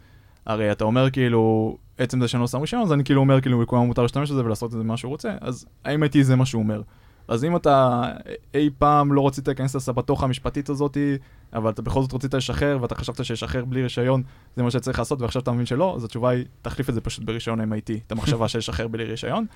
הרי 0.46 0.72
אתה 0.72 0.84
אומר 0.84 1.10
כאילו, 1.10 1.76
עצם 1.98 2.20
זה 2.20 2.28
שאני 2.28 2.40
לא 2.40 2.46
שם 2.46 2.60
רישיון, 2.60 2.82
אז 2.82 2.92
אני 2.92 3.04
כאילו 3.04 3.20
אומר 3.20 3.40
כאילו 3.40 3.62
לכולם 3.62 3.86
מותר 3.86 4.02
להשתמש 4.02 4.30
בזה 4.30 4.44
ולעשות 4.44 4.72
את 4.72 4.78
זה 4.78 4.84
מה 4.84 4.96
שהוא 4.96 5.10
רוצה, 5.10 5.30
אז 5.40 5.66
MIT 5.84 6.24
זה 6.24 6.36
מה 6.36 6.46
שהוא 6.46 6.62
אומר. 6.62 6.82
אז 7.28 7.44
אם 7.44 7.56
אתה 7.56 8.02
אי 8.54 8.70
פעם 8.78 9.12
לא 9.12 9.26
רצית 9.26 9.48
להיכנס 9.48 9.76
לסבך 9.76 10.22
המשפטי 10.22 10.68
הזאתי, 10.68 11.16
אבל 11.52 11.70
אתה 11.70 11.82
בכל 11.82 12.02
זאת 12.02 12.14
רצית 12.14 12.34
לשחרר 12.34 12.78
ואתה 12.80 12.94
חשבת 12.94 13.24
שישחרר 13.24 13.64
בלי 13.64 13.82
רישיון, 13.82 14.22
זה 14.56 14.62
מה 14.62 14.70
שצריך 14.70 14.98
לעשות 14.98 15.22
ועכשיו 15.22 15.42
אתה 15.42 15.52
מבין 15.52 15.66
שלא, 15.66 15.94
אז 15.96 16.04
התשובה 16.04 16.30
היא, 16.30 16.44
תחליף 16.62 16.88
את 16.88 16.94
זה 16.94 17.00
פשוט 17.00 17.24
ברישיון 17.24 17.60
MIT, 17.60 17.92
את 18.06 18.12
המחשבה 18.12 18.48
של 18.48 18.58
לשחרר 18.58 18.88
בלי 18.88 19.04
רישיון. 19.04 19.46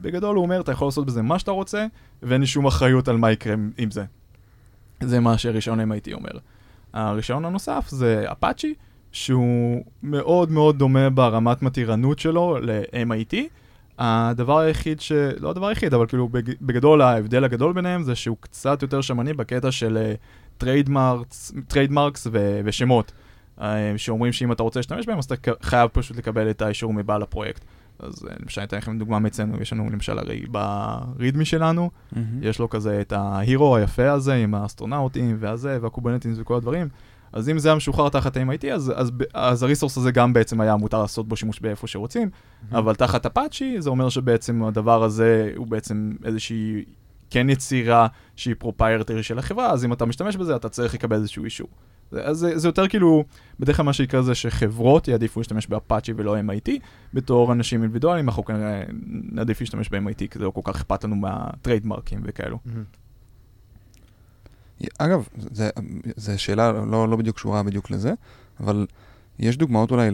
בגדול 0.00 0.36
הוא 0.36 0.42
אומר, 0.42 0.60
אתה 0.60 0.72
יכול 0.72 0.88
לעשות 0.88 1.06
בזה 1.06 1.22
מה 1.22 1.38
שאתה 1.38 1.50
רוצה, 1.50 1.86
ואין 2.22 2.40
לי 2.40 2.46
שום 2.46 2.66
אחריות 2.66 3.08
על 3.08 3.16
מה 3.16 3.32
יקרה 3.32 3.54
עם 3.78 3.90
זה. 3.90 4.04
זה 5.00 5.20
מה 5.20 5.38
שרישיון 5.38 5.80
MIT 5.80 6.12
אומר. 6.12 6.30
הרישיון 6.92 7.44
הנוסף 7.44 7.88
זה 7.88 8.24
אפאצ'י, 8.32 8.74
שהוא 9.12 9.84
מאוד 10.02 10.50
מאוד 10.50 10.78
דומה 10.78 11.10
ברמת 11.10 11.62
מתירנות 11.62 12.18
שלו 12.18 12.58
ל-MIT. 12.62 13.36
הדבר 14.00 14.58
היחיד 14.58 15.00
ש... 15.00 15.12
לא 15.40 15.50
הדבר 15.50 15.66
היחיד, 15.66 15.94
אבל 15.94 16.06
כאילו 16.06 16.28
בגדול 16.60 17.02
ההבדל 17.02 17.44
הגדול 17.44 17.72
ביניהם 17.72 18.02
זה 18.02 18.14
שהוא 18.14 18.36
קצת 18.40 18.82
יותר 18.82 19.00
שמרני 19.00 19.32
בקטע 19.32 19.72
של 19.72 20.12
trademarks 21.68 22.26
ו... 22.32 22.60
ושמות. 22.64 23.12
אה, 23.60 23.92
שאומרים 23.96 24.32
שאם 24.32 24.52
אתה 24.52 24.62
רוצה 24.62 24.78
להשתמש 24.78 25.06
בהם, 25.06 25.18
אז 25.18 25.24
אתה 25.24 25.34
חייב 25.62 25.90
פשוט 25.92 26.16
לקבל 26.16 26.50
את 26.50 26.62
האישור 26.62 26.92
מבעל 26.92 27.22
הפרויקט. 27.22 27.64
אז 27.98 28.26
אה, 28.30 28.34
למשל, 28.40 28.60
אני 28.60 28.66
אתן 28.66 28.76
לכם 28.76 28.98
דוגמה 28.98 29.18
מאצלנו, 29.18 29.62
יש 29.62 29.72
לנו 29.72 29.90
למשל 29.90 30.18
הרי 30.18 30.42
ב 30.48 30.62
readme 30.62 31.44
שלנו, 31.44 31.90
mm-hmm. 31.90 32.18
יש 32.42 32.58
לו 32.58 32.70
כזה 32.70 33.00
את 33.00 33.12
ה 33.12 33.25
hero 33.25 33.76
היפה 33.76 34.10
הזה 34.10 34.34
עם 34.34 34.54
האסטרונאוטים 34.54 35.36
והזה 35.40 35.78
וה 35.80 35.89
Kubernetes 35.89 36.32
וכל 36.36 36.56
הדברים. 36.56 36.88
אז 37.32 37.48
אם 37.48 37.58
זה 37.58 37.68
היה 37.68 37.74
משוחרר 37.74 38.08
תחת 38.08 38.36
MIT, 38.36 38.66
אז, 38.72 38.92
אז, 38.96 39.10
אז 39.34 39.62
ה 39.62 39.66
resource 39.66 39.96
הזה 39.96 40.10
גם 40.10 40.32
בעצם 40.32 40.60
היה 40.60 40.76
מותר 40.76 41.00
לעשות 41.00 41.28
בו 41.28 41.36
שימוש 41.36 41.60
באיפה 41.60 41.86
שרוצים, 41.86 42.28
mm-hmm. 42.28 42.76
אבל 42.78 42.94
תחת 42.94 43.26
אפאצ'י 43.26 43.80
זה 43.80 43.90
אומר 43.90 44.08
שבעצם 44.08 44.62
הדבר 44.62 45.02
הזה 45.02 45.52
הוא 45.56 45.66
בעצם 45.66 46.12
איזושהי 46.24 46.84
כן 47.30 47.50
יצירה 47.50 48.06
שהיא 48.36 48.54
proprietary 48.58 49.22
של 49.22 49.38
החברה, 49.38 49.70
אז 49.70 49.84
אם 49.84 49.92
אתה 49.92 50.06
משתמש 50.06 50.36
בזה 50.36 50.56
אתה 50.56 50.68
צריך 50.68 50.94
לקבל 50.94 51.16
איזשהו 51.16 51.44
אישור. 51.44 51.68
אז 52.12 52.38
זה, 52.38 52.58
זה 52.58 52.68
יותר 52.68 52.88
כאילו, 52.88 53.24
בדרך 53.60 53.76
כלל 53.76 53.84
מה 53.84 53.92
שיקרה 53.92 54.22
זה 54.22 54.34
שחברות 54.34 55.08
יעדיפו 55.08 55.40
להשתמש 55.40 55.66
באפאצ'י 55.66 56.12
ולא 56.16 56.36
MIT, 56.36 56.70
בתור 57.14 57.52
אנשים 57.52 57.82
אינדיבידואלים, 57.82 58.28
אנחנו 58.28 58.44
כנראה 58.44 58.82
נעדיף 59.32 59.60
להשתמש 59.60 59.88
ב-MIT, 59.88 60.18
כי 60.18 60.38
זה 60.38 60.44
לא 60.44 60.50
כל 60.50 60.60
כך 60.64 60.76
אכפת 60.76 61.04
לנו 61.04 61.16
מהטריידמרקים 61.16 62.20
וכאלו. 62.24 62.58
אגב, 64.98 65.28
זו 66.16 66.42
שאלה 66.42 66.72
לא, 66.72 67.08
לא 67.08 67.16
בדיוק 67.16 67.36
קשורה 67.36 67.62
בדיוק 67.62 67.90
לזה, 67.90 68.12
אבל 68.60 68.86
יש 69.38 69.56
דוגמאות 69.56 69.90
אולי 69.90 70.10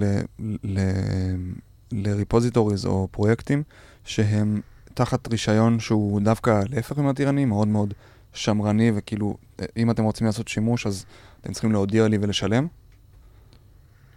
ל 1.92 1.99
repositories 1.99 2.86
או 2.86 3.08
פרויקטים 3.10 3.62
שהם 4.04 4.60
תחת 4.94 5.28
רישיון 5.28 5.80
שהוא 5.80 6.20
דווקא 6.20 6.60
להפך 6.68 6.98
ממתירני, 6.98 7.44
מאוד 7.44 7.68
מאוד 7.68 7.94
שמרני, 8.32 8.92
וכאילו, 8.94 9.36
אם 9.76 9.90
אתם 9.90 10.04
רוצים 10.04 10.26
לעשות 10.26 10.48
שימוש, 10.48 10.86
אז 10.86 11.04
אתם 11.40 11.52
צריכים 11.52 11.72
להודיע 11.72 12.08
לי 12.08 12.18
ולשלם? 12.20 12.66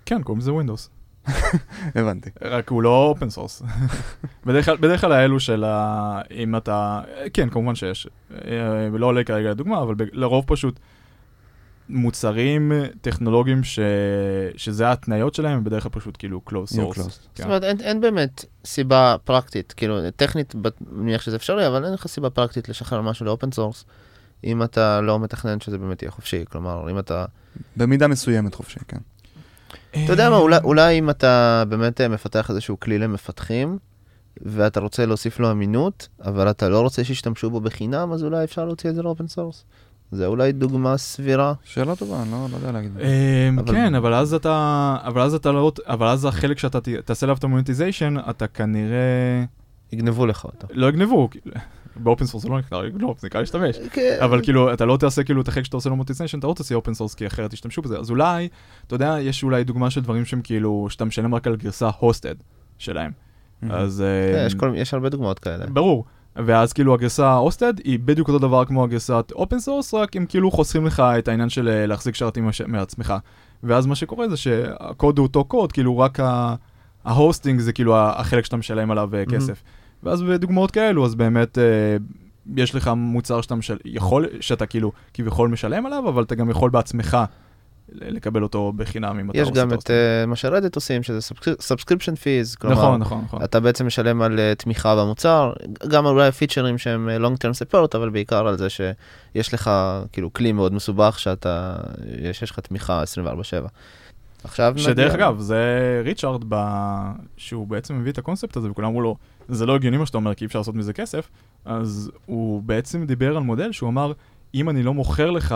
כן, 0.05 0.23
קוראים 0.23 0.39
לזה 0.39 0.51
Windows. 0.51 0.98
הבנתי. 1.95 2.29
רק 2.41 2.69
הוא 2.69 2.83
לא 2.83 3.05
open 3.05 3.29
source. 3.29 3.61
בדרך 4.45 5.01
כלל 5.01 5.11
האלו 5.11 5.39
של 5.39 5.63
ה... 5.63 6.21
אם 6.31 6.55
אתה... 6.55 7.01
כן, 7.33 7.49
כמובן 7.49 7.75
שיש. 7.75 8.07
אה, 8.45 8.89
לא 8.93 9.05
עולה 9.05 9.23
כרגע 9.23 9.49
לדוגמה, 9.49 9.81
אבל 9.81 9.95
לרוב 10.11 10.43
פשוט 10.47 10.79
מוצרים 11.89 12.71
טכנולוגיים 13.01 13.63
ש... 13.63 13.79
שזה 14.57 14.87
ההתניות 14.87 15.35
שלהם, 15.35 15.57
הם 15.57 15.63
בדרך 15.63 15.83
כלל 15.83 15.91
פשוט 15.91 16.15
כאילו 16.19 16.41
closed 16.49 16.75
source. 16.75 16.95
כן. 16.95 17.03
זאת 17.35 17.45
אומרת, 17.45 17.63
אין, 17.63 17.81
אין 17.81 18.01
באמת 18.01 18.45
סיבה 18.65 19.15
פרקטית, 19.23 19.73
כאילו, 19.77 20.11
טכנית, 20.15 20.55
מניח 20.91 21.21
שזה 21.21 21.35
אפשרי, 21.35 21.67
אבל 21.67 21.85
אין 21.85 21.93
לך 21.93 22.07
סיבה 22.07 22.29
פרקטית 22.29 22.69
לשחרר 22.69 23.01
משהו 23.01 23.25
ל 23.25 23.30
open 23.30 23.51
source. 23.51 23.85
אם 24.43 24.63
אתה 24.63 25.01
לא 25.01 25.19
מתכנן 25.19 25.59
שזה 25.59 25.77
באמת 25.77 26.01
יהיה 26.01 26.11
חופשי, 26.11 26.45
כלומר, 26.51 26.91
אם 26.91 26.99
אתה... 26.99 27.25
במידה 27.77 28.07
מסוימת 28.07 28.55
חופשי, 28.55 28.79
כן. 28.87 28.97
אתה 29.91 30.13
יודע 30.13 30.29
מה, 30.29 30.35
אולי, 30.35 30.57
אולי 30.63 30.99
אם 30.99 31.09
אתה 31.09 31.63
באמת 31.69 32.01
אה, 32.01 32.07
מפתח 32.07 32.49
איזשהו 32.49 32.79
כלי 32.79 32.97
למפתחים, 32.97 33.77
ואתה 34.41 34.79
רוצה 34.79 35.05
להוסיף 35.05 35.39
לו 35.39 35.51
אמינות, 35.51 36.07
אבל 36.25 36.49
אתה 36.49 36.69
לא 36.69 36.81
רוצה 36.81 37.03
שישתמשו 37.03 37.49
בו 37.49 37.61
בחינם, 37.61 38.11
אז 38.11 38.23
אולי 38.23 38.43
אפשר 38.43 38.65
להוציא 38.65 38.89
את 38.89 38.95
זה 38.95 39.03
ל 39.03 39.08
open 39.08 39.27
source. 39.27 39.65
זה 40.11 40.25
אולי 40.25 40.51
דוגמה 40.51 40.97
סבירה. 40.97 41.53
שאלה 41.63 41.95
טובה, 41.95 42.21
אני 42.21 42.31
לא, 42.31 42.47
לא 42.51 42.55
יודע 42.55 42.71
להגיד. 42.71 42.91
אמ, 42.99 43.63
כן, 43.65 43.95
אבל 43.95 44.13
אז 44.13 44.33
אתה, 44.33 44.95
אבל 45.03 45.21
אז 45.21 45.33
אתה 45.33 45.51
לא, 45.51 45.71
אבל 45.87 46.07
אז 46.07 46.25
החלק 46.25 46.59
שאתה 46.59 46.79
תעשה 47.05 47.25
עליו 47.25 47.37
את 47.37 47.43
ה 47.43 47.48
monetization, 47.48 48.15
אתה 48.29 48.47
כנראה... 48.47 49.45
יגנבו 49.91 50.25
לך 50.25 50.45
אותו. 50.45 50.67
לא 50.71 50.87
יגנבו, 50.87 51.29
ב 51.95 52.01
open 52.01 52.25
source 52.25 52.43
זה 52.43 52.49
לא 52.49 52.59
נקרא 52.59 52.81
זה 53.19 53.27
נקרא 53.27 53.39
להשתמש. 53.39 53.77
כן. 53.91 54.17
אבל 54.21 54.43
כאילו, 54.43 54.73
אתה 54.73 54.85
לא 54.85 54.97
תעשה 54.97 55.23
כאילו 55.23 55.41
את 55.41 55.47
החלק 55.47 55.65
שאתה 55.65 55.77
עושה 55.77 55.89
לו 55.89 55.95
monetization, 55.95 56.39
אתה 56.39 56.47
לא 56.47 56.53
תעשה 56.53 56.75
open 56.75 56.93
source 56.93 57.15
כי 57.15 57.27
אחרת 57.27 57.53
ישתמשו 57.53 57.81
בזה. 57.81 57.99
אז 57.99 58.09
אולי, 58.09 58.47
אתה 58.87 58.95
יודע, 58.95 59.15
יש 59.21 59.43
אולי 59.43 59.63
דוגמה 59.63 59.89
של 59.89 60.01
דברים 60.01 60.25
שהם 60.25 60.41
כאילו, 60.41 60.87
שאתה 60.89 61.05
משלם 61.05 61.35
רק 61.35 61.47
על 61.47 61.55
גרסה 61.55 61.89
hosted 61.99 62.35
שלהם. 62.77 63.11
אז... 63.69 64.03
כן, 64.59 64.75
יש 64.75 64.93
הרבה 64.93 65.09
דוגמאות 65.09 65.39
כאלה. 65.39 65.65
ברור. 65.65 66.05
ואז 66.35 66.73
כאילו 66.73 66.93
הגרסה 66.93 67.33
hosted 67.33 67.73
היא 67.83 67.99
בדיוק 67.99 68.27
אותו 68.27 68.39
דבר 68.39 68.65
כמו 68.65 68.83
הגרסת 68.83 69.31
open 69.35 69.59
source, 69.59 69.93
רק 69.93 70.15
הם 70.15 70.25
כאילו 70.25 70.51
חוסכים 70.51 70.85
לך 70.85 70.99
את 70.99 71.27
העניין 71.27 71.49
של 71.49 71.67
אה, 71.67 71.85
להחזיק 71.85 72.15
שרתים 72.15 72.49
מעצמך. 72.67 73.13
ואז 73.63 73.85
מה 73.85 73.95
שקורה 73.95 74.29
זה 74.29 74.37
שהקוד 74.37 75.17
הוא 75.17 75.27
אותו 75.27 75.43
קוד, 75.43 75.71
כאילו 75.71 75.99
רק 75.99 76.19
ה 77.05 77.12
hosting 77.12 77.59
זה 77.59 77.73
כאילו 77.73 77.97
החלק 77.97 78.45
שאתה 78.45 78.57
משלם 78.57 78.91
עליו 78.91 79.15
אה, 79.15 79.25
כסף. 79.25 79.63
ואז 80.03 80.21
בדוגמאות 80.21 80.71
כאלו, 80.71 81.05
אז 81.05 81.15
באמת 81.15 81.57
אה, 81.57 81.63
יש 82.55 82.75
לך 82.75 82.91
מוצר 82.95 83.41
שאתה 83.41 83.55
משל... 83.55 83.77
יכול, 83.85 84.27
שאתה 84.41 84.65
כאילו 84.65 84.91
כביכול 85.13 85.49
משלם 85.49 85.85
עליו, 85.85 86.09
אבל 86.09 86.23
אתה 86.23 86.35
גם 86.35 86.49
יכול 86.49 86.69
בעצמך 86.69 87.17
לקבל 87.91 88.43
אותו 88.43 88.73
בחינם 88.75 89.19
אם 89.19 89.31
אתה 89.31 89.39
אותו. 89.39 89.51
יש 89.51 89.57
גם 89.57 89.73
את 89.73 89.87
uh, 89.87 90.27
מה 90.27 90.35
ש 90.35 90.45
Red 90.45 90.60
Hat 90.60 90.75
עושים, 90.75 91.03
שזה 91.03 91.33
fees, 92.13 92.57
כלומר, 92.59 92.75
נכון, 92.75 92.99
נכון, 92.99 93.21
נכון. 93.25 93.43
אתה 93.43 93.59
בעצם 93.59 93.87
משלם 93.87 94.21
על 94.21 94.39
uh, 94.39 94.61
תמיכה 94.61 94.95
במוצר, 94.95 95.53
גם 95.87 96.05
אולי 96.05 96.31
פיצ'רים 96.31 96.77
שהם 96.77 97.09
uh, 97.09 97.25
long 97.25 97.35
term 97.35 97.73
support, 97.73 97.97
אבל 97.97 98.09
בעיקר 98.09 98.47
על 98.47 98.57
זה 98.57 98.67
שיש 98.69 99.53
לך 99.53 99.71
כאילו 100.11 100.33
כלי 100.33 100.51
מאוד 100.51 100.73
מסובך 100.73 101.19
שאתה, 101.19 101.75
שיש 102.31 102.51
לך 102.51 102.59
תמיכה 102.59 103.03
24/7. 103.03 103.67
עכשיו 104.43 104.71
נגיע... 104.71 104.83
שדרך 104.83 105.13
אגב, 105.13 105.39
זה 105.39 106.01
ריצ'ארד, 106.05 106.43
ב... 106.49 106.55
שהוא 107.37 107.67
בעצם 107.67 107.99
מביא 107.99 108.11
את 108.11 108.17
הקונספט 108.17 108.57
הזה, 108.57 108.71
וכולם 108.71 108.87
אמרו 108.87 109.01
לו, 109.01 109.15
זה 109.47 109.65
לא 109.65 109.75
הגיוני 109.75 109.97
מה 109.97 110.05
שאתה 110.05 110.17
אומר, 110.17 110.33
כי 110.33 110.45
אי 110.45 110.47
אפשר 110.47 110.59
לעשות 110.59 110.75
מזה 110.75 110.93
כסף, 110.93 111.29
אז 111.65 112.11
הוא 112.25 112.63
בעצם 112.63 113.05
דיבר 113.05 113.37
על 113.37 113.43
מודל 113.43 113.71
שהוא 113.71 113.89
אמר, 113.89 114.13
אם 114.53 114.69
אני 114.69 114.83
לא 114.83 114.93
מוכר 114.93 115.31
לך 115.31 115.55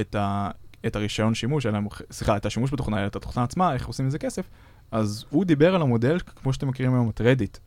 את, 0.00 0.14
ה... 0.14 0.50
את 0.86 0.96
הרישיון 0.96 1.34
שימוש, 1.34 1.66
אלא, 1.66 1.78
סליחה, 2.10 2.36
את 2.36 2.46
השימוש 2.46 2.72
בתוכנה, 2.72 3.06
את 3.06 3.16
התוכנה 3.16 3.44
עצמה, 3.44 3.74
איך 3.74 3.86
עושים 3.86 4.06
מזה 4.06 4.18
כסף, 4.18 4.50
אז 4.90 5.24
הוא 5.30 5.44
דיבר 5.44 5.74
על 5.74 5.82
המודל, 5.82 6.18
כמו 6.36 6.52
שאתם 6.52 6.68
מכירים 6.68 6.94
היום 6.94 7.10
את 7.10 7.20
רדיט, 7.20 7.58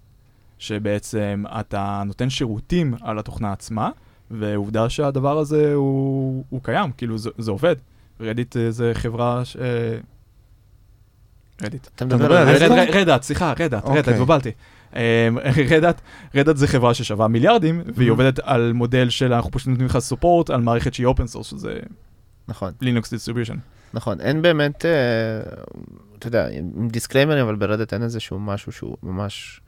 שבעצם 0.58 1.44
אתה 1.60 2.04
נותן 2.06 2.30
שירותים 2.30 2.94
על 3.02 3.20
התוכנה 3.20 3.52
עצמה, 3.52 3.90
ועובדה 4.32 4.90
שהדבר 4.90 5.38
הזה 5.38 5.74
הוא, 5.74 6.44
הוא 6.50 6.60
קיים, 6.64 6.92
כאילו 6.92 7.18
זה, 7.18 7.30
זה 7.38 7.52
עובד. 7.52 7.76
Reddit 8.20 8.58
אה, 8.58 8.72
זה 8.72 8.92
חברה 8.94 9.46
ש... 9.46 9.58
רדיט. 11.64 11.88
אתה 11.96 12.06
מדבר 12.06 12.38
על 12.38 12.56
רדיט? 12.56 12.96
רדאט, 12.96 13.24
סליחה, 13.24 13.54
רדאט, 13.60 13.86
רדאט, 13.86 14.08
התבלבלתי. 14.08 14.52
רדאט, 15.70 16.02
רדאט 16.36 16.58
זה 16.58 16.68
חברה 16.68 16.94
ששווה 16.94 17.28
מיליארדים, 17.28 17.82
והיא 17.86 18.08
mm-hmm. 18.08 18.12
עובדת 18.12 18.40
על 18.40 18.74
מודל 18.74 19.10
של 19.10 19.34
אנחנו 19.34 19.52
פשוט 19.52 19.68
נותנים 19.68 19.88
לך 19.88 20.00
support 20.00 20.50
על 20.50 20.62
מערכת 20.62 20.94
שהיא 20.94 21.06
open 21.06 21.28
source, 21.28 21.48
שזה 21.48 21.80
נכון. 22.48 22.72
Linux 22.82 23.14
distribution. 23.14 23.58
נכון, 23.94 24.22
אין 24.22 24.42
באמת, 24.42 24.86
אה, 24.86 24.92
אתה 26.20 26.28
יודע, 26.28 26.48
עם 26.52 26.88
דיסקליימרים, 26.88 27.46
אבל 27.46 27.56
ב-Red 27.56 27.79
Hat 27.79 27.94
אין 27.94 28.04
איזשהו 28.04 28.40
משהו 28.40 28.72
שהוא 28.72 28.98
ממש 29.04 29.61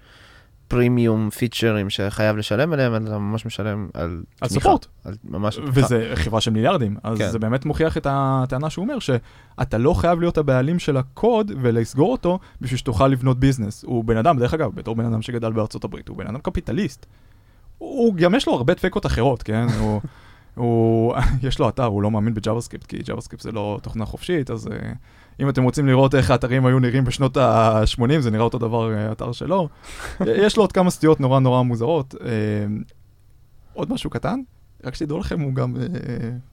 פרימיום 0.73 1.29
פיצ'רים 1.29 1.89
שחייב 1.89 2.37
לשלם 2.37 2.73
עליהם, 2.73 2.95
אתה 2.95 3.17
ממש 3.17 3.45
משלם 3.45 3.87
על 3.93 4.23
על 4.41 4.49
תמיכה. 4.49 4.59
support. 4.59 4.85
על 5.05 5.13
ממש 5.23 5.55
תמיכה. 5.55 5.71
וזה 5.73 6.11
חברה 6.15 6.41
של 6.41 6.51
מיליארדים, 6.51 6.97
אז 7.03 7.17
כן. 7.17 7.29
זה 7.29 7.39
באמת 7.39 7.65
מוכיח 7.65 7.97
את 7.97 8.07
הטענה 8.09 8.69
שהוא 8.69 8.83
אומר, 8.83 8.99
שאתה 8.99 9.77
לא 9.77 9.93
חייב 9.93 10.19
להיות 10.19 10.37
הבעלים 10.37 10.79
של 10.79 10.97
הקוד 10.97 11.51
ולסגור 11.61 12.11
אותו 12.11 12.39
בשביל 12.61 12.77
שתוכל 12.77 13.07
לבנות 13.07 13.39
ביזנס. 13.39 13.83
הוא 13.83 14.03
בן 14.03 14.17
אדם, 14.17 14.39
דרך 14.39 14.53
אגב, 14.53 14.75
בתור 14.75 14.95
בן 14.95 15.05
אדם 15.05 15.21
שגדל 15.21 15.51
בארצות 15.51 15.83
הברית, 15.83 16.07
הוא 16.07 16.17
בן 16.17 16.27
אדם 16.27 16.39
קפיטליסט. 16.39 17.05
הוא 17.77 18.15
גם 18.15 18.35
יש 18.35 18.47
לו 18.47 18.53
הרבה 18.53 18.73
דפיקות 18.73 19.05
אחרות, 19.05 19.43
כן? 19.43 19.65
הוא, 19.79 20.01
הוא, 20.55 21.15
יש 21.43 21.59
לו 21.59 21.69
אתר, 21.69 21.85
הוא 21.85 22.01
לא 22.03 22.11
מאמין 22.11 22.33
ב-JavaScript, 22.33 22.85
כי 22.85 22.97
JavaScript 22.97 23.43
זה 23.43 23.51
לא 23.51 23.79
תוכנה 23.81 24.05
חופשית, 24.05 24.51
אז 24.51 24.67
uh, 24.67 24.71
אם 25.39 25.49
אתם 25.49 25.63
רוצים 25.63 25.87
לראות 25.87 26.15
איך 26.15 26.31
האתרים 26.31 26.65
היו 26.65 26.79
נראים 26.79 27.03
בשנות 27.03 27.37
ה-80, 27.37 28.19
זה 28.19 28.31
נראה 28.31 28.43
אותו 28.43 28.57
דבר, 28.57 28.93
אה, 28.93 29.11
אתר 29.11 29.31
שלו. 29.31 29.69
יש 30.45 30.57
לו 30.57 30.63
עוד 30.63 30.71
כמה 30.71 30.89
סטיות 30.89 31.19
נורא 31.19 31.39
נורא 31.39 31.61
מוזרות. 31.61 32.15
Uh, 32.15 32.23
עוד 33.73 33.93
משהו 33.93 34.09
קטן, 34.09 34.39
רק 34.83 34.95
שתדעו 34.95 35.19
לכם, 35.19 35.39
הוא 35.39 35.53
גם 35.53 35.75
uh, 35.75 35.79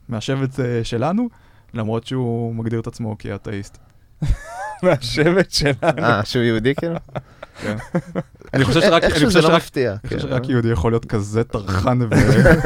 מהשבט 0.08 0.50
שלנו, 0.82 1.28
למרות 1.74 2.06
שהוא 2.06 2.54
מגדיר 2.54 2.80
את 2.80 2.86
עצמו 2.86 3.16
כאתאיסט. 3.18 3.78
מהשבט 4.82 5.50
שלנו. 5.50 5.98
אה, 5.98 6.24
שהוא 6.24 6.42
יהודי 6.42 6.74
כאילו? 6.74 6.96
כן. 7.62 7.76
אני 8.54 8.64
חושב 8.64 8.80
שרק, 8.80 9.04
אני 9.04 9.12
חושב 9.12 9.26
לא 9.26 9.30
שרק 9.30 9.56
מפתיע. 9.56 9.90
אני 9.90 9.98
חושב 10.02 10.16
כן. 10.16 10.28
שרק 10.28 10.48
יהודי 10.48 10.68
יכול 10.68 10.92
להיות 10.92 11.04
כזה 11.04 11.44
טרחן. 11.44 11.98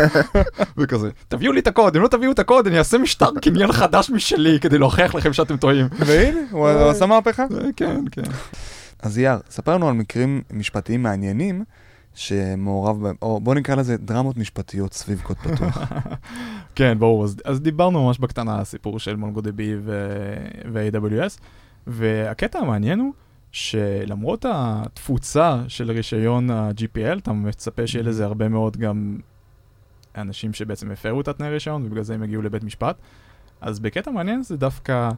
וכזה, 0.79 1.11
תביאו 1.29 1.53
לי 1.53 1.61
את 1.61 1.67
הקוד, 1.67 1.97
אם 1.97 2.03
לא 2.03 2.09
תביאו 2.09 2.33
את 2.33 2.39
הקוד, 2.39 2.67
אני 2.67 2.79
אעשה 2.79 2.99
משטר 2.99 3.31
קניין 3.43 3.73
חדש 3.73 4.11
משלי 4.11 4.61
כדי 4.61 4.79
להוכיח 4.79 5.15
לכם 5.15 5.33
שאתם 5.33 5.57
טועים. 5.57 5.87
והנה, 5.99 6.41
הוא 6.51 6.69
הוא 6.69 6.91
עשה 6.91 7.07
מהפכה. 7.07 7.43
אה, 7.43 7.69
כן, 7.77 8.05
כן. 8.11 8.23
אז 9.03 9.19
יאר, 9.19 9.39
ספר 9.51 9.75
לנו 9.75 9.89
על 9.89 9.95
מקרים 9.95 10.43
משפטיים 10.53 11.03
מעניינים 11.03 11.65
שמעורב 12.15 13.03
בהם, 13.03 13.15
או 13.23 13.41
בוא 13.41 13.55
נקרא 13.55 13.75
לזה 13.75 13.97
דרמות 13.97 14.37
משפטיות 14.37 14.93
סביב 14.93 15.21
קוד 15.23 15.37
פתוח. 15.37 15.79
כן, 16.77 16.99
ברור. 16.99 17.25
אז, 17.25 17.37
אז 17.45 17.61
דיברנו 17.61 18.07
ממש 18.07 18.19
בקטנה 18.19 18.55
על 18.55 18.61
הסיפור 18.61 18.99
של 18.99 19.17
MongoDB 19.17 19.61
ו-AWS, 20.73 21.41
והקטע 21.87 22.59
המעניין 22.59 22.99
הוא 22.99 23.13
שלמרות 23.55 24.47
התפוצה 24.49 25.63
של 25.69 25.91
רישיון 25.91 26.51
ה-GPL, 26.51 27.19
אתה 27.19 27.33
מצפה 27.33 27.87
שיהיה 27.87 28.05
לזה 28.05 28.25
הרבה 28.25 28.49
מאוד 28.49 28.77
גם 28.77 29.19
אנשים 30.17 30.53
שבעצם 30.53 30.91
הפרו 30.91 31.21
את 31.21 31.29
התנאי 31.29 31.51
רישיון, 31.51 31.87
ובגלל 31.87 32.03
זה 32.03 32.15
הם 32.15 32.23
הגיעו 32.23 32.43
לבית 32.43 32.65
משפט. 32.65 32.97
אז 33.61 33.81
בקטע 33.81 34.11
מעניין 34.11 34.43
זה 34.43 34.57
דווקא 34.57 35.11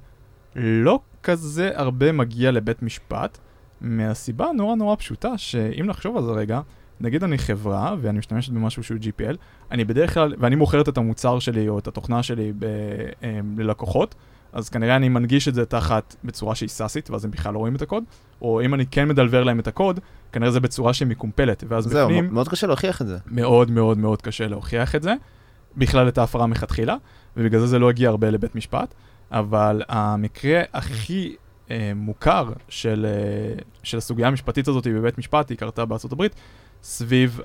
לא 0.57 1.01
כזה 1.23 1.71
הרבה 1.75 2.13
מגיע 2.13 2.51
לבית 2.51 2.83
משפט, 2.83 3.39
מהסיבה 3.81 4.47
הנורא 4.47 4.75
נורא 4.75 4.97
פשוטה, 4.97 5.39
שאם 5.39 5.87
נחשוב 5.87 6.17
על 6.17 6.25
זה 6.25 6.31
רגע, 6.31 6.61
נגיד 7.01 7.25
אני 7.25 7.39
חברה 7.39 7.95
ואני 8.01 8.19
משתמשת 8.19 8.53
במשהו 8.53 8.83
שהוא 8.83 8.99
GPL, 8.99 9.37
אני 9.71 9.85
בדרך 9.85 10.15
כלל, 10.15 10.35
ואני 10.39 10.57
מוכרת 10.57 10.89
את 10.89 10.99
המוצר 10.99 11.39
שלי 11.39 11.69
או 11.69 11.79
את 11.79 11.89
התוכנה 11.89 12.23
שלי 12.23 12.53
ב, 12.59 12.65
um, 13.21 13.25
ללקוחות, 13.57 14.15
אז 14.57 14.69
כנראה 14.69 14.97
אני 14.97 15.09
מנגיש 15.09 15.49
את 15.49 15.55
זה 15.55 15.67
תחת 15.67 16.17
בצורה 16.25 16.55
שהיא 16.55 16.69
סאסית, 16.69 17.11
ואז 17.11 17.25
הם 17.25 17.31
בכלל 17.31 17.55
לא 17.55 17.59
רואים 17.59 17.77
את 17.77 17.83
הקוד, 17.83 18.05
או 18.43 18.61
אם 18.61 18.75
אני 18.75 18.87
כן 18.87 19.09
מדלבר 19.09 19.45
להם 19.45 19.61
את 19.61 19.67
הקוד, 19.67 20.01
כנראה 20.33 20.51
זה 20.51 20.61
בצורה 20.61 20.95
שהיא 20.95 21.09
מקומפלת, 21.09 21.65
ואז 21.69 21.85
זהו, 21.85 22.09
בפנים 22.09 22.35
מאוד 22.35 22.49
קשה 22.49 22.67
להוכיח 22.67 23.03
את 23.03 23.07
זה. 23.07 23.19
מאוד 23.27 23.71
מאוד 23.71 23.99
מאוד 23.99 24.23
קשה 24.23 24.49
להוכיח 24.49 24.95
את 24.95 25.03
זה, 25.03 25.15
בכלל 25.77 26.09
את 26.09 26.19
ההפרה 26.19 26.47
מלכתחילה, 26.47 26.97
ובגלל 27.37 27.61
זה 27.61 27.67
זה 27.67 27.79
לא 27.79 27.91
הגיע 27.91 28.09
הרבה 28.09 28.31
לבית 28.31 28.55
משפט, 28.55 28.95
אבל 29.31 29.83
המקרה 29.89 30.63
הכי 30.73 31.37
אה, 31.71 31.93
מוכר 31.95 32.53
של, 32.69 33.07
אה, 33.09 33.63
של 33.83 33.99
הסוגיה 33.99 34.29
המשפטית 34.29 34.69
הזאת 34.69 34.87
בבית 34.87 35.19
משפט, 35.19 35.51
היא 35.51 35.59
קרתה 35.59 35.85
בארצות 35.85 36.13
הברית, 36.13 36.35
סביב 36.83 37.41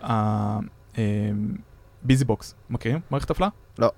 ה-BusyBox. 2.03 2.55
מכירים? 2.69 2.99
מערכת 3.11 3.31
הפעלה? 3.31 3.49
לא. 3.79 3.91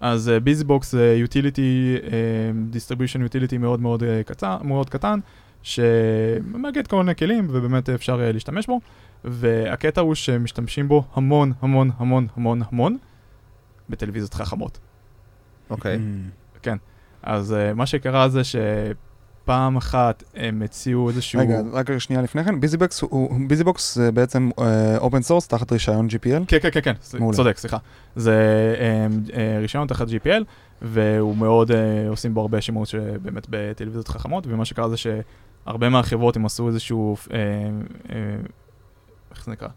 אז 0.00 0.32
BusyBox 0.44 0.92
זה 0.92 1.16
utility, 1.18 1.96
distribution 2.70 3.22
utility 3.22 3.58
מאוד 3.58 3.80
מאוד 3.80 4.02
אה, 4.02 4.22
קצר, 4.26 4.58
מאוד 4.62 4.90
קטן, 4.90 5.20
שמאגד 5.62 6.86
כל 6.86 6.96
מיני 6.96 7.14
כלים 7.14 7.46
ובאמת 7.50 7.88
אפשר 7.88 8.20
אה, 8.20 8.32
להשתמש 8.32 8.66
בו, 8.66 8.80
והקטע 9.24 10.00
הוא 10.00 10.14
שמשתמשים 10.14 10.88
בו 10.88 11.04
המון 11.14 11.52
המון 11.62 11.90
המון 11.98 12.26
המון 12.36 12.62
המון 12.70 12.96
בטלוויזיות 13.88 14.34
חכמות. 14.34 14.78
אוקיי. 15.70 15.96
Mm. 15.96 16.48
אז 17.22 17.54
uh, 17.54 17.74
מה 17.74 17.86
שקרה 17.86 18.28
זה 18.28 18.42
שפעם 19.48 19.76
אחת 19.76 20.24
הם 20.34 20.62
הוציאו 20.62 21.08
איזשהו... 21.08 21.40
רגע, 21.40 21.60
רק 21.72 21.98
שנייה 21.98 22.22
לפני 22.22 22.44
כן, 22.44 22.60
BusyBox 22.60 23.00
הוא, 23.00 23.40
BusyBox 23.48 23.94
זה 23.94 24.12
בעצם 24.12 24.50
open 24.98 25.22
source 25.22 25.48
תחת 25.48 25.72
רישיון 25.72 26.06
GPL. 26.06 26.44
כן, 26.48 26.58
כן, 26.62 26.68
כן, 26.72 26.80
כן, 26.80 26.92
מעולה. 27.18 27.36
צודק, 27.36 27.58
סליחה. 27.58 27.76
זה 28.16 28.34
uh, 29.28 29.32
רישיון 29.60 29.88
תחת 29.88 30.06
GPL, 30.08 30.44
והוא 30.82 31.36
מאוד, 31.36 31.70
עושים 32.08 32.34
בו 32.34 32.40
הרבה 32.40 32.60
שימוש 32.60 32.94
באמת 32.94 33.46
בטלוויזיות 33.50 34.08
חכמות, 34.08 34.44
ומה 34.46 34.64
שקרה 34.64 34.88
זה 34.88 34.96
שהרבה 34.96 35.88
מהחברות 35.88 36.36
הם 36.36 36.46
עשו 36.46 36.68
איזשהו, 36.68 37.16
איך 39.30 39.44
זה 39.44 39.50
נקרא? 39.52 39.68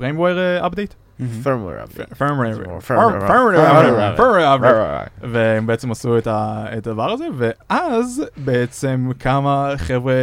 Uh, 0.00 0.68
update? 0.68 0.94
firmware 1.18 1.82
update. 1.84 2.14
Firmware. 2.18 2.58
Firmware. 2.58 2.82
Firmware. 2.82 4.16
Firmware. 4.16 4.16
Firmware. 4.16 5.08
והם 5.20 5.66
בעצם 5.66 5.90
עשו 5.90 6.18
את, 6.18 6.26
הדבר 6.30 7.10
הזה, 7.10 7.26
ואז 7.36 8.22
בעצם 8.36 9.10
כמה 9.18 9.72
חבר'ה 9.76 10.14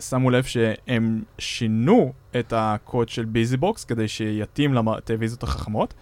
שמו 0.00 0.30
לב 0.30 0.44
שהם 0.44 1.22
שינו 1.38 2.12
את 2.40 2.52
הקוד 2.56 3.08
של 3.08 3.24
BusyBox 3.24 3.84
כדי 3.84 4.08
שיתאים 4.08 4.74
לטלוויזיות 4.74 5.42
החכמות, 5.42 5.94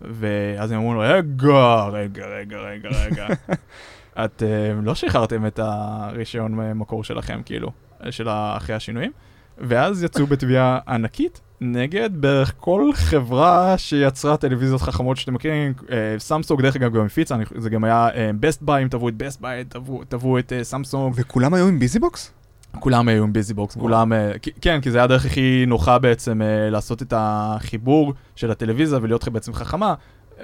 ואז 0.00 0.70
הם 0.70 0.78
אמרו 0.78 0.94
לו, 0.94 1.00
רגע, 1.00 1.84
רגע, 1.92 2.26
רגע, 2.26 2.58
רגע, 2.58 2.88
רגע. 2.88 3.26
אתם 4.24 4.80
לא 4.82 4.94
שחררתם 4.94 5.46
את 5.46 5.58
הרישיון 5.62 6.72
מקור 6.74 7.04
שלכם, 7.04 7.40
כאילו, 7.44 7.72
של 8.10 8.28
אחרי 8.28 8.74
השינויים, 8.74 9.12
ואז 9.58 10.02
יצאו 10.02 10.26
בתביעה 10.26 10.78
ענקית 10.88 11.40
נגד 11.62 12.10
בערך 12.12 12.52
כל 12.56 12.90
חברה 12.94 13.78
שיצרה 13.78 14.36
טלוויזיות 14.36 14.80
חכמות 14.80 15.16
שאתם 15.16 15.34
מכירים, 15.34 15.72
אה, 15.90 15.96
סמסונג 16.18 16.62
דרך 16.62 16.76
אגב 16.76 16.96
גם 16.96 17.06
הפיצה, 17.06 17.36
זה 17.56 17.70
גם 17.70 17.84
היה 17.84 18.08
אה, 18.14 18.30
Best 18.40 18.62
Buy, 18.62 18.82
הם 18.82 18.88
תבעו 18.88 19.08
את 19.08 19.14
Best 19.16 19.40
Buy, 19.40 19.64
תבעו- 20.08 20.38
את 20.38 20.52
אה, 20.52 20.64
סמסונג, 20.64 21.14
וכולם 21.16 21.54
היו 21.54 21.68
עם 21.68 21.78
BusyBox? 21.78 22.32
כולם 22.80 23.08
היו 23.08 23.22
עם 23.22 23.32
BusyBox. 23.32 23.76
כולם, 23.76 24.12
כן, 24.60 24.80
כי 24.80 24.90
זה 24.90 24.98
היה 24.98 25.04
הדרך 25.04 25.26
הכי 25.26 25.64
נוחה 25.66 25.98
בעצם 25.98 26.40
לעשות 26.70 27.02
את 27.02 27.12
החיבור 27.16 28.14
של 28.36 28.50
הטלוויזיה 28.50 28.98
ולהיות 29.02 29.28
בעצם 29.28 29.52
חכמה, 29.52 29.94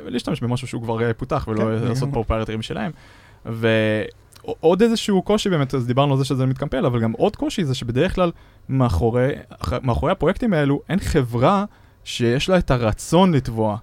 ולהשתמש 0.04 0.40
במשהו 0.40 0.68
שהוא 0.68 0.82
כבר 0.82 1.12
פותח 1.12 1.48
ולא 1.48 1.60
כן, 1.60 1.68
לעשות 1.70 1.96
לגמרי. 1.96 2.12
proprietary 2.12 2.62
שלהם. 2.62 2.90
ועוד 4.48 4.82
איזשהו 4.82 5.22
קושי 5.22 5.50
באמת, 5.50 5.74
אז 5.74 5.86
דיברנו 5.86 6.12
על 6.12 6.18
זה 6.18 6.24
שזה 6.24 6.46
מתקמפל, 6.46 6.86
אבל 6.86 7.00
גם 7.00 7.12
עוד 7.12 7.36
קושי 7.36 7.64
זה 7.64 7.74
שבדרך 7.74 8.14
כלל 8.14 8.30
מאחורי, 8.68 9.28
אח- 9.62 9.72
מאחורי 9.82 10.12
הפרויקטים 10.12 10.52
האלו 10.52 10.80
אין 10.88 10.98
חברה 11.00 11.64
שיש 12.04 12.48
לה 12.48 12.58
את 12.58 12.70
הרצון 12.70 13.32
לתבוע. 13.34 13.76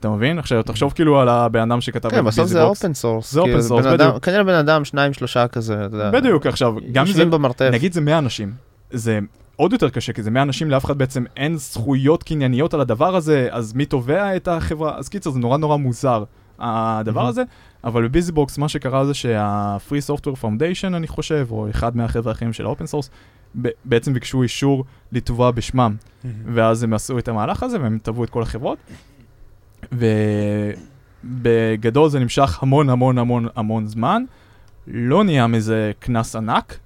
אתה 0.00 0.10
מבין? 0.10 0.38
עכשיו 0.38 0.62
תחשוב 0.62 0.92
כאילו 0.92 1.20
על 1.20 1.28
הבן 1.28 1.60
אדם 1.70 1.80
שכתב 1.80 2.08
כן, 2.10 2.24
בסוף 2.24 2.46
זה. 2.48 2.62
open 2.62 2.94
source. 2.94 3.32
זה 3.32 3.40
open 3.42 3.46
source, 3.70 3.82
בדיוק. 3.92 4.24
כנראה 4.24 4.44
בן 4.44 4.54
אדם, 4.54 4.84
שניים, 4.84 5.12
שלושה 5.12 5.48
כזה, 5.48 5.74
אתה 5.86 5.96
יודע. 5.96 6.10
בדיוק, 6.10 6.46
עכשיו, 6.46 6.74
גם 6.92 7.06
זה 7.06 7.24
במרתף. 7.24 7.68
נגיד 7.72 7.92
זה 7.92 8.00
100 8.00 8.18
אנשים, 8.18 8.52
זה 8.90 9.18
עוד 9.56 9.72
יותר 9.72 9.88
קשה, 9.88 10.12
כי 10.12 10.22
זה 10.22 10.30
100 10.30 10.42
אנשים, 10.42 10.70
לאף 10.70 10.84
אחד 10.84 10.98
בעצם 10.98 11.24
אין 11.36 11.56
זכויות 11.56 12.22
קנייניות 12.22 12.74
על 12.74 12.80
הדבר 12.80 13.16
הזה, 13.16 13.48
אז 13.50 13.72
מי 13.74 13.84
תובע 13.84 14.36
את 14.36 14.48
החברה? 14.48 14.96
אז 14.98 15.08
קיצר, 15.08 15.30
זה 15.30 15.38
נורא 15.38 15.56
נורא 15.58 15.76
מוזר, 15.76 16.24
הדבר. 16.58 17.26
הזה, 17.26 17.42
אבל 17.84 18.08
ב-BusyBox 18.08 18.58
מה 18.58 18.68
שקרה 18.68 19.06
זה 19.06 19.14
שה-Free 19.14 20.10
Software 20.10 20.42
Foundation, 20.42 20.86
אני 20.86 21.06
חושב, 21.06 21.46
או 21.50 21.70
אחד 21.70 21.96
מהחבר'ה 21.96 22.32
האחרים 22.32 22.52
של 22.52 22.64
ה-open 22.64 22.86
source, 22.86 23.10
בעצם 23.84 24.14
ביקשו 24.14 24.42
אישור 24.42 24.84
לתבוע 25.12 25.50
בשמם, 25.50 25.96
ואז 26.54 26.82
הם 26.82 26.94
עשו 26.94 27.18
את 27.18 27.28
המהלך 27.28 27.62
הזה 27.62 27.80
והם 27.80 27.98
תבעו 28.02 28.24
את 28.24 28.30
כל 28.30 28.42
החברות. 28.42 28.78
ובגדול 31.24 32.08
זה 32.08 32.18
נמשך 32.18 32.62
המון 32.62 32.90
המון 32.90 33.18
המון 33.18 33.48
המון 33.56 33.86
זמן, 33.86 34.24
לא 34.86 35.24
נהיה 35.24 35.46
מזה 35.46 35.92
קנס 35.98 36.36
ענק. 36.36 36.78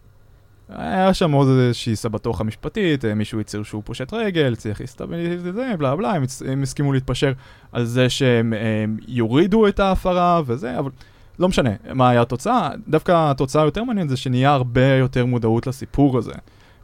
היה 0.76 1.14
שם 1.14 1.32
עוד 1.32 1.48
איזושהי 1.48 1.96
תסבוכת 1.96 2.44
משפטית, 2.44 3.04
אה, 3.04 3.14
מישהו 3.14 3.40
הצהיר 3.40 3.62
שהוא 3.62 3.82
פושט 3.84 4.12
רגל, 4.14 4.54
צריך 4.54 4.80
להסתבר, 4.80 5.16
זה, 5.38 5.74
בלה 5.78 5.96
בלה, 5.96 6.12
הם, 6.12 6.24
הם 6.48 6.62
הסכימו 6.62 6.92
להתפשר 6.92 7.32
על 7.72 7.84
זה 7.84 8.10
שהם 8.10 8.52
הם, 8.52 8.96
יורידו 9.08 9.68
את 9.68 9.80
ההפרה 9.80 10.42
וזה, 10.46 10.78
אבל 10.78 10.90
לא 11.38 11.48
משנה 11.48 11.70
מה 11.94 12.10
היה 12.10 12.22
התוצאה. 12.22 12.70
דווקא 12.88 13.30
התוצאה 13.30 13.62
היותר 13.62 13.84
מעניינת 13.84 14.10
זה 14.10 14.16
שנהיה 14.16 14.52
הרבה 14.52 14.86
יותר 14.86 15.26
מודעות 15.26 15.66
לסיפור 15.66 16.18
הזה. 16.18 16.32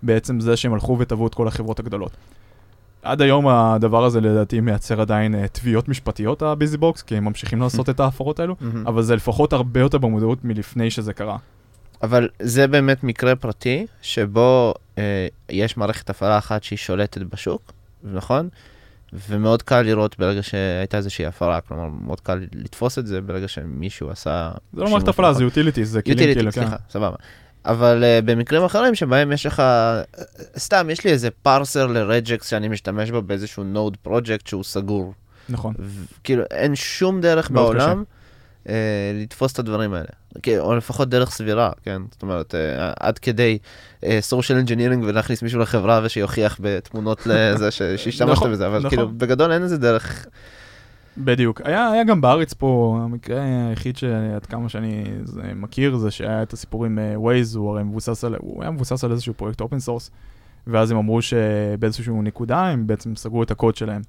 בעצם 0.02 0.40
זה 0.40 0.56
שהם 0.56 0.74
הלכו 0.74 0.96
ותבעו 0.98 1.26
את 1.26 1.34
כל 1.34 1.48
החברות 1.48 1.80
הגדולות. 1.80 2.16
עד 3.02 3.22
היום 3.22 3.48
הדבר 3.48 4.04
הזה 4.04 4.20
לדעתי 4.20 4.60
מייצר 4.60 5.00
עדיין 5.00 5.34
אה, 5.34 5.48
תביעות 5.48 5.88
משפטיות, 5.88 6.42
הביזי 6.42 6.76
בוקס, 6.76 7.02
כי 7.02 7.16
הם 7.16 7.24
ממשיכים 7.24 7.60
לעשות 7.60 7.88
את 7.88 8.00
ההפרות 8.00 8.40
האלו. 8.40 8.56
אבל 8.86 9.02
זה 9.02 9.16
לפחות 9.16 9.52
הרבה 9.52 9.80
יותר 9.80 9.98
במודעות 9.98 10.44
מלפני 10.44 10.90
שזה 10.90 11.12
קרה. 11.12 11.36
אבל 12.02 12.28
זה 12.38 12.66
באמת 12.66 13.04
מקרה 13.04 13.36
פרטי, 13.36 13.86
שבו 14.02 14.74
אה, 14.98 15.26
יש 15.48 15.76
מערכת 15.76 16.10
הפעלה 16.10 16.38
אחת 16.38 16.62
שהיא 16.62 16.76
שולטת 16.76 17.22
בשוק, 17.22 17.72
נכון? 18.04 18.48
ומאוד 19.28 19.62
קל 19.62 19.82
לראות 19.82 20.18
ברגע 20.18 20.42
שהייתה 20.42 20.96
איזושהי 20.96 21.26
הפרה, 21.26 21.60
כלומר, 21.60 21.88
מאוד 22.04 22.20
קל 22.20 22.40
לתפוס 22.52 22.98
את 22.98 23.06
זה 23.06 23.20
ברגע 23.20 23.48
שמישהו 23.48 24.10
עשה... 24.10 24.50
זה 24.72 24.80
לא 24.80 24.90
מערכת 24.90 25.08
הפעלה, 25.08 25.32
זה 25.32 25.42
utilities, 25.44 25.90
זה 25.90 26.02
כלים 26.02 26.16
כאילו, 26.16 26.52
כן. 26.52 26.60
סליחה, 26.60 26.76
סבבה. 26.90 27.16
אבל 27.64 28.04
uh, 28.04 28.24
במקרים 28.24 28.64
אחרים 28.64 28.94
שבהם 28.94 29.32
יש 29.32 29.46
לך, 29.46 29.60
אה, 29.60 30.02
סתם, 30.58 30.90
יש 30.90 31.04
לי 31.04 31.10
איזה 31.10 31.30
parser 31.30 31.86
ל-regex 31.86 32.48
שאני 32.48 32.68
משתמש 32.68 33.10
בו 33.10 33.22
באיזשהו 33.22 33.64
Node 33.64 33.96
פרויקט 33.96 34.46
שהוא 34.46 34.64
סגור. 34.64 35.14
נכון. 35.48 35.74
ו- 35.78 36.04
כאילו, 36.24 36.42
אין 36.50 36.74
שום 36.74 37.20
דרך 37.20 37.50
בעולם 37.50 38.04
uh, 38.64 38.68
לתפוס 39.14 39.52
את 39.52 39.58
הדברים 39.58 39.94
האלה. 39.94 40.08
כן, 40.42 40.58
או 40.58 40.76
לפחות 40.76 41.08
דרך 41.08 41.30
סבירה, 41.30 41.70
כן? 41.82 42.02
זאת 42.10 42.22
אומרת, 42.22 42.54
uh, 42.54 42.92
עד 43.00 43.18
כדי 43.18 43.58
social 44.20 44.58
engineering 44.58 45.04
ולהכניס 45.06 45.42
מישהו 45.42 45.60
לחברה 45.60 46.00
ושיוכיח 46.04 46.58
בתמונות 46.62 47.26
לזה 47.26 47.70
שהשתמשת 47.76 48.32
נכון, 48.32 48.52
בזה, 48.52 48.66
אבל 48.66 48.78
נכון. 48.78 48.90
כאילו, 48.90 49.08
בגדול 49.08 49.52
אין 49.52 49.62
איזה 49.62 49.78
דרך. 49.78 50.26
בדיוק. 51.18 51.60
היה, 51.64 51.90
היה 51.90 52.04
גם 52.04 52.20
בארץ 52.20 52.52
פה, 52.52 53.00
המקרה 53.02 53.42
היחיד 53.68 53.96
שעד 53.96 54.46
כמה 54.46 54.68
שאני 54.68 55.04
זה, 55.24 55.42
מכיר 55.56 55.96
זה 55.96 56.10
שהיה 56.10 56.42
את 56.42 56.52
הסיפור 56.52 56.84
עם 56.84 56.98
uh, 56.98 57.18
Waze, 57.18 57.58
הוא 57.58 57.70
הרי 57.70 57.84
מבוסס 57.84 58.24
על, 58.24 58.34
הוא 58.38 58.62
היה 58.62 58.70
מבוסס 58.70 59.04
על 59.04 59.12
איזשהו 59.12 59.34
פרויקט 59.34 59.60
open 59.60 59.78
source, 59.78 60.10
ואז 60.66 60.90
הם 60.90 60.96
אמרו 60.96 61.22
שבאיזשהו 61.22 62.22
נקודה 62.22 62.66
הם 62.66 62.86
בעצם 62.86 63.16
סגרו 63.16 63.42
את 63.42 63.50
הקוד 63.50 63.76
שלהם. 63.76 64.02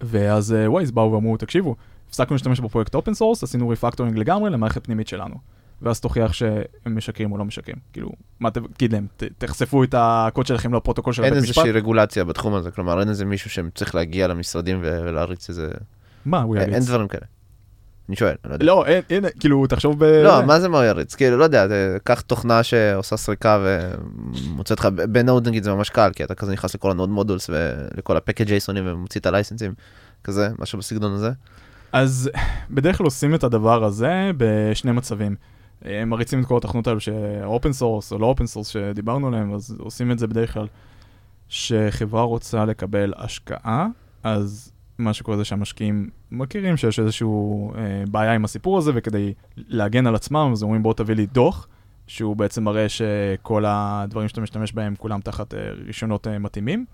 ואז 0.00 0.54
Waze 0.68 0.92
באו 0.92 1.12
ואמרו, 1.12 1.36
תקשיבו, 1.36 1.76
הפסקנו 2.12 2.34
להשתמש 2.34 2.60
בפרויקט 2.60 2.94
open 2.94 3.14
source, 3.14 3.42
עשינו 3.42 3.68
refactoring 3.68 4.18
לגמרי 4.18 4.50
למערכת 4.50 4.84
פנימית 4.84 5.08
שלנו. 5.08 5.34
ואז 5.82 6.00
תוכיח 6.00 6.32
שהם 6.32 6.56
משקרים 6.86 7.32
או 7.32 7.38
לא 7.38 7.44
משקרים. 7.44 7.76
כאילו, 7.92 8.10
מה 8.40 8.50
תגיד 8.50 8.92
להם, 8.92 9.06
ת, 9.16 9.22
תחשפו 9.38 9.84
את 9.84 9.94
הקוד 9.98 10.46
שלכם 10.46 10.74
לפרוטוקול 10.74 11.12
של 11.12 11.24
אין 11.24 11.32
הבית 11.32 11.42
משפט? 11.42 11.58
איזושהי 11.58 11.72
רגולציה 11.72 12.24
בתחום 12.24 12.54
הזה, 12.54 12.70
כלומר, 12.70 13.00
אין 13.00 13.08
איזה 13.08 13.24
מישהו 13.24 13.50
שצריך 13.50 13.94
להגיע 13.94 14.26
למשרדים 14.28 14.78
ולהריץ 14.82 15.48
איזה... 15.48 15.68
מה, 16.24 16.42
הוא 16.42 16.56
אין 16.56 16.62
יריץ? 16.62 16.74
אין 16.74 16.84
דברים 16.84 17.08
כאלה. 17.08 17.24
אני 18.08 18.16
שואל, 18.16 18.34
לא 18.44 18.52
יודע. 18.52 18.66
לא, 18.66 18.86
אין, 18.86 19.02
אין, 19.10 19.24
כאילו, 19.40 19.66
תחשוב 19.66 20.04
ב... 20.04 20.04
לא, 20.04 20.46
מה 20.46 20.60
זה 20.60 20.68
מה 20.68 20.78
הוא 20.78 20.84
יריץ? 20.84 21.14
כאילו, 21.14 21.36
לא 21.36 21.44
יודע, 21.44 21.66
קח 22.04 22.20
תוכנה 22.20 22.62
שעושה 22.62 23.16
סריקה 23.16 23.64
ומוצאת 23.64 24.78
לך, 24.78 24.86
ב-Node 24.86 25.48
נגיד 25.48 25.64
זה 25.64 25.72
ממש 25.72 25.90
קל, 25.90 26.10
כי 26.14 26.24
אתה 26.24 26.34
כזה 26.34 26.52
נכנס 26.52 26.74
לכל 26.74 26.90
ה-node 26.90 27.10
modules 27.10 27.50
ולכל 27.52 28.16
ה-package 28.16 28.46
JSON-ים 28.46 28.84
ומוציא 28.86 29.20
את 29.20 29.26
הלייסנסים, 29.26 29.74
כזה, 30.24 30.48
משהו 30.58 30.78
בסגנון 30.78 31.12
הזה. 31.12 31.30
אז 31.92 32.30
בדרך 32.70 32.98
כלל 32.98 33.04
עושים 33.04 33.34
את 33.34 33.44
הדבר 33.44 33.84
הזה 33.84 34.30
בשני 34.36 34.92
מצבים. 34.92 35.36
הם 35.82 36.08
מריצים 36.08 36.40
את 36.40 36.46
כל 36.46 36.56
התוכנות 36.56 36.86
האלו 36.86 37.00
שה-open 37.00 37.72
source 37.72 38.12
או 38.12 38.18
לא 38.18 38.26
open 38.26 38.46
source 38.46 38.68
שדיברנו 38.68 39.26
עליהם, 39.26 39.54
אז 39.54 39.76
עושים 39.78 40.12
את 40.12 40.18
זה 40.18 40.26
בדרך 40.26 40.54
כלל 40.54 40.66
שחברה 41.48 42.22
רוצה 42.22 42.64
לקבל 42.64 43.12
השקעה, 43.16 43.86
אז 44.22 44.72
מה 44.98 45.12
שקורה 45.12 45.36
זה 45.36 45.44
שהמשקיעים 45.44 46.10
מכירים 46.30 46.76
שיש 46.76 46.98
איזושהי 46.98 47.26
אה, 47.76 48.04
בעיה 48.10 48.32
עם 48.34 48.44
הסיפור 48.44 48.78
הזה, 48.78 48.92
וכדי 48.94 49.34
להגן 49.56 50.06
על 50.06 50.14
עצמם, 50.14 50.50
אז 50.52 50.62
אומרים 50.62 50.82
בוא 50.82 50.94
תביא 50.94 51.14
לי 51.14 51.26
דוח, 51.26 51.68
שהוא 52.06 52.36
בעצם 52.36 52.64
מראה 52.64 52.88
שכל 52.88 53.64
הדברים 53.66 54.28
שאתה 54.28 54.40
משתמש 54.40 54.72
בהם 54.72 54.94
כולם 54.98 55.20
תחת 55.20 55.54
אה, 55.54 55.70
רישיונות 55.86 56.26
אה, 56.26 56.38
מתאימים. 56.38 56.84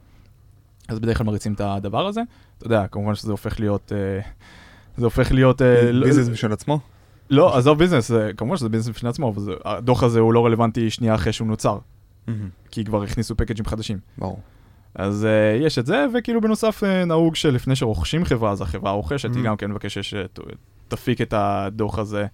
אז 0.88 0.98
בדרך 0.98 1.18
כלל 1.18 1.26
מריצים 1.26 1.52
את 1.52 1.60
הדבר 1.60 2.06
הזה. 2.06 2.22
אתה 2.58 2.66
יודע, 2.66 2.86
כמובן 2.86 3.14
שזה 3.14 3.30
הופך 3.30 3.60
להיות... 3.60 3.92
אה, 3.92 4.20
זה 4.98 5.04
הופך 5.04 5.32
להיות... 5.32 5.62
אה, 5.62 5.92
לא- 5.92 6.06
business 6.06 6.28
בשביל 6.28 6.52
עצמו? 6.52 6.80
לא, 7.30 7.56
עזוב 7.56 7.78
business, 7.78 8.10
כמובן 8.36 8.56
שזה 8.56 8.68
business 8.68 8.96
בפני 8.96 9.08
עצמו, 9.08 9.28
אבל 9.28 9.56
הדוח 9.64 10.02
הזה 10.02 10.20
הוא 10.20 10.32
לא 10.32 10.46
רלוונטי 10.46 10.90
שנייה 10.90 11.14
אחרי 11.14 11.32
שהוא 11.32 11.48
נוצר, 11.48 11.78
כי 12.70 12.84
כבר 12.84 13.02
הכניסו 13.02 13.36
package־ים 13.36 13.66
חדשים. 13.66 13.98
ברור. 14.18 14.40
אז 14.94 15.26
uh, 15.26 15.66
יש 15.66 15.78
את 15.78 15.86
זה, 15.86 16.06
וכאילו 16.14 16.40
בנוסף 16.40 16.82
uh, 16.82 17.06
נהוג 17.06 17.36
שלפני 17.36 17.76
שרוכשים 17.76 18.24
חברה, 18.24 18.50
אז 18.50 18.60
החברה 18.60 18.90
הרוכשת, 18.90 19.34
היא. 19.34 19.44
גם 19.44 19.56
כן 19.56 19.70
מבקשת 19.70 20.00
שתפיק 20.02 21.20
את 21.20 21.34
הדוח 21.36 21.98
הזה 21.98 22.26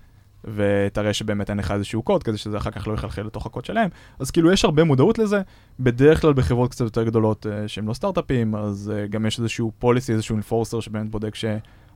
ותראה 0.55 1.13
שבאמת 1.13 1.51
אין 1.51 1.59
לך 1.59 1.71
איזשהו 1.71 2.03
קוד, 2.03 2.23
כדי 2.23 2.37
שזה 2.37 2.57
אחר 2.57 2.71
כך 2.71 2.89
לא 2.89 2.93
יחלחל 2.93 3.23
לתוך 3.23 3.47
הקוד 3.47 3.65
שלהם. 3.65 3.91
אז 4.19 4.31
כאילו 4.31 4.53
יש 4.53 4.65
הרבה 4.65 4.85
מודעות 4.85 5.19
לזה, 5.19 5.43
בדרך 5.81 6.21
כלל 6.21 6.33
בחברות 6.33 6.71
קצת 6.71 6.85
יותר 6.85 7.03
גדולות 7.03 7.47
uh, 7.47 7.69
שהן 7.69 7.85
לא 7.85 7.95
סטארט-אפים, 7.95 8.55
אז 8.55 8.93
uh, 8.95 9.11
גם 9.11 9.27
יש 9.27 9.39
איזשהו 9.39 9.73
policy, 9.79 10.13
איזשהו 10.13 10.35
enforcer 10.35 10.81
שבאמת 10.81 11.11
בודק 11.11 11.35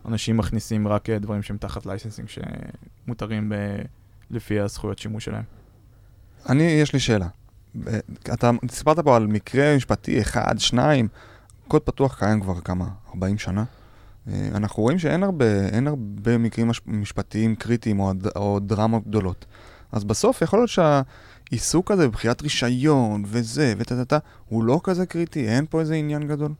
שאנשים 0.03 0.37
מכניסים 0.37 0.89
רק 0.89 1.09
uh, 1.09 1.19
דברים 1.19 1.43
שהם 1.43 1.57
תחת 1.57 1.87
licensing 1.87 2.29
שמותרים 2.29 3.49
ב... 3.49 3.55
לפי 4.31 4.61
הזכויות 4.61 4.99
שימוש 4.99 5.25
שלהם. 5.25 5.43
אני, 6.49 6.63
יש 6.63 6.93
לי 6.93 7.01
שאלה. 7.01 7.29
ב- 7.85 7.99
אתה 8.35 8.51
סיפרת 8.71 8.99
פה 8.99 9.17
על 9.17 9.27
מקרה 9.27 9.77
משפטי 9.77 10.21
אחד, 10.21 10.55
שניים, 10.59 11.09
קוד 11.69 11.83
פתוח 11.83 12.19
קיים 12.19 12.41
כבר 12.41 12.61
כמה? 12.61 12.89
40 13.15 13.39
שנה? 13.39 13.65
אה, 14.29 14.49
אנחנו 14.55 14.83
רואים 14.83 14.99
שאין 14.99 15.23
הרבה, 15.23 15.45
הרבה 15.87 16.39
מקרים 16.39 16.69
מש- 16.69 16.81
משפטיים 16.87 17.55
קריטיים 17.55 18.01
או, 18.01 18.13
או 18.37 18.59
דרמות 18.61 19.07
גדולות. 19.07 19.47
אז 19.93 20.05
בסוף 20.05 20.43
יכול 20.43 20.59
להיות 20.59 20.71
שהעיסוק 20.71 21.91
הזה 21.91 22.09
בבחירת 22.09 22.43
רישיון 22.43 23.23
וזה 23.27 23.75
וטה 23.79 23.97
טה 23.97 24.05
טה, 24.05 24.19
הוא 24.49 24.65
לא 24.65 24.81
כזה 24.85 25.07
קריטי, 25.07 25.49
אין 25.49 25.67
פה 25.71 25.81
איזה 25.81 25.95
עניין 25.95 26.29
גדול. 26.29 26.53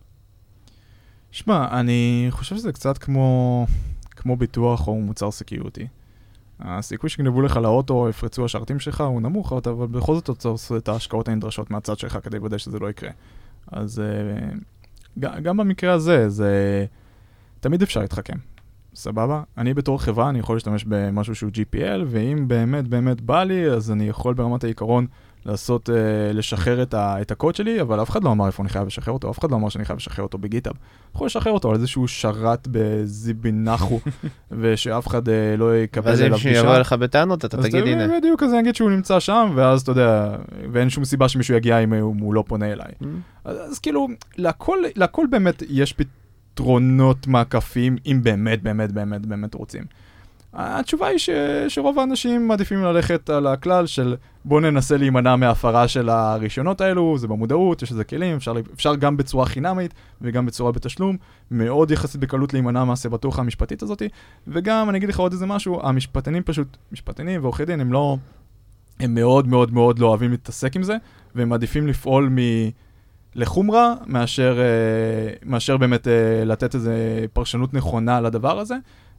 שמע, 1.33 1.81
אני 1.81 2.27
חושב 2.31 2.57
שזה 2.57 2.73
קצת 2.73 2.99
כמו, 2.99 3.67
כמו 4.11 4.37
ביטוח 4.37 4.89
או 4.89 5.01
מוצר 5.01 5.31
security. 5.31 5.87
הסיכוי 6.61 7.11
שגנבו 7.11 7.43
לך 7.43 7.57
לאוטו 7.57 7.95
או 7.95 8.09
יפרצו 8.09 8.45
השרתים 8.45 8.81
שלך 8.81 9.01
הוא 9.01 9.21
נמוך, 9.21 9.53
אבל 9.53 9.87
בכל 9.87 10.15
זאת 10.15 10.31
אתה 10.31 10.49
עושה 10.49 10.77
את 10.77 10.89
ההשקעות 10.89 11.29
הנדרשות 11.29 11.71
מהצד 11.71 11.99
שלך 11.99 12.19
כדי 12.23 12.37
לוודא 12.37 12.59
שזה 12.59 12.79
לא 12.79 12.91
יקרה. 12.91 13.11
אז 13.73 14.03
גם, 15.19 15.43
גם 15.43 15.57
במקרה 15.57 15.93
הזה, 15.93 16.29
זה 16.29 16.87
תמיד 17.61 17.83
אפשר 17.83 18.01
להתחכם. 18.01 18.37
סבבה? 18.95 19.43
אני 19.59 19.75
בתור 19.75 20.03
חברה, 20.03 20.29
אני 20.29 20.39
יכול 20.39 20.57
להשתמש 20.57 20.85
במשהו 20.85 21.35
שהוא 21.35 21.51
GPL, 21.51 22.05
ואם 22.07 22.49
באמת 22.49 22.89
באמת 22.89 23.21
בא 23.21 23.45
לי, 23.45 23.71
אז 23.71 23.91
אני 23.91 24.09
יכול 24.09 24.35
ברמת 24.35 24.65
העיקרון 24.65 25.07
לעשות, 25.47 25.89
uh, 25.89 25.93
לשחרר 26.35 26.83
את, 26.83 26.95
ה, 26.95 27.21
את 27.21 27.31
הקוד 27.31 27.55
שלי, 27.55 27.81
אבל 27.81 28.03
אף 28.03 28.11
אחד 28.11 28.25
לא 28.25 28.33
אמר 28.33 28.47
איפה 28.47 28.63
אני 28.63 28.71
חייב 28.71 28.87
לשחרר 28.87 29.15
אותו, 29.15 29.31
אף 29.31 29.39
אחד 29.39 29.51
לא 29.51 29.57
אמר 29.57 29.69
שאני 29.69 29.85
חייב 29.85 29.97
לשחרר 29.97 30.25
אותו 30.25 30.39
בגיטאב. 30.39 30.73
יכול 31.15 31.27
לשחרר 31.27 31.53
אותו 31.53 31.71
על 31.71 31.75
איזשהו 31.75 32.09
שרת 32.09 32.69
בזיבינחו, 32.71 34.01
ושאף 34.61 35.07
אחד 35.07 35.29
uh, 35.29 35.31
לא 35.59 35.77
יקבל 35.77 36.11
ואז 36.11 36.21
אם 36.21 36.27
אליו 36.27 36.37
גישה. 36.39 36.51
יבוא 36.51 36.77
אליך 36.77 36.93
בטענות, 36.93 37.45
אתה 37.45 37.63
תגיד, 37.63 37.87
הנה. 37.87 38.19
בדיוק, 38.19 38.43
אז 38.43 38.53
אני 38.53 38.61
אגיד 38.61 38.75
שהוא 38.75 38.91
נמצא 38.91 39.21
שם, 39.21 39.53
ואז 39.55 39.83
אתה 39.83 39.91
יודע, 39.91 40.37
ואין 40.73 40.91
שום 40.91 41.05
סיבה 41.05 41.29
שמישהו 41.29 41.55
יגיע 41.55 41.79
אם 41.79 41.93
הוא 41.93 42.17
הוא 42.21 42.35
לא 42.35 42.45
פונה 42.47 42.73
אליי. 42.73 42.93
אז, 43.45 43.57
אז 43.71 43.79
כאילו, 43.79 44.09
לכל, 44.39 44.79
לכל 44.97 45.27
באמת 45.31 45.63
יש 45.69 45.95
פתרונות 46.59 47.27
מעקפים, 47.27 47.97
אם 48.07 48.21
באמת, 48.23 48.63
באמת, 48.63 48.93
באמת, 48.93 49.27
באמת 49.27 49.55
רוצים. 49.55 49.85
התשובה 50.61 51.07
היא 51.07 51.19
ש, 51.19 51.31
שרוב 51.69 51.99
האנשים 51.99 52.49
מעדיפים 52.49 52.83
ללכת 52.83 53.31
על 53.31 53.47
הכלל 53.47 53.87
של 53.87 54.17
בוא 54.45 54.61
ננסה 54.61 54.97
להימנע 54.97 55.37
מהפרה 55.37 55.89
של 55.89 56.09
הרישיונות 56.09 56.81
האלו, 56.81 57.19
זה 57.19 57.29
במודעות, 57.29 57.83
יש 57.83 57.93
לזה 57.93 58.05
כלים, 58.05 58.37
אפשר, 58.37 58.55
אפשר 58.75 58.95
גם 58.95 59.17
בצורה 59.17 59.47
חינמית 59.47 59.95
וגם 60.21 60.47
בצורה 60.47 60.73
בתשלום, 60.73 61.17
מאוד 61.51 61.91
יחסית 61.91 62.21
בקלות 62.21 62.53
להימנע 62.53 62.85
מהסבתוכה 62.85 63.43
המשפטית 63.43 63.83
הזאת, 63.83 64.03
וגם, 64.47 64.91
אני 64.91 64.99
אגיד 64.99 65.09
לך 65.09 65.19
עוד 65.19 65.33
איזה 65.33 65.47
משהו, 65.47 65.81
המשפטנים 65.83 66.43
פשוט, 66.43 66.77
משפטנים 66.93 67.43
ועורכי 67.43 67.65
דין, 67.65 67.81
הם 67.81 67.93
לא, 67.93 68.17
הם 69.01 69.15
מאוד 69.15 69.49
מאוד 69.49 69.73
מאוד 69.73 69.99
לא 69.99 70.07
אוהבים 70.07 70.31
להתעסק 70.31 70.77
עם 70.77 70.83
זה, 70.83 70.97
והם 71.35 71.49
מעדיפים 71.49 71.87
לפעול 71.87 72.29
מ... 72.29 72.37
לחומרה, 73.35 73.95
מאשר, 74.07 74.59
אה, 74.61 75.35
מאשר 75.45 75.77
באמת 75.77 76.09
אה, 76.09 76.45
לתת 76.45 76.75
איזו 76.75 76.91
פרשנות 77.33 77.75
נכונה 77.75 78.21
לדבר 78.21 78.59
הזה, 78.59 78.75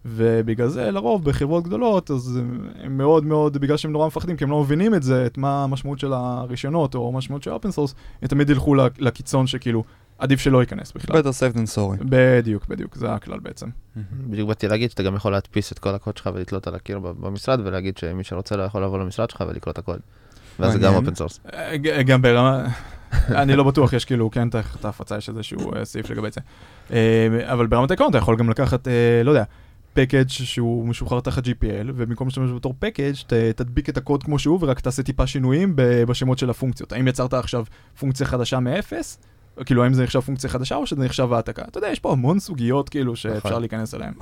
ובגלל 0.05 0.67
זה 0.67 0.91
לרוב 0.91 1.23
בחברות 1.25 1.63
גדולות, 1.63 2.11
אז 2.11 2.39
הם- 2.83 2.97
מאוד 2.97 3.25
מאוד, 3.25 3.57
בגלל 3.57 3.77
שהם 3.77 3.91
נורא 3.91 4.07
מפחדים, 4.07 4.37
כי 4.37 4.43
הם 4.43 4.49
לא 4.49 4.61
מבינים 4.61 4.95
את 4.95 5.03
זה, 5.03 5.25
את 5.25 5.37
מה 5.37 5.63
המשמעות 5.63 5.99
של 5.99 6.13
הרישיונות 6.13 6.95
או 6.95 7.11
המשמעות 7.13 7.43
של 7.43 7.51
open 7.51 7.71
source, 7.71 7.95
הם 8.21 8.27
תמיד 8.27 8.49
ילכו 8.49 8.75
לקיצון 8.99 9.47
שכאילו, 9.47 9.83
עדיף 10.17 10.39
שלא 10.39 10.61
ייכנס 10.61 10.91
בכלל. 10.91 11.19
better 11.19 11.23
safe 11.23 11.55
than 11.55 11.75
sorry. 11.75 12.03
בדיוק, 12.09 12.67
בדיוק, 12.67 12.95
זה 12.95 13.13
הכלל 13.13 13.39
בעצם. 13.39 13.67
בדיוק 14.13 14.47
באתי 14.47 14.67
להגיד 14.67 14.91
שאתה 14.91 15.03
גם 15.03 15.15
יכול 15.15 15.31
להדפיס 15.31 15.71
את 15.71 15.79
כל 15.79 15.89
הקוד 15.95 16.17
שלך 16.17 16.29
ולתלות 16.33 16.67
על 16.67 16.75
הקיר 16.75 16.99
במשרד 16.99 17.59
ולהגיד 17.63 17.97
שמי 17.97 18.23
שרוצה 18.23 18.55
לא 18.55 18.63
יכול 18.63 18.83
לבוא 18.83 18.99
למשרד 18.99 19.29
שלך 19.29 19.43
ולקרוא 19.49 19.71
את 19.71 19.77
הקוד. 19.77 19.99
ואז 20.59 20.73
זה 20.73 20.79
גם. 20.79 20.93
open 20.95 21.15
source. 21.15 21.39
אה, 21.53 21.77
גם 22.03 22.21
ברמה, 22.21 22.65
אני 23.41 23.55
לא 23.55 23.63
בטוח, 23.63 23.93
יש 23.93 24.05
כאילו, 24.05 24.31
כן, 24.31 24.49
תחת 24.49 24.85
ההפצה 24.85 25.17
יש 25.17 25.29
איזשהו 25.29 25.75
אה, 25.75 25.85
סעיף 25.85 26.09
לגבי 26.09 26.27
זה. 26.31 26.41
אה, 26.91 26.97
אבל 27.53 27.67
ברמת 27.67 27.91
העיקרון 27.91 28.09
אתה 28.09 28.17
יכול 28.17 28.35
גם 28.35 28.49
לקחת, 28.49 28.87
לא 29.23 29.31
יודע, 29.31 29.43
package 29.99 30.29
שהוא 30.29 30.87
משוחרר 30.87 31.19
תחת 31.19 31.45
GPL, 31.47 31.51
ובמקום 31.87 32.27
להשתמש 32.27 32.51
בתור 32.51 32.73
package 32.79 33.15
ת- 33.27 33.33
תדביק 33.33 33.89
את 33.89 33.97
הקוד 33.97 34.23
כמו 34.23 34.39
שהוא, 34.39 34.57
ורק 34.61 34.79
תעשה 34.79 35.03
טיפה 35.03 35.27
שינויים 35.27 35.73
בשמות 35.75 36.37
של 36.37 36.49
הפונקציות. 36.49 36.91
האם 36.93 37.07
יצרת 37.07 37.33
עכשיו 37.33 37.63
פונקציה 37.99 38.25
חדשה 38.27 38.59
מאפס, 38.59 39.19
כאילו, 39.65 39.83
האם 39.83 39.93
זה 39.93 40.03
נחשב 40.03 40.19
פונקציה 40.19 40.49
חדשה 40.49 40.75
או 40.75 40.87
שזה 40.87 41.03
נחשב 41.05 41.33
העתקה? 41.33 41.61
אתה 41.67 41.77
יודע, 41.77 41.87
יש 41.87 41.99
פה 41.99 42.11
המון 42.11 42.39
סוגיות 42.39 42.89
כאילו 42.89 43.15
שאפשר 43.15 43.49
נכון. 43.49 43.61
להיכנס 43.61 43.93
אליהן. 43.93 44.13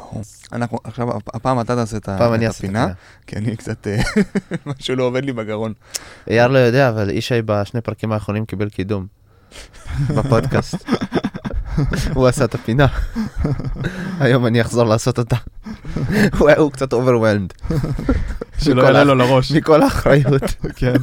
אנחנו, 0.53 0.77
עכשיו, 0.83 1.07
הפעם 1.33 1.61
אתה 1.61 1.75
תעשה 1.75 1.97
את 1.97 2.09
ה- 2.09 2.17
פעם 2.17 2.33
אני 2.33 2.45
את 2.45 2.47
אעשה 2.47 2.59
את 2.59 2.63
הפינה, 2.63 2.83
הפינה. 2.83 2.95
כי 3.27 3.35
אני 3.35 3.55
קצת, 3.55 3.87
אה, 3.87 3.97
משהו 4.79 4.95
לא 4.95 5.03
עובד 5.03 5.25
לי 5.25 5.33
בגרון. 5.33 5.73
יאיר 6.29 6.47
לא 6.47 6.57
יודע, 6.57 6.89
אבל 6.89 7.09
ישי 7.09 7.41
בשני 7.45 7.81
פרקים 7.81 8.11
האחרונים 8.11 8.45
קיבל 8.45 8.69
קידום. 8.69 9.05
בפודקאסט. 10.17 10.75
הוא 12.13 12.27
עשה 12.27 12.45
את 12.45 12.55
הפינה. 12.55 12.87
היום 14.19 14.45
אני 14.45 14.61
אחזור 14.61 14.83
לעשות 14.83 15.19
אותה. 15.19 15.35
הוא 16.57 16.71
קצת 16.71 16.93
overwhelmed 16.93 17.75
שלא 18.59 18.83
יעלה 18.83 19.03
לו 19.03 19.15
לראש. 19.15 19.51
מכל 19.51 19.83
האחריות. 19.83 20.41
כן. 20.75 20.95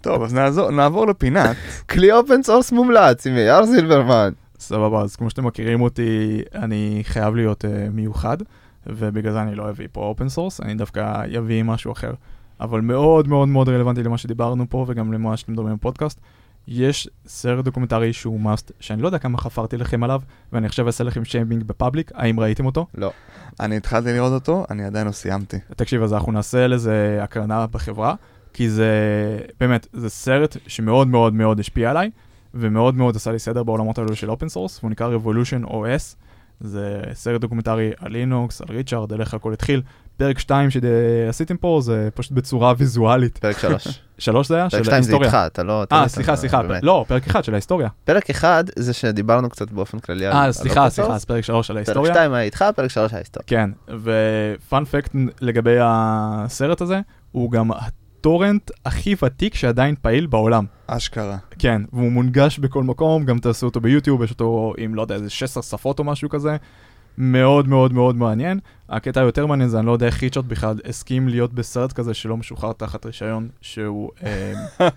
טוב, 0.00 0.22
אז 0.22 0.34
נעבור 0.72 1.06
לפינת. 1.06 1.56
כלי 1.90 2.12
open 2.12 2.42
source 2.42 2.72
מומלץ 2.72 3.26
עם 3.26 3.36
יאיר 3.36 3.64
זילברמן. 3.64 4.30
סבבה, 4.60 5.02
אז 5.02 5.16
כמו 5.16 5.30
שאתם 5.30 5.46
מכירים 5.46 5.80
אותי, 5.80 6.42
אני 6.54 7.02
חייב 7.04 7.34
להיות 7.34 7.64
uh, 7.64 7.68
מיוחד, 7.92 8.36
ובגלל 8.86 9.32
זה 9.32 9.42
אני 9.42 9.54
לא 9.54 9.70
אביא 9.70 9.88
פה 9.92 10.00
open 10.00 10.28
source, 10.28 10.60
אני 10.60 10.74
דווקא 10.74 11.24
אביא 11.38 11.62
משהו 11.62 11.92
אחר. 11.92 12.12
אבל 12.60 12.80
מאוד 12.80 13.28
מאוד 13.28 13.48
מאוד 13.48 13.68
רלוונטי 13.68 14.02
למה 14.02 14.18
שדיברנו 14.18 14.64
פה, 14.68 14.84
וגם 14.88 15.12
למה 15.12 15.36
שאתם 15.36 15.52
מדברים 15.52 15.76
בפודקאסט. 15.76 16.20
יש 16.70 17.08
סרט 17.26 17.64
דוקומנטרי 17.64 18.12
שהוא 18.12 18.40
must, 18.40 18.72
שאני 18.80 19.02
לא 19.02 19.08
יודע 19.08 19.18
כמה 19.18 19.38
חפרתי 19.38 19.76
לכם 19.76 20.04
עליו, 20.04 20.20
ואני 20.52 20.66
עכשיו 20.66 20.86
אעשה 20.86 21.04
לכם 21.04 21.24
שיימינג 21.24 21.62
ב 21.62 21.68
public, 21.68 22.10
האם 22.14 22.40
ראיתם 22.40 22.66
אותו? 22.66 22.86
לא. 22.94 23.12
אני 23.60 23.76
התחלתי 23.76 24.12
לראות 24.12 24.32
אותו, 24.32 24.64
אני 24.70 24.84
עדיין 24.84 25.06
לא 25.06 25.12
סיימתי. 25.12 25.56
תקשיב, 25.76 26.02
אז 26.02 26.12
אנחנו 26.12 26.32
נעשה 26.32 26.66
לזה 26.66 27.18
הקרנה 27.22 27.66
בחברה, 27.66 28.14
כי 28.52 28.70
זה, 28.70 28.90
באמת, 29.60 29.86
זה 29.92 30.08
סרט 30.08 30.56
שמאוד 30.66 31.08
מאוד 31.08 31.34
מאוד 31.34 31.60
השפיע 31.60 31.90
עליי, 31.90 32.10
ומאוד 32.54 32.94
מאוד 32.94 33.16
עשה 33.16 33.32
לי 33.32 33.38
סדר 33.38 33.62
בעולמות 33.62 33.98
האלו 33.98 34.16
של 34.16 34.30
open 34.30 34.48
source, 34.48 34.78
והוא 34.78 34.90
נקרא 34.90 35.16
Revolution 35.16 35.66
OS. 35.66 36.16
זה 36.60 37.02
סרט 37.12 37.40
דוקומנטרי 37.40 37.90
על 37.98 38.12
לינוקס, 38.12 38.60
על 38.60 38.68
ריצ'ארד, 38.70 39.12
על 39.12 39.20
איך 39.20 39.34
הכל 39.34 39.52
התחיל. 39.52 39.82
פרק 40.18 40.38
2 40.38 40.68
שעשיתם 40.70 41.56
פה 41.56 41.80
זה 41.82 42.08
פשוט 42.14 42.32
בצורה 42.32 42.74
ויזואלית. 42.78 43.38
פרק 43.38 43.58
שלוש. 43.58 43.88
שלוש 44.18 44.48
זה 44.48 44.56
היה? 44.56 44.70
פרק 44.70 44.78
של 44.78 44.84
שתיים 44.84 45.02
זה 45.02 45.12
ההיסטוריה. 45.12 45.28
איתך, 45.28 45.52
אתה 45.52 45.62
לא... 45.62 45.84
אה, 45.92 46.02
לא- 46.02 46.08
סליחה, 46.08 46.36
סליחה. 46.36 46.60
לא, 46.82 47.04
פרק 47.08 47.26
אחד 47.26 47.44
של 47.44 47.52
ההיסטוריה. 47.52 47.88
פרק 48.04 48.30
אחד 48.30 48.64
זה 48.76 48.92
שדיברנו 48.92 49.50
קצת 49.50 49.70
באופן 49.70 49.98
כללי 49.98 50.26
על... 50.26 50.32
אה, 50.32 50.44
על 50.44 50.52
סליחה, 50.52 50.90
סליחה. 50.90 51.14
אז 51.14 51.24
פרק 51.24 51.44
שלוש 51.44 51.66
של 51.66 51.74
פרק 51.74 51.86
ההיסטוריה. 51.86 52.12
שתיים 52.12 52.32
היה 52.32 52.44
איתך, 52.44 52.64
פרק 52.76 52.90
שלוש 52.90 53.12
היה 53.12 53.18
היסטוריה. 53.18 53.46
כן, 53.46 53.70
ו 54.02 54.16
fun 54.16 54.56
fact 54.56 55.10
לגבי 55.40 55.76
הסרט 55.82 56.80
הזה, 56.80 57.00
הוא 57.32 57.50
גם 57.50 57.70
הטורנט 57.72 58.70
הכי 58.84 59.14
ותיק 59.22 59.54
שעדיין 59.54 59.94
פעיל 60.02 60.26
בעולם. 60.26 60.64
אשכרה. 60.86 61.36
כן, 61.58 61.82
והוא 61.92 62.12
מונגש 62.12 62.58
בכל 62.58 62.82
מקום, 62.82 63.24
גם 63.24 63.38
תעשו 63.38 63.66
אותו 63.66 63.80
ביוטיוב, 63.80 64.22
יש 64.22 64.30
אותו 64.30 64.72
עם, 64.78 64.94
לא 64.94 65.02
יודע, 65.02 65.14
איזה 65.14 65.30
16 65.30 65.62
שפות 65.62 65.98
או 65.98 66.04
משהו 66.04 66.28
כזה. 66.28 66.56
מאוד 67.18 67.68
מאוד 67.68 67.92
מאוד 67.92 68.16
מעניין. 68.16 68.58
הקטע 68.88 69.20
היותר 69.20 69.46
מעניין 69.46 69.68
זה, 69.68 69.78
אני 69.78 69.86
לא 69.86 69.92
יודע 69.92 70.06
איך 70.06 70.22
ריצ'רד 70.22 70.48
בכלל 70.48 70.80
הסכים 70.84 71.28
להיות 71.28 71.52
בסרט 71.52 71.92
כזה 71.92 72.14
שלא 72.14 72.36
משוחרר 72.36 72.72
תחת 72.72 73.06
רישיון, 73.06 73.48
שהוא... 73.60 74.10
אה, 74.24 74.52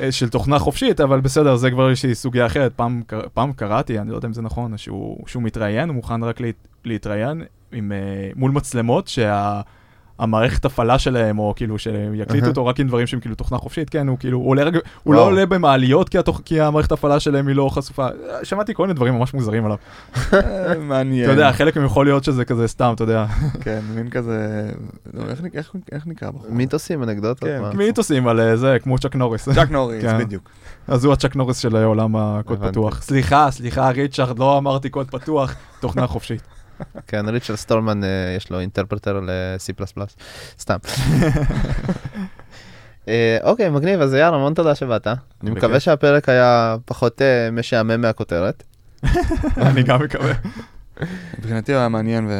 אה, 0.00 0.12
של 0.12 0.28
תוכנה 0.28 0.58
חופשית, 0.58 1.00
אבל 1.00 1.20
בסדר, 1.20 1.56
זה 1.56 1.70
כבר 1.70 1.90
איזושהי 1.90 2.14
סוגיה 2.14 2.46
אחרת. 2.46 2.72
פעם, 2.76 3.02
פעם 3.34 3.52
קראתי, 3.52 3.98
אני 3.98 4.10
לא 4.10 4.16
יודע 4.16 4.28
אם 4.28 4.32
זה 4.32 4.42
נכון, 4.42 4.76
שהוא, 4.76 5.24
שהוא 5.26 5.42
מתראיין, 5.42 5.88
הוא 5.88 5.96
מוכן 5.96 6.24
רק 6.24 6.40
להת, 6.40 6.68
להתראיין 6.84 7.42
עם, 7.72 7.92
אה, 7.92 8.30
מול 8.36 8.50
מצלמות, 8.50 9.08
שה... 9.08 9.60
המערכת 10.18 10.64
הפעלה 10.64 10.98
שלהם, 10.98 11.38
או 11.38 11.52
כאילו 11.56 11.78
שיקליטו 11.78 12.34
אהה. 12.44 12.48
אותו 12.50 12.66
רק 12.66 12.80
עם 12.80 12.88
דברים 12.88 13.06
שהם 13.06 13.20
כאילו 13.20 13.34
תוכנה 13.34 13.58
חופשית, 13.58 13.90
כן, 13.90 14.08
הוא 14.08 14.18
כאילו, 14.18 14.38
הוא 14.38 14.50
עולה, 14.50 14.62
רגע- 14.62 14.78
הוא 15.02 15.14
לא. 15.14 15.24
עולה 15.26 15.46
במעליות 15.46 16.08
כי, 16.08 16.18
התוכ... 16.18 16.40
כי 16.44 16.60
המערכת 16.60 16.92
הפעלה 16.92 17.20
שלהם 17.20 17.48
היא 17.48 17.56
לא 17.56 17.68
חשופה. 17.72 18.06
שמעתי 18.42 18.74
כל 18.74 18.82
מיני 18.82 18.94
דברים 18.94 19.14
ממש 19.14 19.34
מוזרים 19.34 19.64
עליו. 19.64 19.76
אה, 20.32 20.38
מעניין. 20.78 21.24
אתה 21.24 21.32
יודע, 21.32 21.52
חלק 21.52 21.76
מהם 21.76 21.86
יכול 21.86 22.06
להיות 22.06 22.24
שזה 22.24 22.44
כזה 22.44 22.68
סתם, 22.68 22.92
אתה 22.94 23.02
יודע. 23.02 23.26
כן, 23.60 23.80
מין 23.94 24.10
כזה... 24.10 24.70
לא, 25.14 25.22
איך 25.30 25.40
איך- 25.54 25.72
איך 25.92 26.06
נקרא 26.06 26.30
בחור? 26.30 26.46
מיתוסים, 26.50 27.02
אנקדוטות. 27.02 27.48
כן? 27.48 27.62
מיתוסים 27.74 28.28
על 28.28 28.40
אה, 28.40 28.56
זה, 28.56 28.76
כמו 28.82 28.98
צ'אק 28.98 29.14
נוריס. 29.16 29.48
צ'אק 29.48 29.70
נוריס, 29.70 30.02
כן. 30.04 30.18
בדיוק. 30.18 30.48
אז 30.88 31.04
הוא 31.04 31.12
הצ'אק 31.12 31.36
נוריס 31.36 31.58
של 31.58 31.76
עולם 31.76 32.16
הקוד. 32.16 32.64
פתוח. 32.68 33.02
סליחה, 33.02 33.50
סליחה, 33.50 33.90
ריצ'רד, 33.90 34.38
לא 34.38 34.58
אמרתי 34.58 34.88
קוד 34.90 35.10
פתוח, 35.10 35.54
תוכנה 35.80 36.06
חופשית. 36.06 36.42
כן, 37.06 37.28
ריצ'רד 37.28 37.56
סטולמן 37.56 38.04
אה, 38.04 38.34
יש 38.36 38.50
לו 38.50 38.60
interpreter 38.60 39.20
ל-C++. 39.20 39.72
סתם. 40.58 40.76
אה, 43.08 43.38
אוקיי, 43.42 43.70
מגניב, 43.70 44.00
אז 44.00 44.14
יאללה, 44.14 44.36
המון 44.36 44.54
תודה 44.54 44.74
שבאת. 44.74 45.06
אני 45.42 45.50
מקווה. 45.50 45.80
שהפרק 45.80 46.28
היה 46.28 46.76
פחות 46.84 47.22
אה, 47.22 47.50
משעמם 47.50 48.00
מהכותרת. 48.00 48.62
אני 49.56 49.82
גם 49.82 50.02
מקווה. 50.02 50.32
מבחינתי 51.38 51.72
הוא 51.72 51.78
היה 51.78 51.88
מעניין 51.88 52.30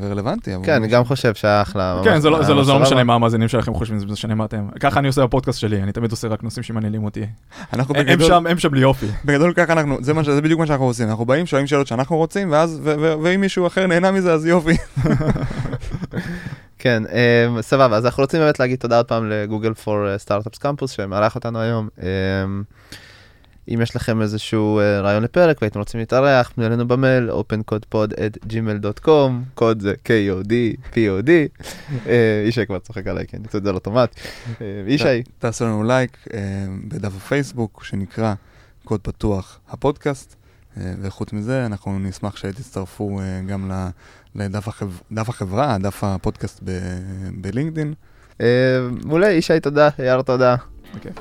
ורלוונטי. 0.00 0.50
כן, 0.62 0.72
אני. 0.72 0.88
גם 0.88 1.04
חושב 1.04 1.34
שהיה 1.34 1.62
אחלה. 1.62 2.00
כן, 2.04 2.20
זה 2.20 2.30
לא- 2.30 2.80
משנה. 2.80 3.04
מה 3.04 3.14
המאזינים 3.14 3.48
שלכם 3.48 3.74
חושבים, 3.74 3.98
זה 3.98 4.06
משנה 4.06 4.34
מה 4.34 4.44
אתם. 4.44 4.68
ככה 4.80 5.00
אני 5.00 5.08
עושה 5.08 5.26
בפודקאסט 5.26 5.60
שלי, 5.60 5.82
אני 5.82 5.92
תמיד 5.92 6.10
עושה 6.10 6.28
רק 6.28 6.42
נושאים 6.42 6.62
שמעניינים 6.62 7.04
אותי. 7.04 7.26
אנחנו 7.72 7.94
הם 7.96 8.20
שם, 8.20 8.46
הם 8.46 8.58
שם 8.58 8.68
בלי 8.68 8.80
יופי. 8.80 9.06
בגדול 9.24 9.52
ככה 9.52 9.72
אנחנו, 9.72 9.98
זה 10.02 10.40
בדיוק 10.40 10.60
מה 10.60 10.66
שאנחנו 10.66 10.84
עושים. 10.84 11.08
אנחנו 11.08 11.24
באים, 11.24 11.46
שואלים 11.46 11.66
שאלות 11.66 11.86
שאנחנו 11.86 12.16
רוצים, 12.16 12.52
ואז, 12.52 12.80
ואם 13.22 13.40
מישהו 13.40 13.66
אחר 13.66 13.86
נהנה 13.86 14.10
מזה, 14.10 14.32
אז 14.32 14.46
יופי. 14.46 14.76
כן, 16.78 17.02
אה, 17.12 17.62
סבבה, 17.62 17.96
אז 17.96 18.06
אנחנו 18.06 18.22
רוצים 18.22 18.40
באמת 18.40 18.60
להגיד 18.60 18.78
תודה 18.78 18.96
עוד 18.96 19.06
פעם 19.06 19.30
לגוגל 19.30 19.74
פור 19.74 20.18
סטארט-אפס 20.18 20.58
קמפוס 20.58 20.90
שמארח 20.90 21.34
אותנו 21.34 21.60
היום. 21.60 21.88
אם 23.74 23.80
יש 23.82 23.96
לכם 23.96 24.22
איזשהו 24.22 24.78
אה, 24.78 25.00
רעיון 25.00 25.22
לפרק 25.22 25.58
והייתם 25.62 25.78
רוצים 25.78 26.00
להתארח, 26.00 26.50
פנו 26.54 26.66
אלינו 26.66 26.88
במייל 26.88 27.30
opencodepod@gmail.com, 27.30 29.08
קוד 29.54 29.80
זה 29.80 29.94
KOD, 30.04 30.52
POD. 30.94 31.28
אה, 32.08 32.44
ישי 32.48 32.66
כבר 32.66 32.78
צוחק 32.78 33.06
עליי, 33.06 33.26
כן, 33.26 33.36
אני 33.38 33.46
עושה 33.46 33.58
את 33.58 33.62
זה 33.62 33.68
על 33.68 33.74
אוטומט. 33.74 34.14
אה, 34.60 34.66
ישי, 34.86 35.22
תעשו 35.38 35.64
לנו 35.64 35.84
לייק 35.84 36.26
בדף 36.88 37.12
הפייסבוק 37.16 37.84
שנקרא 37.84 38.34
קוד 38.84 39.00
פתוח 39.00 39.58
הפודקאסט, 39.68 40.36
וחוץ 40.76 41.32
מזה 41.32 41.66
אנחנו 41.66 41.98
נשמח 41.98 42.36
שתצטרפו 42.36 43.20
גם 43.48 43.70
לדף 44.34 44.68
החב- 44.68 45.00
דף 45.12 45.28
החברה, 45.28 45.76
דף 45.80 46.04
הפודקאסט 46.04 46.60
ב- 46.64 46.78
בלינקדין. 47.34 47.94
אה, 48.40 48.46
מעולה, 49.04 49.30
ישי 49.30 49.60
תודה, 49.60 49.88
יאיר 49.98 50.22
תודה. 50.22 50.56
בכיף. 50.94 51.12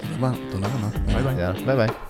תודה 0.00 0.16
רבה, 0.28 0.30
תודה 0.52 0.66
רבה. 0.66 0.88
ביי 1.06 1.22
ביי. 1.22 1.40
יאללה, 1.40 1.66
ביי 1.66 1.76
ביי. 1.76 2.09